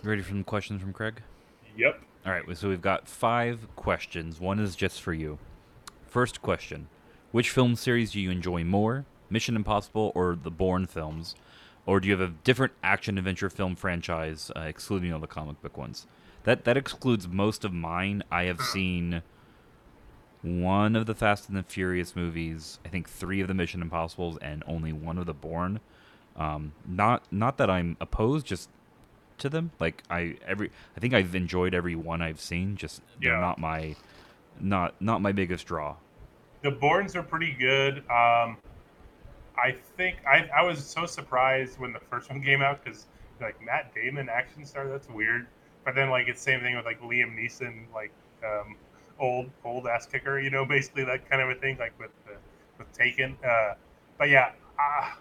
Ready 0.03 0.21
for 0.21 0.29
some 0.29 0.43
questions 0.43 0.81
from 0.81 0.93
Craig? 0.93 1.21
Yep. 1.77 2.01
All 2.25 2.31
right, 2.33 2.43
so 2.57 2.69
we've 2.69 2.81
got 2.81 3.07
five 3.07 3.67
questions. 3.75 4.39
One 4.39 4.59
is 4.59 4.75
just 4.75 5.01
for 5.01 5.13
you. 5.13 5.39
First 6.05 6.41
question 6.41 6.87
Which 7.31 7.49
film 7.49 7.75
series 7.75 8.11
do 8.11 8.19
you 8.19 8.29
enjoy 8.29 8.63
more, 8.63 9.05
Mission 9.29 9.55
Impossible 9.55 10.11
or 10.15 10.35
the 10.35 10.51
Bourne 10.51 10.85
films? 10.85 11.35
Or 11.85 11.99
do 11.99 12.07
you 12.07 12.17
have 12.17 12.29
a 12.29 12.33
different 12.43 12.73
action 12.83 13.17
adventure 13.17 13.49
film 13.49 13.75
franchise, 13.75 14.51
uh, 14.55 14.61
excluding 14.61 15.13
all 15.13 15.19
the 15.19 15.27
comic 15.27 15.61
book 15.61 15.77
ones? 15.77 16.07
That 16.43 16.65
that 16.65 16.77
excludes 16.77 17.27
most 17.27 17.63
of 17.63 17.73
mine. 17.73 18.23
I 18.31 18.43
have 18.43 18.61
seen 18.61 19.21
one 20.41 20.95
of 20.95 21.05
the 21.05 21.15
Fast 21.15 21.49
and 21.49 21.57
the 21.57 21.63
Furious 21.63 22.15
movies, 22.15 22.79
I 22.85 22.89
think 22.89 23.09
three 23.09 23.41
of 23.41 23.47
the 23.47 23.53
Mission 23.53 23.81
Impossibles, 23.81 24.37
and 24.41 24.63
only 24.67 24.93
one 24.93 25.17
of 25.17 25.25
the 25.25 25.33
Bourne. 25.33 25.79
Um, 26.35 26.71
not 26.87 27.23
not 27.31 27.57
that 27.57 27.69
I'm 27.69 27.97
opposed, 27.99 28.45
just 28.45 28.69
to 29.39 29.49
them. 29.49 29.71
Like 29.79 30.03
I 30.09 30.35
every 30.47 30.71
I 30.95 30.99
think 30.99 31.13
I've 31.13 31.35
enjoyed 31.35 31.73
every 31.73 31.95
one 31.95 32.21
I've 32.21 32.39
seen. 32.39 32.75
Just 32.77 33.01
they're 33.21 33.33
Yeah. 33.33 33.39
not 33.41 33.59
my 33.59 33.95
not 34.59 34.93
not 35.01 35.21
my 35.21 35.31
biggest 35.31 35.65
draw. 35.67 35.95
The 36.61 36.71
Bournes 36.71 37.15
are 37.15 37.23
pretty 37.23 37.53
good. 37.53 37.99
Um, 38.09 38.57
I 39.57 39.75
think 39.97 40.17
I, 40.25 40.49
I 40.55 40.61
was 40.63 40.83
so 40.85 41.05
surprised 41.05 41.79
when 41.79 41.91
the 41.93 41.99
first 41.99 42.29
one 42.29 42.41
came 42.41 42.61
out 42.61 42.83
because 42.83 43.05
like 43.41 43.61
Matt 43.65 43.93
Damon 43.93 44.29
action 44.29 44.65
star, 44.65 44.87
that's 44.87 45.09
weird. 45.09 45.47
But 45.85 45.95
then 45.95 46.09
like 46.09 46.27
it's 46.27 46.41
same 46.41 46.61
thing 46.61 46.75
with 46.75 46.85
like 46.85 47.01
Liam 47.01 47.35
Neeson, 47.37 47.83
like 47.93 48.11
um, 48.45 48.75
old 49.19 49.49
old 49.63 49.87
ass 49.87 50.05
kicker, 50.05 50.39
you 50.39 50.49
know, 50.49 50.65
basically 50.65 51.03
that 51.05 51.29
kind 51.29 51.41
of 51.41 51.49
a 51.49 51.55
thing, 51.55 51.77
like 51.77 51.97
with 51.99 52.11
the, 52.25 52.33
with 52.77 52.91
Taken. 52.93 53.37
Uh, 53.43 53.73
but 54.17 54.29
yeah, 54.29 54.51
uh, 54.79 55.11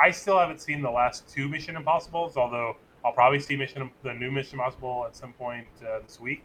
I 0.00 0.10
still 0.10 0.38
haven't 0.38 0.60
seen 0.60 0.82
the 0.82 0.90
last 0.90 1.28
two 1.28 1.48
Mission 1.48 1.76
Impossibles, 1.76 2.36
although 2.36 2.76
I'll 3.04 3.12
probably 3.12 3.40
see 3.40 3.56
Mission 3.56 3.90
the 4.02 4.14
new 4.14 4.30
Mission 4.30 4.58
Impossible 4.58 5.04
at 5.06 5.16
some 5.16 5.32
point 5.32 5.66
uh, 5.82 6.00
this 6.00 6.20
week. 6.20 6.44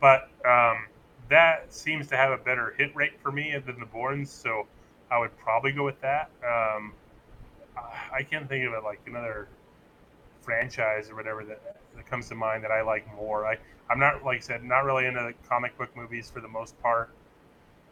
But 0.00 0.28
um, 0.44 0.86
that 1.28 1.72
seems 1.72 2.08
to 2.08 2.16
have 2.16 2.32
a 2.32 2.38
better 2.38 2.74
hit 2.76 2.94
rate 2.94 3.12
for 3.22 3.30
me 3.30 3.56
than 3.64 3.78
the 3.78 3.86
Bournes, 3.86 4.30
so 4.30 4.66
I 5.10 5.18
would 5.18 5.36
probably 5.38 5.72
go 5.72 5.84
with 5.84 6.00
that. 6.00 6.30
Um, 6.46 6.92
I 8.12 8.22
can't 8.22 8.48
think 8.48 8.66
of 8.66 8.74
it 8.74 8.84
like 8.84 9.00
another 9.06 9.48
franchise 10.42 11.08
or 11.10 11.14
whatever 11.14 11.44
that, 11.44 11.76
that 11.96 12.06
comes 12.06 12.28
to 12.28 12.34
mind 12.34 12.64
that 12.64 12.70
I 12.70 12.82
like 12.82 13.06
more. 13.14 13.46
I 13.46 13.56
I'm 13.90 13.98
not 13.98 14.24
like 14.24 14.38
I 14.38 14.40
said 14.40 14.64
not 14.64 14.80
really 14.84 15.06
into 15.06 15.20
the 15.20 15.34
comic 15.48 15.76
book 15.78 15.94
movies 15.96 16.30
for 16.30 16.40
the 16.40 16.48
most 16.48 16.80
part, 16.82 17.10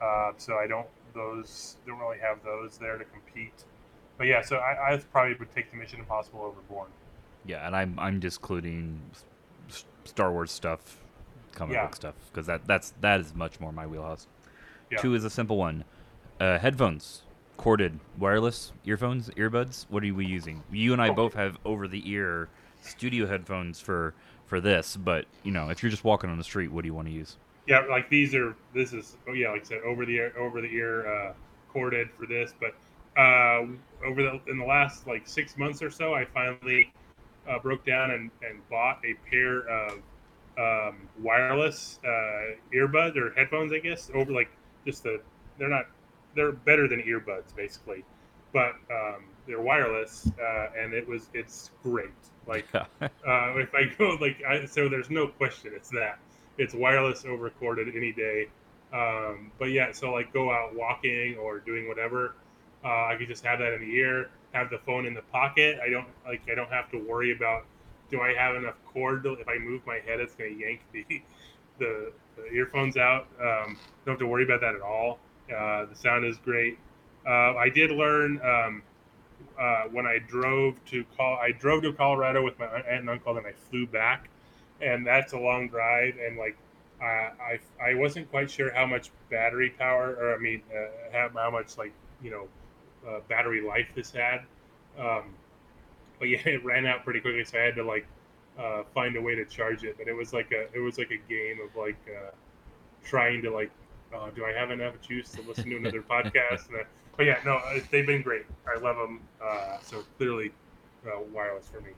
uh, 0.03 0.33
so 0.37 0.57
I 0.57 0.67
don't 0.67 0.87
those 1.15 1.77
don't 1.87 1.99
really 1.99 2.19
have 2.19 2.43
those 2.45 2.79
there 2.79 2.99
to 2.99 3.05
compete. 3.05 3.65
But 4.19 4.27
yeah, 4.27 4.43
so 4.43 4.57
I, 4.59 4.95
I 4.95 4.97
probably 4.99 5.35
would 5.35 5.53
take 5.55 5.71
the 5.71 5.77
Mission 5.77 5.99
Impossible 6.01 6.43
over 6.43 6.61
Bourne. 6.69 6.91
Yeah, 7.45 7.67
and 7.67 7.75
I'm 7.75 7.99
I'm 7.99 8.21
discluding 8.21 9.01
Star 10.05 10.31
Wars 10.33 10.51
stuff, 10.51 10.99
comic 11.53 11.75
Yeah. 11.75 11.87
book 11.87 11.97
stuff, 11.97 12.15
because 12.31 12.47
that 12.47 12.67
that's 12.67 12.93
that 13.01 13.21
is 13.21 13.35
much 13.35 13.61
more 13.61 13.73
my 13.73 13.87
wheelhouse. 13.87 14.27
Yeah. 14.91 14.99
Two 14.99 15.15
is 15.15 15.25
a 15.25 15.31
simple 15.31 15.57
one. 15.57 15.85
Uh, 16.39 16.59
headphones, 16.59 17.23
corded, 17.61 18.01
wireless, 18.19 18.73
earphones, 18.87 19.29
earbuds. 19.37 19.85
What 19.91 20.03
are 20.03 20.15
we 20.15 20.25
using? 20.25 20.63
You 20.73 20.95
and 20.95 21.03
I 21.03 21.11
both 21.11 21.35
have 21.35 21.59
over-the-ear 21.67 22.49
studio 22.81 23.27
headphones 23.27 23.79
for 23.79 24.15
for 24.47 24.63
this, 24.63 24.97
but 24.97 25.27
you 25.43 25.53
know, 25.53 25.69
if 25.69 25.83
you're 25.83 25.91
just 25.91 26.03
walking 26.03 26.31
on 26.31 26.39
the 26.39 26.45
street, 26.45 26.73
what 26.73 26.81
do 26.81 26.89
you 26.89 26.95
want 26.95 27.09
to 27.09 27.13
use? 27.13 27.37
Yeah, 27.67 27.81
like 27.91 28.09
these 28.09 28.35
are 28.35 28.57
this 28.75 28.95
is 28.95 29.19
oh 29.29 29.35
yeah, 29.35 29.51
like 29.51 29.61
I 29.61 29.65
said, 29.65 29.81
over 29.85 30.07
the 30.07 30.17
ear 30.17 30.33
over 30.39 30.63
the 30.63 30.69
ear 30.69 31.07
uh, 31.07 31.33
corded 31.71 32.09
for 32.19 32.25
this. 32.25 32.55
But 32.59 32.75
uh, 33.21 33.67
over 34.07 34.23
the 34.23 34.41
in 34.49 34.57
the 34.57 34.65
last 34.65 35.07
like 35.07 35.29
six 35.29 35.59
months 35.59 35.83
or 35.83 35.91
so, 35.91 36.15
I 36.15 36.25
finally 36.25 36.91
uh, 37.47 37.59
broke 37.59 37.85
down 37.85 38.13
and, 38.13 38.31
and 38.41 38.67
bought 38.71 39.03
a 39.05 39.13
pair 39.29 39.69
of 39.69 39.99
um, 40.59 41.09
wireless 41.21 42.01
uh, 42.07 42.57
earbuds 42.75 43.19
or 43.19 43.35
headphones, 43.35 43.71
I 43.71 43.81
guess. 43.81 44.11
Over 44.15 44.33
like 44.33 44.49
just 44.87 45.03
the 45.03 45.21
they're 45.59 45.69
not 45.69 45.89
they're 46.35 46.53
better 46.53 46.89
than 46.89 47.01
earbuds 47.03 47.55
basically. 47.57 48.05
but 48.53 48.75
um, 48.91 49.25
they're 49.47 49.61
wireless, 49.61 50.31
uh, 50.41 50.69
and 50.79 50.93
it 50.93 51.07
was 51.07 51.29
it's 51.35 51.71
great. 51.83 52.11
Like 52.47 52.67
uh, 52.75 52.89
if 53.03 53.75
I 53.75 53.85
go 53.99 54.17
like 54.21 54.43
I, 54.49 54.65
so, 54.67 54.89
there's 54.89 55.11
no 55.11 55.29
question 55.29 55.73
it's 55.75 55.91
that 55.91 56.19
it's 56.59 56.75
wireless 56.75 57.25
over 57.25 57.51
corded 57.51 57.95
any 57.95 58.13
day. 58.13 58.49
Um, 58.93 59.53
but 59.59 59.67
yeah, 59.67 59.93
so 59.93 60.13
like 60.13 60.33
go 60.33 60.51
out 60.51 60.75
walking 60.75 61.37
or 61.37 61.61
doing 61.61 61.89
whatever, 61.89 62.35
uh, 62.85 63.07
I 63.07 63.17
could 63.19 63.29
just 63.29 63.45
have 63.45 63.61
that 63.61 63.73
in 63.75 63.81
the 63.81 63.95
ear, 63.95 64.31
have 64.53 64.69
the 64.71 64.79
phone 64.79 65.07
in 65.07 65.15
the 65.15 65.23
pocket. 65.23 65.79
I 65.85 65.91
don't 65.91 66.09
like 66.27 66.43
I 66.51 66.55
don't 66.55 66.71
have 66.71 66.91
to 66.93 66.99
worry 66.99 67.33
about 67.33 67.65
do 68.11 68.21
I 68.21 68.35
have 68.35 68.57
enough 68.57 68.75
cord 68.85 69.23
to, 69.23 69.35
if 69.35 69.49
I 69.49 69.59
move 69.59 69.87
my 69.87 70.01
head 70.05 70.21
it's 70.21 70.35
going 70.35 70.55
to 70.55 70.61
yank 70.61 70.81
the, 70.93 71.05
the, 71.79 72.13
the 72.37 72.47
earphones 72.53 72.97
out. 72.97 73.29
Um, 73.41 73.79
don't 74.05 74.15
have 74.15 74.19
to 74.19 74.27
worry 74.27 74.45
about 74.45 74.61
that 74.63 74.75
at 74.75 74.81
all. 74.81 75.21
Uh, 75.51 75.87
the 75.87 75.97
sound 75.97 76.25
is 76.25 76.37
great. 76.39 76.79
Uh, 77.27 77.55
I 77.57 77.69
did 77.69 77.91
learn 77.91 78.41
um, 78.43 78.83
uh, 79.59 79.85
when 79.91 80.07
I 80.07 80.19
drove 80.19 80.83
to 80.87 81.05
call. 81.17 81.37
I 81.37 81.53
drove 81.53 81.83
to 81.83 81.93
Colorado 81.93 82.45
with 82.45 82.59
my 82.59 82.67
aunt 82.67 82.87
and 82.89 83.11
uncle, 83.11 83.37
and 83.37 83.47
I 83.47 83.53
flew 83.71 83.87
back, 83.87 84.29
and 84.81 85.07
that's 85.07 85.33
a 85.33 85.39
long 85.39 85.69
drive. 85.69 86.15
And 86.25 86.39
like, 86.39 86.57
I 87.01 87.59
I 87.83 87.95
wasn't 87.95 88.31
quite 88.31 88.51
sure 88.51 88.73
how 88.73 88.87
much 88.87 89.11
battery 89.31 89.71
power, 89.71 90.17
or 90.21 90.35
I 90.35 90.39
mean, 90.39 90.63
uh, 90.75 90.89
how, 91.13 91.31
how 91.35 91.51
much 91.51 91.79
like 91.79 91.93
you 92.23 92.31
know, 92.31 92.49
uh, 93.09 93.21
battery 93.29 93.63
life 93.63 93.89
this 93.95 94.11
had. 94.11 94.41
Um, 94.99 95.35
but 96.19 96.29
yeah, 96.29 96.41
it 96.45 96.65
ran 96.65 96.87
out 96.87 97.05
pretty 97.05 97.21
quickly, 97.21 97.45
so 97.45 97.59
I 97.59 97.63
had 97.63 97.77
to 97.77 97.85
like 97.85 98.07
find 98.95 99.17
a 99.17 99.23
way 99.23 99.35
to 99.35 99.45
charge 99.47 99.85
it. 99.85 99.97
But 99.99 100.09
it 100.09 100.15
was 100.15 100.33
like 100.33 100.53
a 100.53 100.75
it 100.75 100.81
was 100.81 100.99
like 100.99 101.11
a 101.11 101.19
game 101.29 101.59
of 101.61 101.75
like 101.77 101.97
trying 103.05 103.43
to 103.43 103.51
like, 103.51 103.71
uh, 104.15 104.31
do 104.31 104.45
I 104.45 104.53
have 104.53 104.71
enough 104.71 105.01
juice 105.01 105.31
to 105.33 105.43
listen 105.43 105.71
to 105.71 105.77
another 105.79 106.03
podcast? 106.03 106.69
And, 106.69 106.81
uh, 106.81 106.85
but 107.17 107.27
yeah, 107.27 107.39
no, 107.45 107.61
they've 107.91 108.07
been 108.07 108.23
great. 108.23 108.47
I 108.67 108.79
love 108.79 108.97
them. 108.97 109.21
Uh, 109.43 109.79
so 109.83 110.03
clearly, 110.17 110.53
uh, 111.07 111.21
wireless 111.33 111.69
for 111.69 111.81
me. 111.81 111.91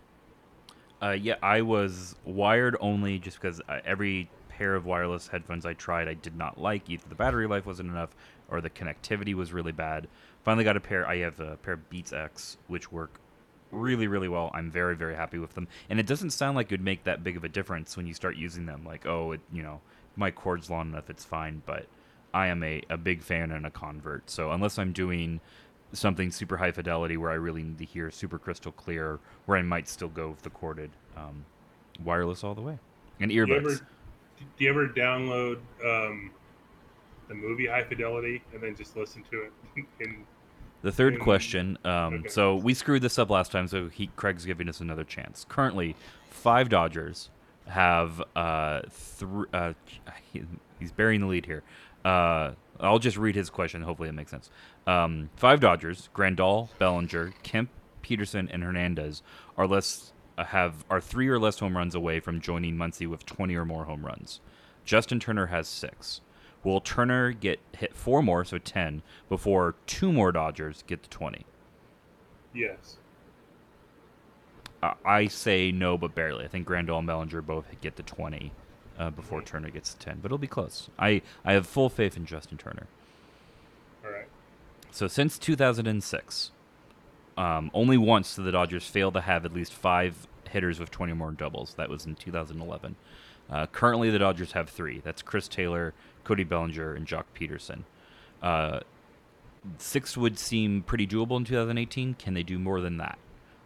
Uh, 1.00 1.10
yeah, 1.10 1.34
I 1.42 1.62
was 1.62 2.14
wired 2.24 2.76
only 2.80 3.18
just 3.18 3.40
because 3.40 3.60
uh, 3.68 3.80
every 3.84 4.30
pair 4.48 4.74
of 4.74 4.86
wireless 4.86 5.26
headphones 5.26 5.66
I 5.66 5.72
tried, 5.74 6.06
I 6.06 6.14
did 6.14 6.36
not 6.36 6.60
like. 6.60 6.88
Either 6.88 7.02
the 7.08 7.14
battery 7.14 7.48
life 7.48 7.66
wasn't 7.66 7.88
enough, 7.88 8.10
or 8.48 8.60
the 8.60 8.70
connectivity 8.70 9.34
was 9.34 9.52
really 9.52 9.72
bad. 9.72 10.06
Finally, 10.44 10.64
got 10.64 10.76
a 10.76 10.80
pair. 10.80 11.06
I 11.08 11.18
have 11.18 11.40
a 11.40 11.56
pair 11.56 11.74
of 11.74 11.90
Beats 11.90 12.12
X, 12.12 12.56
which 12.68 12.92
work 12.92 13.18
really, 13.72 14.06
really 14.06 14.28
well. 14.28 14.50
I'm 14.54 14.70
very, 14.70 14.94
very 14.94 15.16
happy 15.16 15.38
with 15.38 15.54
them, 15.54 15.66
and 15.90 15.98
it 15.98 16.06
doesn't 16.06 16.30
sound 16.30 16.56
like 16.56 16.66
it 16.66 16.74
would 16.74 16.84
make 16.84 17.04
that 17.04 17.24
big 17.24 17.36
of 17.36 17.42
a 17.42 17.48
difference 17.48 17.96
when 17.96 18.06
you 18.06 18.14
start 18.14 18.36
using 18.36 18.66
them. 18.66 18.84
Like, 18.84 19.06
oh, 19.06 19.32
it, 19.32 19.40
you 19.52 19.62
know, 19.62 19.80
my 20.14 20.30
cord's 20.30 20.70
long 20.70 20.90
enough, 20.90 21.10
it's 21.10 21.24
fine. 21.24 21.62
But 21.66 21.86
I 22.34 22.46
am 22.48 22.62
a, 22.62 22.82
a 22.90 22.96
big 22.96 23.22
fan 23.22 23.50
and 23.50 23.66
a 23.66 23.70
convert. 23.70 24.30
So 24.30 24.50
unless 24.52 24.78
I'm 24.78 24.92
doing 24.92 25.40
something 25.92 26.30
super 26.30 26.56
high 26.56 26.72
fidelity 26.72 27.16
where 27.16 27.30
I 27.30 27.34
really 27.34 27.62
need 27.62 27.78
to 27.78 27.84
hear 27.84 28.10
super 28.10 28.38
crystal 28.38 28.72
clear, 28.72 29.18
where 29.46 29.58
I 29.58 29.62
might 29.62 29.88
still 29.88 30.08
go 30.08 30.30
with 30.30 30.42
the 30.42 30.50
corded, 30.50 30.90
um, 31.16 31.44
wireless 32.02 32.42
all 32.42 32.54
the 32.54 32.62
way, 32.62 32.78
and 33.20 33.28
Do 33.28 33.34
you 33.34 33.46
earbuds. 33.46 33.56
ever, 33.58 33.74
do 33.74 34.64
you 34.64 34.70
ever 34.70 34.88
download 34.88 35.58
um, 35.84 36.30
the 37.28 37.34
movie 37.34 37.66
High 37.66 37.84
Fidelity 37.84 38.42
and 38.54 38.62
then 38.62 38.74
just 38.74 38.96
listen 38.96 39.22
to 39.30 39.42
it 39.42 39.52
in 40.00 40.24
The 40.80 40.90
third 40.92 41.14
in- 41.14 41.20
question. 41.20 41.76
Um, 41.84 42.14
okay. 42.14 42.28
So 42.28 42.56
we 42.56 42.72
screwed 42.72 43.02
this 43.02 43.18
up 43.18 43.28
last 43.28 43.52
time, 43.52 43.68
so 43.68 43.88
he 43.88 44.06
Craig's 44.16 44.46
giving 44.46 44.68
us 44.70 44.80
another 44.80 45.04
chance. 45.04 45.44
Currently, 45.50 45.94
five 46.30 46.70
Dodgers 46.70 47.28
have 47.68 48.22
uh, 48.34 48.80
thr 48.90 49.42
uh, 49.52 49.74
he- 50.32 50.42
he's 50.80 50.90
burying 50.92 51.20
the 51.20 51.26
lead 51.26 51.44
here. 51.44 51.62
Uh, 52.04 52.52
I'll 52.80 52.98
just 52.98 53.16
read 53.16 53.34
his 53.34 53.50
question. 53.50 53.82
Hopefully, 53.82 54.08
it 54.08 54.12
makes 54.12 54.30
sense. 54.30 54.50
Um, 54.86 55.30
five 55.36 55.60
Dodgers: 55.60 56.08
Grandal, 56.14 56.68
Bellinger, 56.78 57.32
Kemp, 57.42 57.70
Pederson, 58.02 58.48
and 58.52 58.62
Hernandez 58.62 59.22
are 59.56 59.66
less 59.66 60.12
uh, 60.36 60.44
have 60.44 60.84
are 60.90 61.00
three 61.00 61.28
or 61.28 61.38
less 61.38 61.58
home 61.58 61.76
runs 61.76 61.94
away 61.94 62.20
from 62.20 62.40
joining 62.40 62.76
Muncy 62.76 63.06
with 63.06 63.24
20 63.26 63.54
or 63.54 63.64
more 63.64 63.84
home 63.84 64.04
runs. 64.04 64.40
Justin 64.84 65.20
Turner 65.20 65.46
has 65.46 65.68
six. 65.68 66.20
Will 66.64 66.80
Turner 66.80 67.32
get 67.32 67.60
hit 67.76 67.94
four 67.94 68.22
more, 68.22 68.44
so 68.44 68.58
10, 68.58 69.02
before 69.28 69.74
two 69.86 70.12
more 70.12 70.30
Dodgers 70.32 70.84
get 70.86 71.02
to 71.02 71.10
20? 71.10 71.44
yes. 72.54 72.98
Uh, 74.82 74.94
I 75.04 75.28
say 75.28 75.70
no, 75.70 75.96
but 75.96 76.12
barely. 76.12 76.44
I 76.44 76.48
think 76.48 76.66
Grandal 76.66 76.98
and 76.98 77.06
Bellinger 77.06 77.40
both 77.40 77.66
get 77.80 77.94
to 77.96 78.02
20 78.02 78.50
uh, 78.98 79.10
before 79.10 79.42
Turner 79.42 79.70
gets 79.70 79.94
to 79.94 79.98
10, 80.00 80.18
but 80.20 80.26
it'll 80.26 80.38
be 80.38 80.46
close. 80.46 80.88
I, 80.98 81.22
I 81.44 81.52
have 81.52 81.66
full 81.66 81.88
faith 81.88 82.16
in 82.16 82.26
Justin 82.26 82.58
Turner. 82.58 82.86
All 84.04 84.10
right. 84.10 84.26
So 84.90 85.08
since 85.08 85.38
2006, 85.38 86.50
um, 87.36 87.70
only 87.72 87.96
once 87.96 88.36
did 88.36 88.44
the 88.44 88.52
Dodgers 88.52 88.86
fail 88.86 89.10
to 89.12 89.20
have 89.20 89.44
at 89.44 89.54
least 89.54 89.72
five 89.72 90.26
hitters 90.48 90.78
with 90.78 90.90
20 90.90 91.12
or 91.12 91.16
more 91.16 91.32
doubles. 91.32 91.74
That 91.74 91.88
was 91.88 92.06
in 92.06 92.14
2011. 92.14 92.96
Uh, 93.50 93.66
currently, 93.66 94.10
the 94.10 94.18
Dodgers 94.18 94.52
have 94.52 94.68
three. 94.68 95.00
That's 95.04 95.22
Chris 95.22 95.48
Taylor, 95.48 95.94
Cody 96.24 96.44
Bellinger, 96.44 96.94
and 96.94 97.06
Joc 97.06 97.24
Pederson. 97.34 97.82
Uh, 98.42 98.80
six 99.78 100.16
would 100.16 100.38
seem 100.38 100.82
pretty 100.82 101.06
doable 101.06 101.36
in 101.36 101.44
2018. 101.44 102.14
Can 102.14 102.34
they 102.34 102.42
do 102.42 102.58
more 102.58 102.80
than 102.80 102.98
that? 102.98 103.18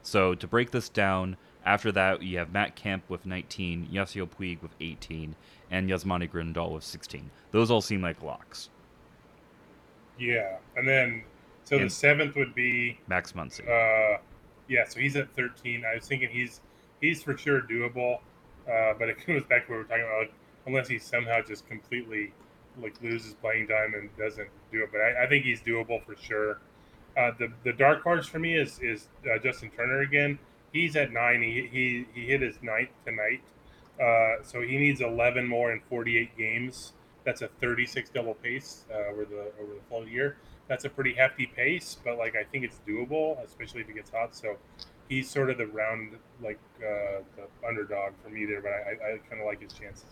So 0.03 0.35
to 0.35 0.47
break 0.47 0.71
this 0.71 0.89
down, 0.89 1.37
after 1.67 1.93
that 1.93 2.23
you 2.23 2.39
have 2.39 2.53
Matt 2.53 2.77
Kemp 2.77 3.03
with 3.11 3.27
19, 3.27 3.89
Yasiel 3.93 4.29
Puig 4.29 4.63
with 4.63 4.75
18, 4.81 5.35
and 5.71 5.91
Yasmani 5.91 6.31
Grandal 6.31 6.73
with 6.73 6.85
16. 6.85 7.31
Those 7.51 7.71
all 7.71 7.83
seem 7.83 8.01
like 8.01 8.23
locks. 8.23 8.71
Yeah, 10.19 10.57
and 10.77 10.89
then 10.89 11.25
so 11.65 11.79
the 11.79 11.91
seventh 11.91 12.37
would 12.37 12.55
be 12.55 12.99
Max 13.09 13.33
Muncy. 13.33 13.61
uh, 13.69 14.19
yeah. 14.69 14.85
So 14.89 15.01
he's 15.01 15.17
at 15.17 15.31
thirteen. 15.35 15.85
I 15.85 15.97
was 15.97 16.07
thinking 16.07 16.31
he's 16.31 16.61
he's 17.01 17.23
for 17.23 17.37
sure 17.37 17.61
doable, 17.61 18.21
uh, 18.67 18.95
but 18.99 19.09
it 19.09 19.19
goes 19.27 19.43
back 19.45 19.67
to 19.67 19.73
what 19.73 19.77
we 19.77 19.83
were 19.83 19.85
talking 19.85 20.05
about. 20.05 20.21
Like, 20.21 20.35
unless 20.67 20.89
he 20.89 20.99
somehow 20.99 21.43
just 21.47 21.67
completely 21.69 22.33
like 22.81 22.95
loses 23.03 23.35
playing 23.35 23.69
time 23.69 23.95
and 23.95 24.09
doesn't 24.17 24.49
do 24.73 24.83
it, 24.83 24.91
but 24.93 25.01
I, 25.01 25.25
I 25.25 25.27
think 25.29 25.45
he's 25.45 25.61
doable 25.61 26.03
for 26.05 26.17
sure. 26.17 26.61
Uh, 27.17 27.33
the 27.39 27.53
the 27.65 27.73
dark 27.73 28.03
horse 28.03 28.27
for 28.27 28.39
me 28.39 28.55
is 28.57 28.79
is 28.81 29.09
uh, 29.31 29.39
Justin 29.39 29.71
Turner 29.77 30.01
again. 30.01 30.39
He's 30.77 30.95
at 30.95 31.11
nine. 31.11 31.43
He 31.43 31.69
he, 31.73 32.07
he 32.13 32.27
hit 32.27 32.43
his 32.43 32.57
ninth 32.63 32.91
tonight, 33.07 33.41
uh, 33.99 34.43
so 34.43 34.61
he 34.61 34.77
needs 34.77 35.01
eleven 35.01 35.47
more 35.47 35.73
in 35.73 35.81
forty 35.89 36.19
eight 36.19 36.37
games. 36.37 36.93
That's 37.25 37.41
a 37.41 37.49
thirty 37.49 37.87
six 37.87 38.11
double 38.11 38.35
pace 38.35 38.85
uh, 38.93 39.11
over 39.11 39.25
the 39.25 39.53
over 39.61 39.73
the 39.75 39.81
full 39.89 40.07
year. 40.07 40.37
That's 40.69 40.85
a 40.85 40.91
pretty 40.91 41.15
hefty 41.15 41.47
pace, 41.47 41.97
but 42.05 42.19
like 42.19 42.37
I 42.37 42.45
think 42.45 42.65
it's 42.65 42.81
doable, 42.87 43.43
especially 43.43 43.81
if 43.81 43.89
it 43.89 43.95
gets 43.95 44.11
hot. 44.11 44.37
So 44.37 44.59
he's 45.09 45.31
sort 45.31 45.49
of 45.49 45.57
the 45.57 45.67
round 45.67 46.13
like 46.43 46.59
uh, 46.79 47.23
the 47.37 47.67
underdog 47.67 48.13
for 48.23 48.29
me 48.29 48.45
there, 48.45 48.61
but 48.61 48.73
I, 48.73 49.15
I 49.15 49.19
kind 49.31 49.41
of 49.41 49.47
like 49.47 49.63
his 49.63 49.73
chances. 49.73 50.05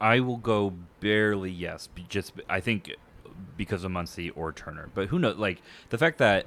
I 0.00 0.20
will 0.20 0.38
go 0.38 0.72
barely 1.00 1.50
yes, 1.50 1.88
just 2.08 2.32
I 2.48 2.60
think 2.60 2.90
because 3.58 3.84
of 3.84 3.92
Muncy 3.92 4.32
or 4.34 4.52
Turner. 4.52 4.88
But 4.94 5.08
who 5.08 5.18
knows? 5.18 5.36
Like 5.36 5.60
the 5.90 5.98
fact 5.98 6.16
that 6.18 6.46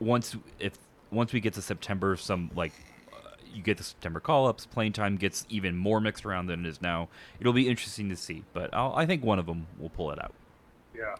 once 0.00 0.36
if 0.60 0.78
once 1.10 1.32
we 1.32 1.40
get 1.40 1.54
to 1.54 1.62
September, 1.62 2.16
some 2.16 2.50
like 2.54 2.72
uh, 3.12 3.30
you 3.52 3.62
get 3.62 3.76
the 3.78 3.84
September 3.84 4.20
call 4.20 4.46
ups, 4.46 4.66
playing 4.66 4.92
time 4.92 5.16
gets 5.16 5.46
even 5.48 5.76
more 5.76 6.00
mixed 6.00 6.24
around 6.26 6.46
than 6.46 6.64
it 6.64 6.68
is 6.68 6.80
now. 6.82 7.08
It'll 7.40 7.52
be 7.52 7.68
interesting 7.68 8.08
to 8.10 8.16
see. 8.16 8.44
But 8.52 8.72
I'll, 8.74 8.94
I 8.94 9.06
think 9.06 9.24
one 9.24 9.38
of 9.38 9.46
them 9.46 9.66
will 9.78 9.90
pull 9.90 10.10
it 10.10 10.22
out. 10.22 10.34
Yeah, 10.96 11.14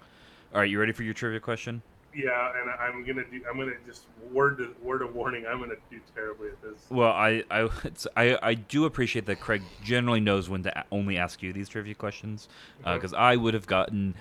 All 0.52 0.60
right, 0.60 0.68
you 0.68 0.80
ready 0.80 0.92
for 0.92 1.04
your 1.04 1.14
trivia 1.14 1.40
question? 1.40 1.82
yeah, 2.14 2.50
and 2.60 2.70
I'm 2.80 3.04
gonna 3.04 3.22
do. 3.30 3.40
I'm 3.48 3.58
gonna 3.58 3.72
just 3.86 4.06
word 4.32 4.58
to, 4.58 4.74
word 4.82 5.02
of 5.02 5.14
warning. 5.14 5.46
I'm 5.46 5.60
gonna 5.60 5.74
do 5.88 6.00
terribly 6.16 6.48
at 6.48 6.60
this. 6.62 6.80
Well, 6.90 7.12
I 7.12 7.44
I, 7.50 7.68
it's, 7.84 8.08
I 8.16 8.36
I 8.42 8.54
do 8.54 8.86
appreciate 8.86 9.26
that 9.26 9.38
Craig 9.40 9.62
generally 9.84 10.18
knows 10.18 10.48
when 10.48 10.64
to 10.64 10.84
only 10.90 11.16
ask 11.16 11.42
you 11.42 11.52
these 11.52 11.68
trivia 11.68 11.94
questions 11.94 12.48
because 12.82 13.12
I 13.12 13.36
would 13.36 13.54
have 13.54 13.66
gotten, 13.68 14.14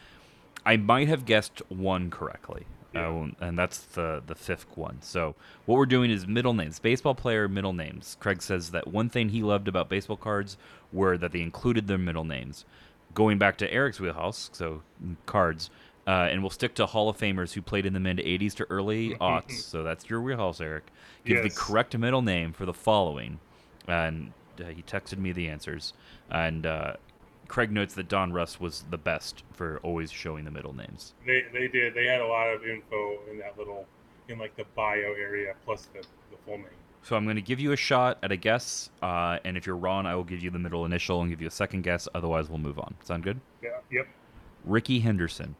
I 0.65 0.77
might 0.77 1.07
have 1.07 1.25
guessed 1.25 1.61
one 1.69 2.11
correctly, 2.11 2.67
uh, 2.95 3.27
and 3.39 3.57
that's 3.57 3.79
the 3.79 4.23
the 4.25 4.35
fifth 4.35 4.65
one. 4.75 4.97
So 5.01 5.35
what 5.65 5.75
we're 5.75 5.85
doing 5.85 6.11
is 6.11 6.27
middle 6.27 6.53
names, 6.53 6.79
baseball 6.79 7.15
player 7.15 7.47
middle 7.47 7.73
names. 7.73 8.17
Craig 8.19 8.41
says 8.41 8.71
that 8.71 8.87
one 8.87 9.09
thing 9.09 9.29
he 9.29 9.43
loved 9.43 9.67
about 9.67 9.89
baseball 9.89 10.17
cards 10.17 10.57
were 10.91 11.17
that 11.17 11.31
they 11.31 11.41
included 11.41 11.87
their 11.87 11.97
middle 11.97 12.23
names. 12.23 12.65
Going 13.13 13.37
back 13.37 13.57
to 13.57 13.71
Eric's 13.71 13.99
wheelhouse, 13.99 14.49
so 14.53 14.81
mm, 15.03 15.15
cards. 15.25 15.69
Uh, 16.05 16.29
and 16.31 16.41
we'll 16.41 16.49
stick 16.49 16.73
to 16.73 16.85
Hall 16.85 17.09
of 17.09 17.17
Famers 17.17 17.51
who 17.51 17.61
played 17.61 17.85
in 17.85 17.91
the 17.91 17.99
mid 17.99 18.17
80s 18.17 18.53
to 18.55 18.67
early 18.69 19.15
aughts. 19.21 19.51
so 19.55 19.83
that's 19.83 20.09
your 20.09 20.21
wheelhouse, 20.21 20.61
Eric. 20.61 20.85
Give 21.25 21.43
the 21.43 21.49
correct 21.49 21.97
middle 21.97 22.21
name 22.21 22.53
for 22.53 22.65
the 22.65 22.73
following. 22.73 23.39
And 23.87 24.31
uh, 24.57 24.67
he 24.67 24.81
texted 24.83 25.17
me 25.17 25.33
the 25.33 25.49
answers. 25.49 25.93
And 26.29 26.65
uh, 26.65 26.93
Craig 27.47 27.71
notes 27.71 27.93
that 27.95 28.07
Donruss 28.09 28.59
was 28.59 28.83
the 28.89 28.97
best 28.97 29.43
for 29.53 29.79
always 29.83 30.11
showing 30.11 30.45
the 30.45 30.51
middle 30.51 30.73
names. 30.73 31.13
They 31.25 31.43
they 31.53 31.67
did. 31.67 31.93
They 31.93 32.05
had 32.05 32.21
a 32.21 32.27
lot 32.27 32.47
of 32.49 32.65
info 32.65 33.19
in 33.31 33.37
that 33.39 33.57
little 33.57 33.85
in 34.29 34.37
like 34.37 34.55
the 34.55 34.65
bio 34.75 35.13
area 35.13 35.55
plus 35.65 35.87
the, 35.93 36.01
the 36.31 36.37
full 36.45 36.57
name. 36.57 36.67
So 37.03 37.15
I'm 37.15 37.23
going 37.23 37.37
to 37.37 37.41
give 37.41 37.59
you 37.59 37.71
a 37.71 37.77
shot 37.77 38.17
at 38.21 38.31
a 38.31 38.35
guess. 38.35 38.89
Uh, 39.01 39.39
and 39.45 39.55
if 39.55 39.65
you're 39.65 39.77
wrong, 39.77 40.05
I 40.05 40.15
will 40.15 40.25
give 40.25 40.43
you 40.43 40.49
the 40.49 40.59
middle 40.59 40.83
initial 40.83 41.21
and 41.21 41.29
give 41.29 41.41
you 41.41 41.47
a 41.47 41.51
second 41.51 41.83
guess. 41.83 42.07
Otherwise, 42.13 42.49
we'll 42.49 42.57
move 42.57 42.79
on. 42.79 42.95
Sound 43.03 43.23
good? 43.23 43.39
Yeah. 43.63 43.69
Yep. 43.91 44.07
Rickey 44.65 44.99
Henderson. 44.99 45.55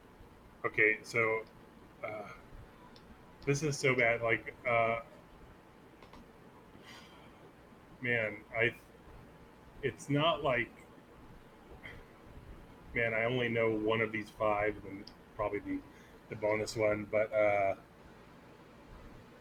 Okay. 0.66 0.98
So 1.04 1.40
uh, 2.04 2.28
this 3.46 3.64
is 3.64 3.78
so 3.78 3.96
bad. 3.96 4.22
Like, 4.22 4.54
uh, 4.70 5.00
man, 8.02 8.38
I. 8.60 8.74
It's 9.84 10.10
not 10.10 10.44
like. 10.44 10.70
Man, 12.98 13.14
I 13.14 13.26
only 13.26 13.48
know 13.48 13.70
one 13.70 14.02
of 14.02 14.12
these 14.12 14.32
five, 14.40 14.74
and 14.90 15.04
probably 15.36 15.60
the, 15.60 15.78
the 16.32 16.36
bonus 16.36 16.76
one. 16.76 17.06
But 17.12 17.32
uh, 17.32 17.76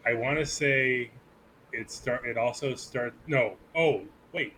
I 0.05 0.13
want 0.13 0.37
to 0.37 0.45
say, 0.45 1.09
it 1.73 1.89
start. 1.89 2.23
It 2.27 2.37
also 2.37 2.75
start. 2.75 3.15
No. 3.25 3.55
Oh, 3.75 4.03
wait. 4.31 4.53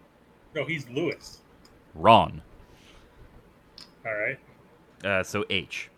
No, 0.54 0.66
he's 0.66 0.90
Lewis. 0.90 1.40
Ron. 1.96 2.42
All 4.06 4.14
right. 4.14 4.38
Uh, 5.06 5.24
so 5.24 5.46
H. 5.50 5.90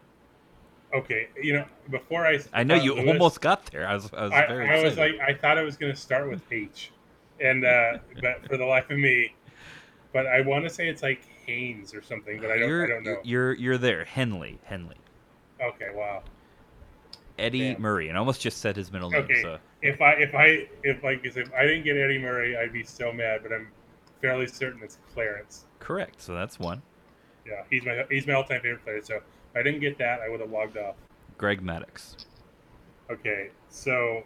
Okay. 0.94 1.30
You 1.42 1.54
know, 1.54 1.66
before 1.90 2.28
I. 2.28 2.40
I 2.54 2.64
know 2.64 2.76
you 2.76 2.94
Lewis- 2.94 3.08
almost 3.08 3.42
got 3.42 3.66
there. 3.72 3.88
I 3.88 3.96
was, 3.96 4.12
I 4.14 4.24
was 4.26 4.32
I, 4.32 4.46
very 4.46 4.70
I 4.70 4.84
was 4.84 4.98
like, 4.98 5.20
I 5.20 5.34
thought 5.34 5.58
it 5.58 5.64
was 5.64 5.76
going 5.76 5.92
to 5.92 6.00
start 6.00 6.30
with 6.30 6.44
H, 6.52 6.92
and 7.40 7.66
uh, 7.66 7.98
but 8.22 8.46
for 8.48 8.58
the 8.58 8.66
life 8.66 8.92
of 8.92 9.00
me, 9.00 9.34
but 10.14 10.28
I 10.28 10.42
want 10.42 10.66
to 10.66 10.70
say 10.70 10.88
it's 10.88 11.02
like 11.02 11.22
Haynes 11.46 11.94
or 11.94 12.02
something, 12.02 12.40
but 12.40 12.52
I 12.52 12.60
don't, 12.60 12.70
you're, 12.70 12.84
I 12.86 12.88
don't 12.88 13.04
know. 13.04 13.18
You're 13.24 13.54
you're 13.54 13.78
there. 13.78 14.06
Henley. 14.06 14.60
Henley. 14.64 14.98
Okay, 15.62 15.90
wow. 15.94 16.24
Eddie 17.40 17.74
Damn. 17.74 17.82
Murray, 17.82 18.08
and 18.10 18.18
I 18.18 18.20
almost 18.20 18.42
just 18.42 18.60
said 18.60 18.76
his 18.76 18.92
middle 18.92 19.10
name. 19.10 19.24
Okay, 19.24 19.42
So 19.42 19.58
if 19.82 20.02
I 20.02 20.12
if 20.14 20.36
I 20.36 20.68
if 20.84 21.04
like 21.04 21.22
if 21.24 21.38
I 21.54 21.64
didn't 21.64 21.84
get 21.84 21.98
Eddie 21.98 22.20
Murray, 22.20 22.56
I'd 22.58 22.74
be 22.74 22.84
so 22.84 23.12
mad. 23.12 23.42
But 23.44 23.54
I'm 23.54 23.68
fairly 24.22 24.48
certain 24.48 24.82
it's 24.84 24.98
Clarence. 25.14 25.66
correct. 25.80 26.22
So 26.22 26.34
that's 26.36 26.60
one. 26.60 26.82
Yeah, 27.48 27.64
he's 27.70 27.84
my 27.84 28.06
he's 28.10 28.28
my 28.28 28.34
all 28.34 28.44
time 28.44 28.62
favorite 28.62 28.84
player. 28.84 29.02
So 29.02 29.16
if 29.16 29.24
I 29.56 29.64
didn't 29.64 29.80
get 29.82 29.98
that, 29.98 30.20
I 30.22 30.30
would 30.30 30.40
have 30.42 30.52
logged 30.52 30.78
off. 30.78 30.96
Greg 31.38 31.62
Maddux. 31.64 32.26
Okay, 33.10 33.50
so 33.70 34.24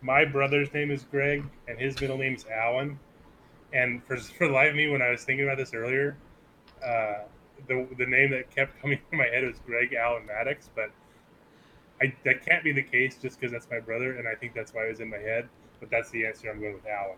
my 0.00 0.24
brother's 0.24 0.72
name 0.72 0.90
is 0.90 1.04
Greg, 1.04 1.44
and 1.68 1.78
his 1.78 2.00
middle 2.00 2.18
name 2.18 2.34
is 2.34 2.46
Alan. 2.46 2.98
And 3.72 4.04
for 4.04 4.16
for 4.38 4.46
the 4.48 4.52
life 4.52 4.70
of 4.70 4.76
me, 4.76 4.88
when 4.90 5.02
I 5.02 5.10
was 5.10 5.24
thinking 5.24 5.44
about 5.46 5.58
this 5.58 5.74
earlier, 5.74 6.16
uh, 6.84 7.24
the 7.68 7.86
the 7.98 8.06
name 8.06 8.30
that 8.30 8.50
kept 8.54 8.80
coming 8.80 8.98
to 9.10 9.16
my 9.16 9.26
head 9.26 9.44
was 9.44 9.56
Greg 9.66 9.94
Allen 9.94 10.24
Maddux, 10.28 10.68
but 10.74 10.90
I 12.00 12.12
that 12.24 12.44
can't 12.44 12.64
be 12.64 12.72
the 12.72 12.82
case 12.82 13.16
just 13.20 13.38
because 13.38 13.52
that's 13.52 13.68
my 13.70 13.80
brother, 13.80 14.16
and 14.18 14.26
I 14.28 14.34
think 14.34 14.54
that's 14.54 14.74
why 14.74 14.86
it 14.86 14.90
was 14.90 15.00
in 15.00 15.10
my 15.10 15.18
head. 15.18 15.48
But 15.80 15.90
that's 15.90 16.10
the 16.10 16.26
answer. 16.26 16.50
I'm 16.50 16.60
going 16.60 16.74
with 16.74 16.86
Alan. 16.86 17.16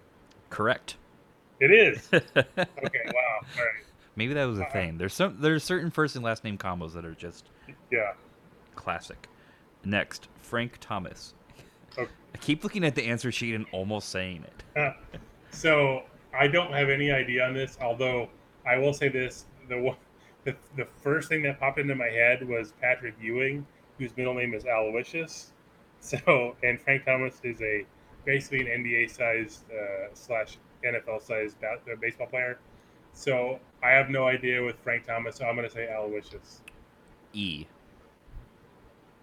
Correct. 0.50 0.96
It 1.60 1.70
is. 1.70 2.08
okay. 2.12 2.24
Wow. 2.36 2.40
All 2.46 3.64
right. 3.64 3.84
Maybe 4.16 4.34
that 4.34 4.44
was 4.44 4.58
a 4.58 4.64
thing. 4.66 4.96
There's 4.96 5.12
some 5.14 5.36
there's 5.40 5.64
certain 5.64 5.90
first 5.90 6.14
and 6.16 6.24
last 6.24 6.44
name 6.44 6.56
combos 6.56 6.92
that 6.94 7.04
are 7.04 7.14
just 7.14 7.48
Yeah. 7.90 8.12
classic. 8.74 9.28
Next, 9.84 10.28
Frank 10.40 10.78
Thomas. 10.80 11.34
Okay. 11.98 12.10
I 12.34 12.38
keep 12.38 12.64
looking 12.64 12.84
at 12.84 12.94
the 12.94 13.04
answer 13.04 13.30
sheet 13.30 13.54
and 13.54 13.66
almost 13.72 14.08
saying 14.08 14.44
it. 14.76 14.94
so 15.50 16.04
I 16.36 16.48
don't 16.48 16.72
have 16.72 16.88
any 16.88 17.10
idea 17.10 17.46
on 17.46 17.54
this. 17.54 17.78
Although 17.80 18.28
I 18.66 18.76
will 18.76 18.92
say 18.92 19.08
this: 19.08 19.46
the 19.68 19.78
one, 19.78 19.96
the, 20.44 20.54
the 20.76 20.86
first 21.02 21.28
thing 21.28 21.42
that 21.42 21.58
popped 21.58 21.78
into 21.78 21.94
my 21.94 22.08
head 22.08 22.46
was 22.46 22.72
Patrick 22.80 23.14
Ewing, 23.20 23.66
whose 23.98 24.16
middle 24.16 24.34
name 24.34 24.54
is 24.54 24.64
Aloysius. 24.64 25.50
So, 26.04 26.54
and 26.62 26.78
Frank 26.78 27.06
Thomas 27.06 27.40
is 27.44 27.62
a 27.62 27.86
basically 28.26 28.70
an 28.70 28.84
NBA 28.84 29.10
sized 29.10 29.64
uh, 29.70 30.08
slash 30.12 30.58
NFL 30.84 31.22
sized 31.22 31.58
ba- 31.60 31.78
uh, 31.90 31.96
baseball 31.98 32.26
player. 32.26 32.58
So 33.14 33.58
I 33.82 33.92
have 33.92 34.10
no 34.10 34.26
idea 34.26 34.62
with 34.62 34.76
Frank 34.80 35.06
Thomas. 35.06 35.36
So 35.36 35.46
I'm 35.46 35.56
going 35.56 35.66
to 35.66 35.74
say 35.74 35.88
Aloysius. 35.88 36.60
E. 37.32 37.64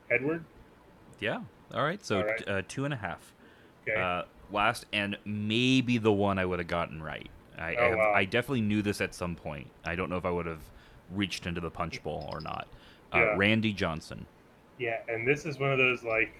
Edward. 0.09 0.43
Yeah. 1.19 1.41
All 1.71 1.83
right. 1.83 2.03
So 2.03 2.17
All 2.17 2.25
right. 2.25 2.47
Uh, 2.47 2.61
two 2.67 2.85
and 2.85 2.95
a 2.95 2.97
half. 2.97 3.31
Okay. 3.87 4.01
Uh, 4.01 4.23
last 4.53 4.85
and 4.93 5.17
maybe 5.25 5.97
the 5.97 6.11
one 6.11 6.37
I 6.39 6.45
would 6.45 6.59
have 6.59 6.67
gotten 6.67 7.01
right. 7.01 7.29
I, 7.57 7.75
Oh, 7.75 7.83
I, 7.83 7.87
have- 7.89 7.97
wow. 7.97 8.13
I 8.15 8.25
definitely 8.25 8.61
knew 8.61 8.81
this 8.81 9.01
at 9.01 9.13
some 9.13 9.35
point. 9.35 9.67
I 9.85 9.95
don't 9.95 10.09
know 10.09 10.17
if 10.17 10.25
I 10.25 10.31
would 10.31 10.45
have 10.45 10.61
reached 11.11 11.45
into 11.47 11.61
the 11.61 11.69
punch 11.69 12.01
bowl 12.03 12.29
or 12.31 12.39
not. 12.41 12.67
Uh, 13.13 13.17
Yeah. 13.17 13.35
Randy 13.37 13.73
Johnson. 13.73 14.25
Yeah, 14.77 14.97
and 15.07 15.27
this 15.27 15.45
is 15.45 15.59
one 15.59 15.71
of 15.71 15.77
those 15.77 16.03
like 16.03 16.33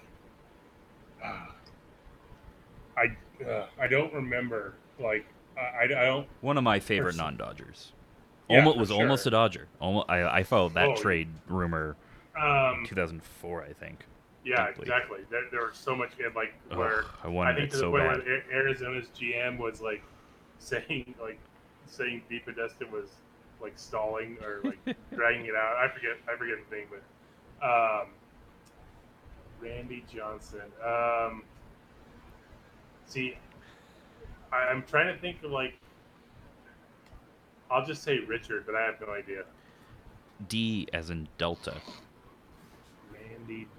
I 1.24 3.06
uh, 3.48 3.66
I 3.80 3.86
don't 3.86 4.12
remember 4.12 4.74
like 4.98 5.24
I, 5.56 5.84
I 5.84 5.86
don't 5.86 6.26
One 6.40 6.56
of 6.58 6.64
my 6.64 6.80
favorite 6.80 7.12
Pers- 7.12 7.18
non-Dodgers. 7.18 7.92
Yeah, 8.48 8.58
almost 8.58 8.78
was 8.78 8.90
almost 8.90 9.26
a 9.26 9.30
Dodger. 9.30 9.68
Almost, 9.80 10.10
I, 10.10 10.38
I 10.38 10.42
followed 10.42 10.74
that 10.74 10.88
Oh, 10.88 10.96
trade 10.96 11.28
rumor 11.48 11.96
um 12.38 12.84
2004, 12.86 13.62
I 13.62 13.72
think. 13.72 14.04
Yeah 14.44 14.68
deeply. 14.68 14.82
exactly 14.82 15.18
there, 15.30 15.42
there 15.50 15.66
was 15.66 15.76
so 15.76 15.94
much 15.94 16.10
like 16.34 16.52
Ugh, 16.70 16.78
where 16.78 17.04
I 17.22 17.28
wanted 17.28 17.56
think 17.56 17.68
it 17.68 17.70
to 17.72 17.76
so 17.78 17.90
the 17.92 17.98
point 17.98 18.18
bad. 18.18 18.26
where 18.26 18.42
Arizona's 18.52 19.06
GM 19.18 19.58
was 19.58 19.80
like 19.80 20.02
saying 20.58 21.14
like 21.20 21.38
saying 21.86 22.22
DePodesta 22.30 22.90
was 22.90 23.08
like 23.60 23.72
stalling 23.76 24.36
or 24.42 24.60
like 24.64 24.96
dragging 25.14 25.46
it 25.46 25.54
out 25.54 25.76
I 25.76 25.88
forget 25.92 26.16
I 26.32 26.36
forget 26.36 26.56
the 26.68 26.76
name 26.76 26.86
but 26.90 27.66
um 27.66 28.08
Randy 29.60 30.04
Johnson 30.12 30.62
um 30.84 31.44
see 33.06 33.36
I, 34.52 34.56
I'm 34.70 34.82
trying 34.82 35.14
to 35.14 35.20
think 35.20 35.42
of 35.44 35.50
like 35.50 35.74
I'll 37.70 37.86
just 37.86 38.02
say 38.02 38.18
Richard, 38.18 38.66
but 38.66 38.74
I 38.74 38.82
have 38.82 39.00
no 39.00 39.14
idea. 39.14 39.44
D 40.46 40.86
as 40.92 41.08
in 41.08 41.26
Delta. 41.38 41.76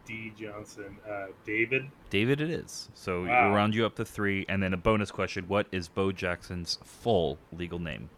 D. 0.06 0.34
Johnson. 0.40 0.98
Uh, 1.10 1.28
David. 1.46 1.90
David, 2.10 2.42
it 2.42 2.50
is. 2.50 2.90
So 2.94 3.26
Wow. 3.26 3.48
we'll 3.48 3.56
round 3.56 3.76
you 3.76 3.86
up 3.86 3.96
to 3.96 4.06
three, 4.06 4.46
and 4.50 4.62
then 4.62 4.74
a 4.74 4.78
bonus 4.78 5.12
question: 5.12 5.46
What 5.48 5.68
is 5.72 5.88
Bo 5.88 6.12
Jackson's 6.12 6.80
full 6.84 7.38
legal 7.52 7.80
name? 7.80 8.10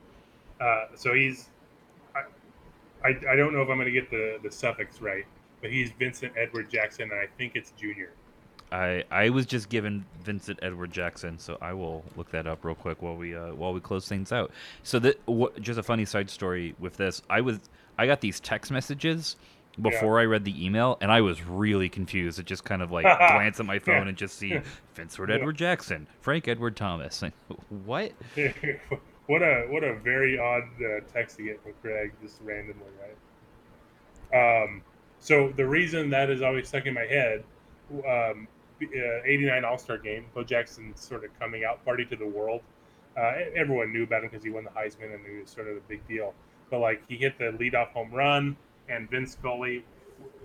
Uh, 0.60 0.86
so 0.96 1.14
he's. 1.14 1.50
I, 2.16 2.22
I, 3.08 3.34
I 3.34 3.36
don't 3.36 3.54
know 3.54 3.62
if 3.62 3.70
I'm 3.70 3.78
going 3.78 3.86
to 3.86 3.92
get 3.92 4.10
the, 4.10 4.38
the 4.42 4.52
suffix 4.52 5.02
right, 5.02 5.26
but 5.62 5.70
he's 5.72 5.92
Vincent 5.92 6.34
Edward 6.38 6.70
Jackson, 6.70 7.12
and 7.12 7.20
I 7.20 7.28
think 7.38 7.54
it's 7.56 7.72
Junior. 7.72 8.12
I 8.72 9.04
I 9.12 9.30
was 9.30 9.46
just 9.46 9.70
given 9.70 10.06
Vincent 10.24 10.58
Edward 10.64 10.92
Jackson, 10.92 11.38
so 11.38 11.58
I 11.62 11.74
will 11.74 12.04
look 12.18 12.32
that 12.32 12.48
up 12.48 12.66
real 12.66 12.74
quick 12.74 13.02
while 13.02 13.16
we 13.16 13.36
uh, 13.36 13.54
while 13.54 13.74
we 13.74 13.80
close 13.80 14.08
things 14.08 14.32
out. 14.32 14.52
So 14.82 14.98
that 15.00 15.20
what, 15.28 15.62
just 15.62 15.78
a 15.78 15.84
funny 15.84 16.06
side 16.06 16.30
story 16.32 16.74
with 16.80 16.98
this, 16.98 17.22
I 17.30 17.42
was 17.42 17.60
I 17.98 18.08
got 18.08 18.22
these 18.22 18.40
text 18.40 18.72
messages 18.72 19.36
before 19.82 20.20
I 20.20 20.26
read 20.26 20.46
the 20.46 20.66
email, 20.66 20.98
and 21.02 21.12
I 21.12 21.22
was 21.22 21.44
really 21.44 21.90
confused. 21.90 22.40
It 22.40 22.46
just 22.46 22.64
kind 22.64 22.82
of 22.82 22.92
like 22.92 23.04
glance 23.18 23.60
at 23.60 23.66
my 23.66 23.80
phone 23.80 24.08
and 24.08 24.18
just 24.18 24.38
see 24.38 24.60
Vincent 24.94 25.30
Edward 25.30 25.58
Jackson, 25.58 26.08
Frank 26.22 26.48
Edward 26.48 26.76
Thomas. 26.76 27.22
Like, 27.22 27.34
what? 27.86 28.12
what 29.28 29.42
a 29.42 29.66
what 29.70 29.84
a 29.84 29.96
very 29.96 30.38
odd 30.38 30.64
uh, 30.82 31.02
text 31.12 31.38
to 31.38 31.44
get 31.44 31.62
from 31.64 31.74
Craig 31.82 32.12
just 32.22 32.40
randomly, 32.42 32.88
right? 34.32 34.64
Um, 34.64 34.82
so 35.20 35.52
the 35.56 35.66
reason 35.66 36.10
that 36.12 36.30
is 36.30 36.42
always 36.42 36.68
stuck 36.68 36.86
in 36.86 36.94
my 36.94 37.06
head, 37.06 37.44
um, 37.92 38.48
uh, 38.82 39.24
'89 39.26 39.66
All 39.66 39.78
Star 39.78 39.98
Game, 39.98 40.26
Bo 40.34 40.44
Jackson's 40.44 41.02
sort 41.02 41.24
of 41.24 41.38
coming 41.40 41.64
out 41.66 41.84
party 41.86 42.06
to 42.06 42.16
the 42.16 42.28
world. 42.28 42.62
Uh, 43.18 43.32
everyone 43.56 43.94
knew 43.94 44.04
about 44.04 44.24
him 44.24 44.30
because 44.30 44.44
he 44.44 44.50
won 44.50 44.66
the 44.66 44.70
Heisman 44.72 45.14
and 45.14 45.26
he 45.26 45.40
was 45.40 45.50
sort 45.50 45.68
of 45.68 45.78
a 45.78 45.82
big 45.88 46.06
deal. 46.08 46.34
But 46.70 46.80
like 46.80 47.02
he 47.08 47.16
hit 47.16 47.38
the 47.38 47.46
leadoff 47.46 47.90
home 47.90 48.12
run, 48.12 48.58
and 48.90 49.10
Vin 49.10 49.28
Scully, 49.28 49.84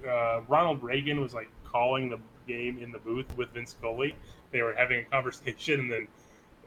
uh, 0.07 0.41
Ronald 0.49 0.83
Reagan 0.83 1.21
was 1.21 1.35
like 1.35 1.49
calling 1.65 2.09
the 2.09 2.19
game 2.47 2.79
in 2.79 2.91
the 2.93 2.99
booth 2.99 3.27
with 3.37 3.51
Vin 3.51 3.67
Scully. 3.67 4.15
They 4.51 4.63
were 4.63 4.75
having 4.75 5.01
a 5.01 5.05
conversation, 5.05 5.81
and 5.81 5.93
then 5.93 6.09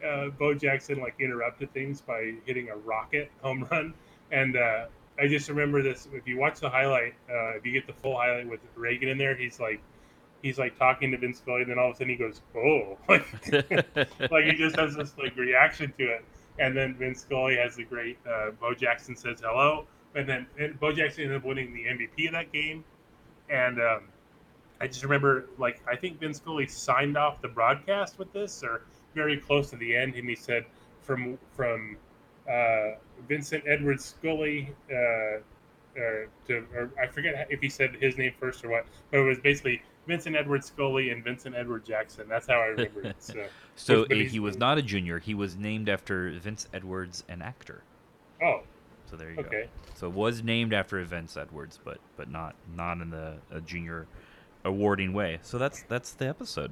uh, 0.05 0.30
Bo 0.30 0.53
Jackson 0.53 0.99
like 0.99 1.15
interrupted 1.19 1.74
things 1.74 2.01
by 2.01 2.34
hitting 2.45 2.69
a 2.69 2.76
rocket 2.76 3.32
home 3.41 3.67
run. 3.71 3.93
And 4.32 4.57
uh, 4.57 4.86
I 5.19 5.28
just 5.28 5.49
remember 5.49 5.82
this. 5.82 6.07
If 6.13 6.28
you 6.28 6.38
watch 6.38 6.59
the 6.59 6.69
highlight, 6.69 7.13
uh, 7.30 7.57
if 7.57 7.65
you 7.65 7.71
get 7.71 7.88
the 7.88 7.93
full 7.93 8.17
highlight 8.17 8.49
with 8.49 8.59
Reagan 8.76 9.09
in 9.09 9.17
there, 9.17 9.36
he's 9.36 9.59
like, 9.59 9.82
he's 10.41 10.57
like 10.57 10.78
talking 10.78 11.11
to 11.11 11.17
Vin 11.17 11.34
Scully, 11.34 11.61
and 11.61 11.71
then 11.71 11.80
all 11.80 11.89
of 11.89 11.95
a 11.95 11.97
sudden 11.97 12.09
he 12.09 12.15
goes, 12.15 12.41
"Oh!" 12.55 12.97
like, 13.09 13.26
like 14.32 14.45
he 14.45 14.53
just 14.53 14.76
has 14.78 14.95
this 14.95 15.13
like 15.17 15.36
reaction 15.36 15.93
to 15.97 16.03
it. 16.05 16.26
And 16.59 16.78
then 16.78 16.93
Vin 16.95 17.15
Scully 17.15 17.55
has 17.57 17.76
the 17.76 17.84
great 17.84 18.17
uh, 18.30 18.51
Bo 18.51 18.74
Jackson 18.74 19.15
says 19.15 19.41
hello, 19.43 19.86
and 20.16 20.28
then 20.28 20.47
and 20.59 20.80
Bo 20.80 20.91
Jackson 20.91 21.24
ended 21.26 21.38
up 21.38 21.45
winning 21.45 21.74
the 21.74 21.86
MVP 21.86 22.28
of 22.28 22.34
that 22.34 22.51
game. 22.51 22.84
And 23.49 23.80
um, 23.80 24.03
I 24.80 24.88
just 24.88 25.03
remember, 25.03 25.49
like, 25.57 25.82
I 25.88 25.95
think 25.95 26.20
Vin 26.20 26.34
Scully 26.34 26.68
signed 26.68 27.18
off 27.18 27.41
the 27.41 27.47
broadcast 27.47 28.18
with 28.18 28.32
this, 28.34 28.64
or 28.64 28.84
very 29.16 29.38
close 29.38 29.70
to 29.72 29.76
the 29.78 29.95
end, 29.95 30.16
and 30.16 30.28
he 30.28 30.36
said, 30.36 30.66
"From 31.01 31.38
from 31.55 31.97
uh, 32.49 32.91
Vincent 33.28 33.64
Edward 33.68 34.01
Scully 34.01 34.74
uh, 34.91 34.95
uh, 34.95 35.39
to, 36.47 36.66
or 36.76 36.91
I 37.01 37.07
forget 37.07 37.47
if 37.49 37.61
he 37.61 37.70
said 37.70 37.95
his 37.99 38.18
name 38.18 38.34
first 38.39 38.64
or 38.66 38.70
what, 38.70 38.86
but 39.11 39.20
it 39.20 39.24
was 39.24 39.39
basically 39.39 39.82
Vincent 40.07 40.36
Edward 40.36 40.64
Scully 40.64 41.11
and 41.11 41.24
Vincent 41.24 41.55
Edward 41.55 41.86
Jackson. 41.86 42.28
That's 42.28 42.47
how 42.47 42.55
I 42.55 42.66
remember 42.66 43.03
it. 43.03 43.16
So, 43.20 43.45
So 43.76 44.05
he 44.05 44.39
was 44.39 44.57
not 44.57 44.78
a 44.78 44.82
junior. 44.82 45.20
He 45.20 45.34
was 45.34 45.55
named 45.55 45.89
after 45.89 46.32
Vince 46.32 46.68
Edwards, 46.74 47.24
an 47.30 47.41
actor. 47.41 47.84
Oh, 48.41 48.61
So 49.09 49.15
there 49.17 49.31
you 49.31 49.39
Okay. 49.39 49.63
go. 49.63 49.67
So 49.95 50.07
it 50.07 50.13
was 50.13 50.43
named 50.43 50.73
after 50.73 51.01
Vince 51.03 51.37
Edwards, 51.37 51.79
but 51.83 51.99
but 52.17 52.29
not 52.29 52.55
not 52.75 52.99
in 53.01 53.09
the 53.09 53.35
a 53.51 53.61
junior 53.61 54.07
awarding 54.65 55.13
way. 55.13 55.39
So 55.41 55.57
that's 55.57 55.83
that's 55.83 56.13
the 56.13 56.27
episode. 56.27 56.71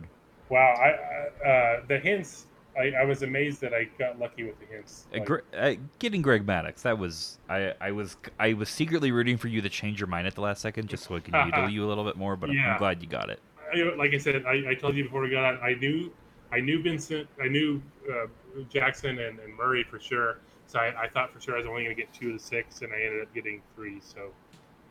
Wow, 0.50 0.60
I, 0.76 1.48
uh, 1.48 1.82
the 1.88 1.98
hints. 2.00 2.48
I, 2.78 2.94
I 3.02 3.04
was 3.04 3.22
amazed 3.22 3.60
that 3.62 3.74
I 3.74 3.90
got 4.00 4.18
lucky 4.18 4.44
with 4.44 4.58
the 4.62 4.66
hints. 4.66 5.06
Uh, 5.14 5.18
Like, 5.18 5.26
Gre- 5.26 5.40
uh, 5.54 5.74
getting 6.00 6.22
Greg 6.22 6.46
Maddux, 6.46 6.82
that 6.84 6.98
was 6.98 7.38
I, 7.50 7.74
I 7.82 7.92
was 7.92 8.16
I 8.40 8.54
was 8.54 8.70
secretly 8.70 9.12
rooting 9.12 9.38
for 9.38 9.50
you 9.50 9.62
to 9.62 9.70
change 9.70 10.00
your 10.00 10.08
mind 10.08 10.26
at 10.28 10.36
the 10.36 10.42
last 10.42 10.62
second 10.62 10.88
just 10.88 11.04
so 11.04 11.16
I 11.16 11.20
could 11.20 11.34
needle 11.46 11.70
you 11.70 11.86
a 11.86 11.88
little 11.88 12.06
bit 12.06 12.16
more, 12.16 12.36
but 12.38 12.50
I'm- 12.50 12.58
Yeah. 12.58 12.72
I'm 12.74 12.78
glad 12.80 13.02
you 13.02 13.08
got 13.10 13.30
it. 13.30 13.40
I- 13.74 13.94
like 13.98 14.14
I 14.14 14.18
said, 14.18 14.46
I, 14.46 14.70
I 14.72 14.74
told 14.76 14.96
you 14.96 15.04
before 15.04 15.22
we 15.22 15.30
got 15.30 15.44
on. 15.46 15.60
I 15.62 15.74
knew, 15.76 16.12
I 16.52 16.60
knew 16.62 16.82
Vincent, 16.82 17.28
I 17.42 17.48
knew 17.50 17.82
uh, 18.10 18.28
Jackson 18.70 19.20
and, 19.20 19.40
and 19.40 19.56
Murray 19.56 19.84
for 19.84 20.00
sure. 20.00 20.40
So 20.72 20.80
I, 20.80 21.04
I 21.04 21.10
thought 21.10 21.34
for 21.34 21.42
sure 21.42 21.56
I 21.56 21.58
was 21.58 21.68
only 21.68 21.84
going 21.84 21.94
to 21.94 22.02
get 22.02 22.14
two 22.14 22.28
of 22.28 22.34
the 22.34 22.40
six, 22.40 22.82
and 22.82 22.94
I 22.94 23.02
ended 23.02 23.22
up 23.24 23.34
getting 23.36 23.62
three. 23.76 24.00
So 24.00 24.32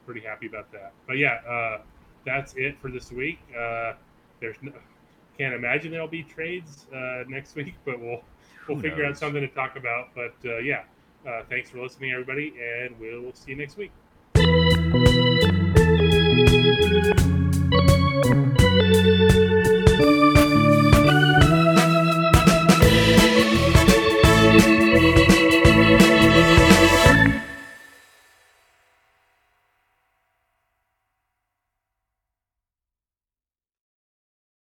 pretty 0.04 0.20
happy 0.20 0.46
about 0.46 0.70
that. 0.72 0.92
But 1.06 1.16
yeah, 1.16 1.40
uh, 1.48 1.78
that's 2.26 2.52
it 2.56 2.78
for 2.82 2.90
this 2.90 3.10
week. 3.10 3.38
Uh, 3.58 3.94
there's 4.40 4.56
no, 4.60 4.72
can't 5.38 5.54
imagine 5.54 5.90
there'll 5.90 6.06
be 6.06 6.22
trades 6.22 6.86
uh, 6.94 7.24
next 7.28 7.56
week, 7.56 7.74
but 7.86 7.98
we'll 7.98 8.22
we'll 8.68 8.76
Who 8.76 8.82
figure 8.82 9.06
out 9.06 9.16
something 9.16 9.40
to 9.40 9.48
talk 9.48 9.76
about. 9.76 10.08
But 10.14 10.34
uh, 10.44 10.58
yeah, 10.58 10.82
uh, 11.26 11.44
thanks 11.48 11.70
for 11.70 11.80
listening, 11.80 12.12
everybody, 12.12 12.52
and 12.62 12.94
we'll 13.00 13.32
see 13.32 13.52
you 13.52 13.56
next 13.56 13.78
week. 13.78 13.90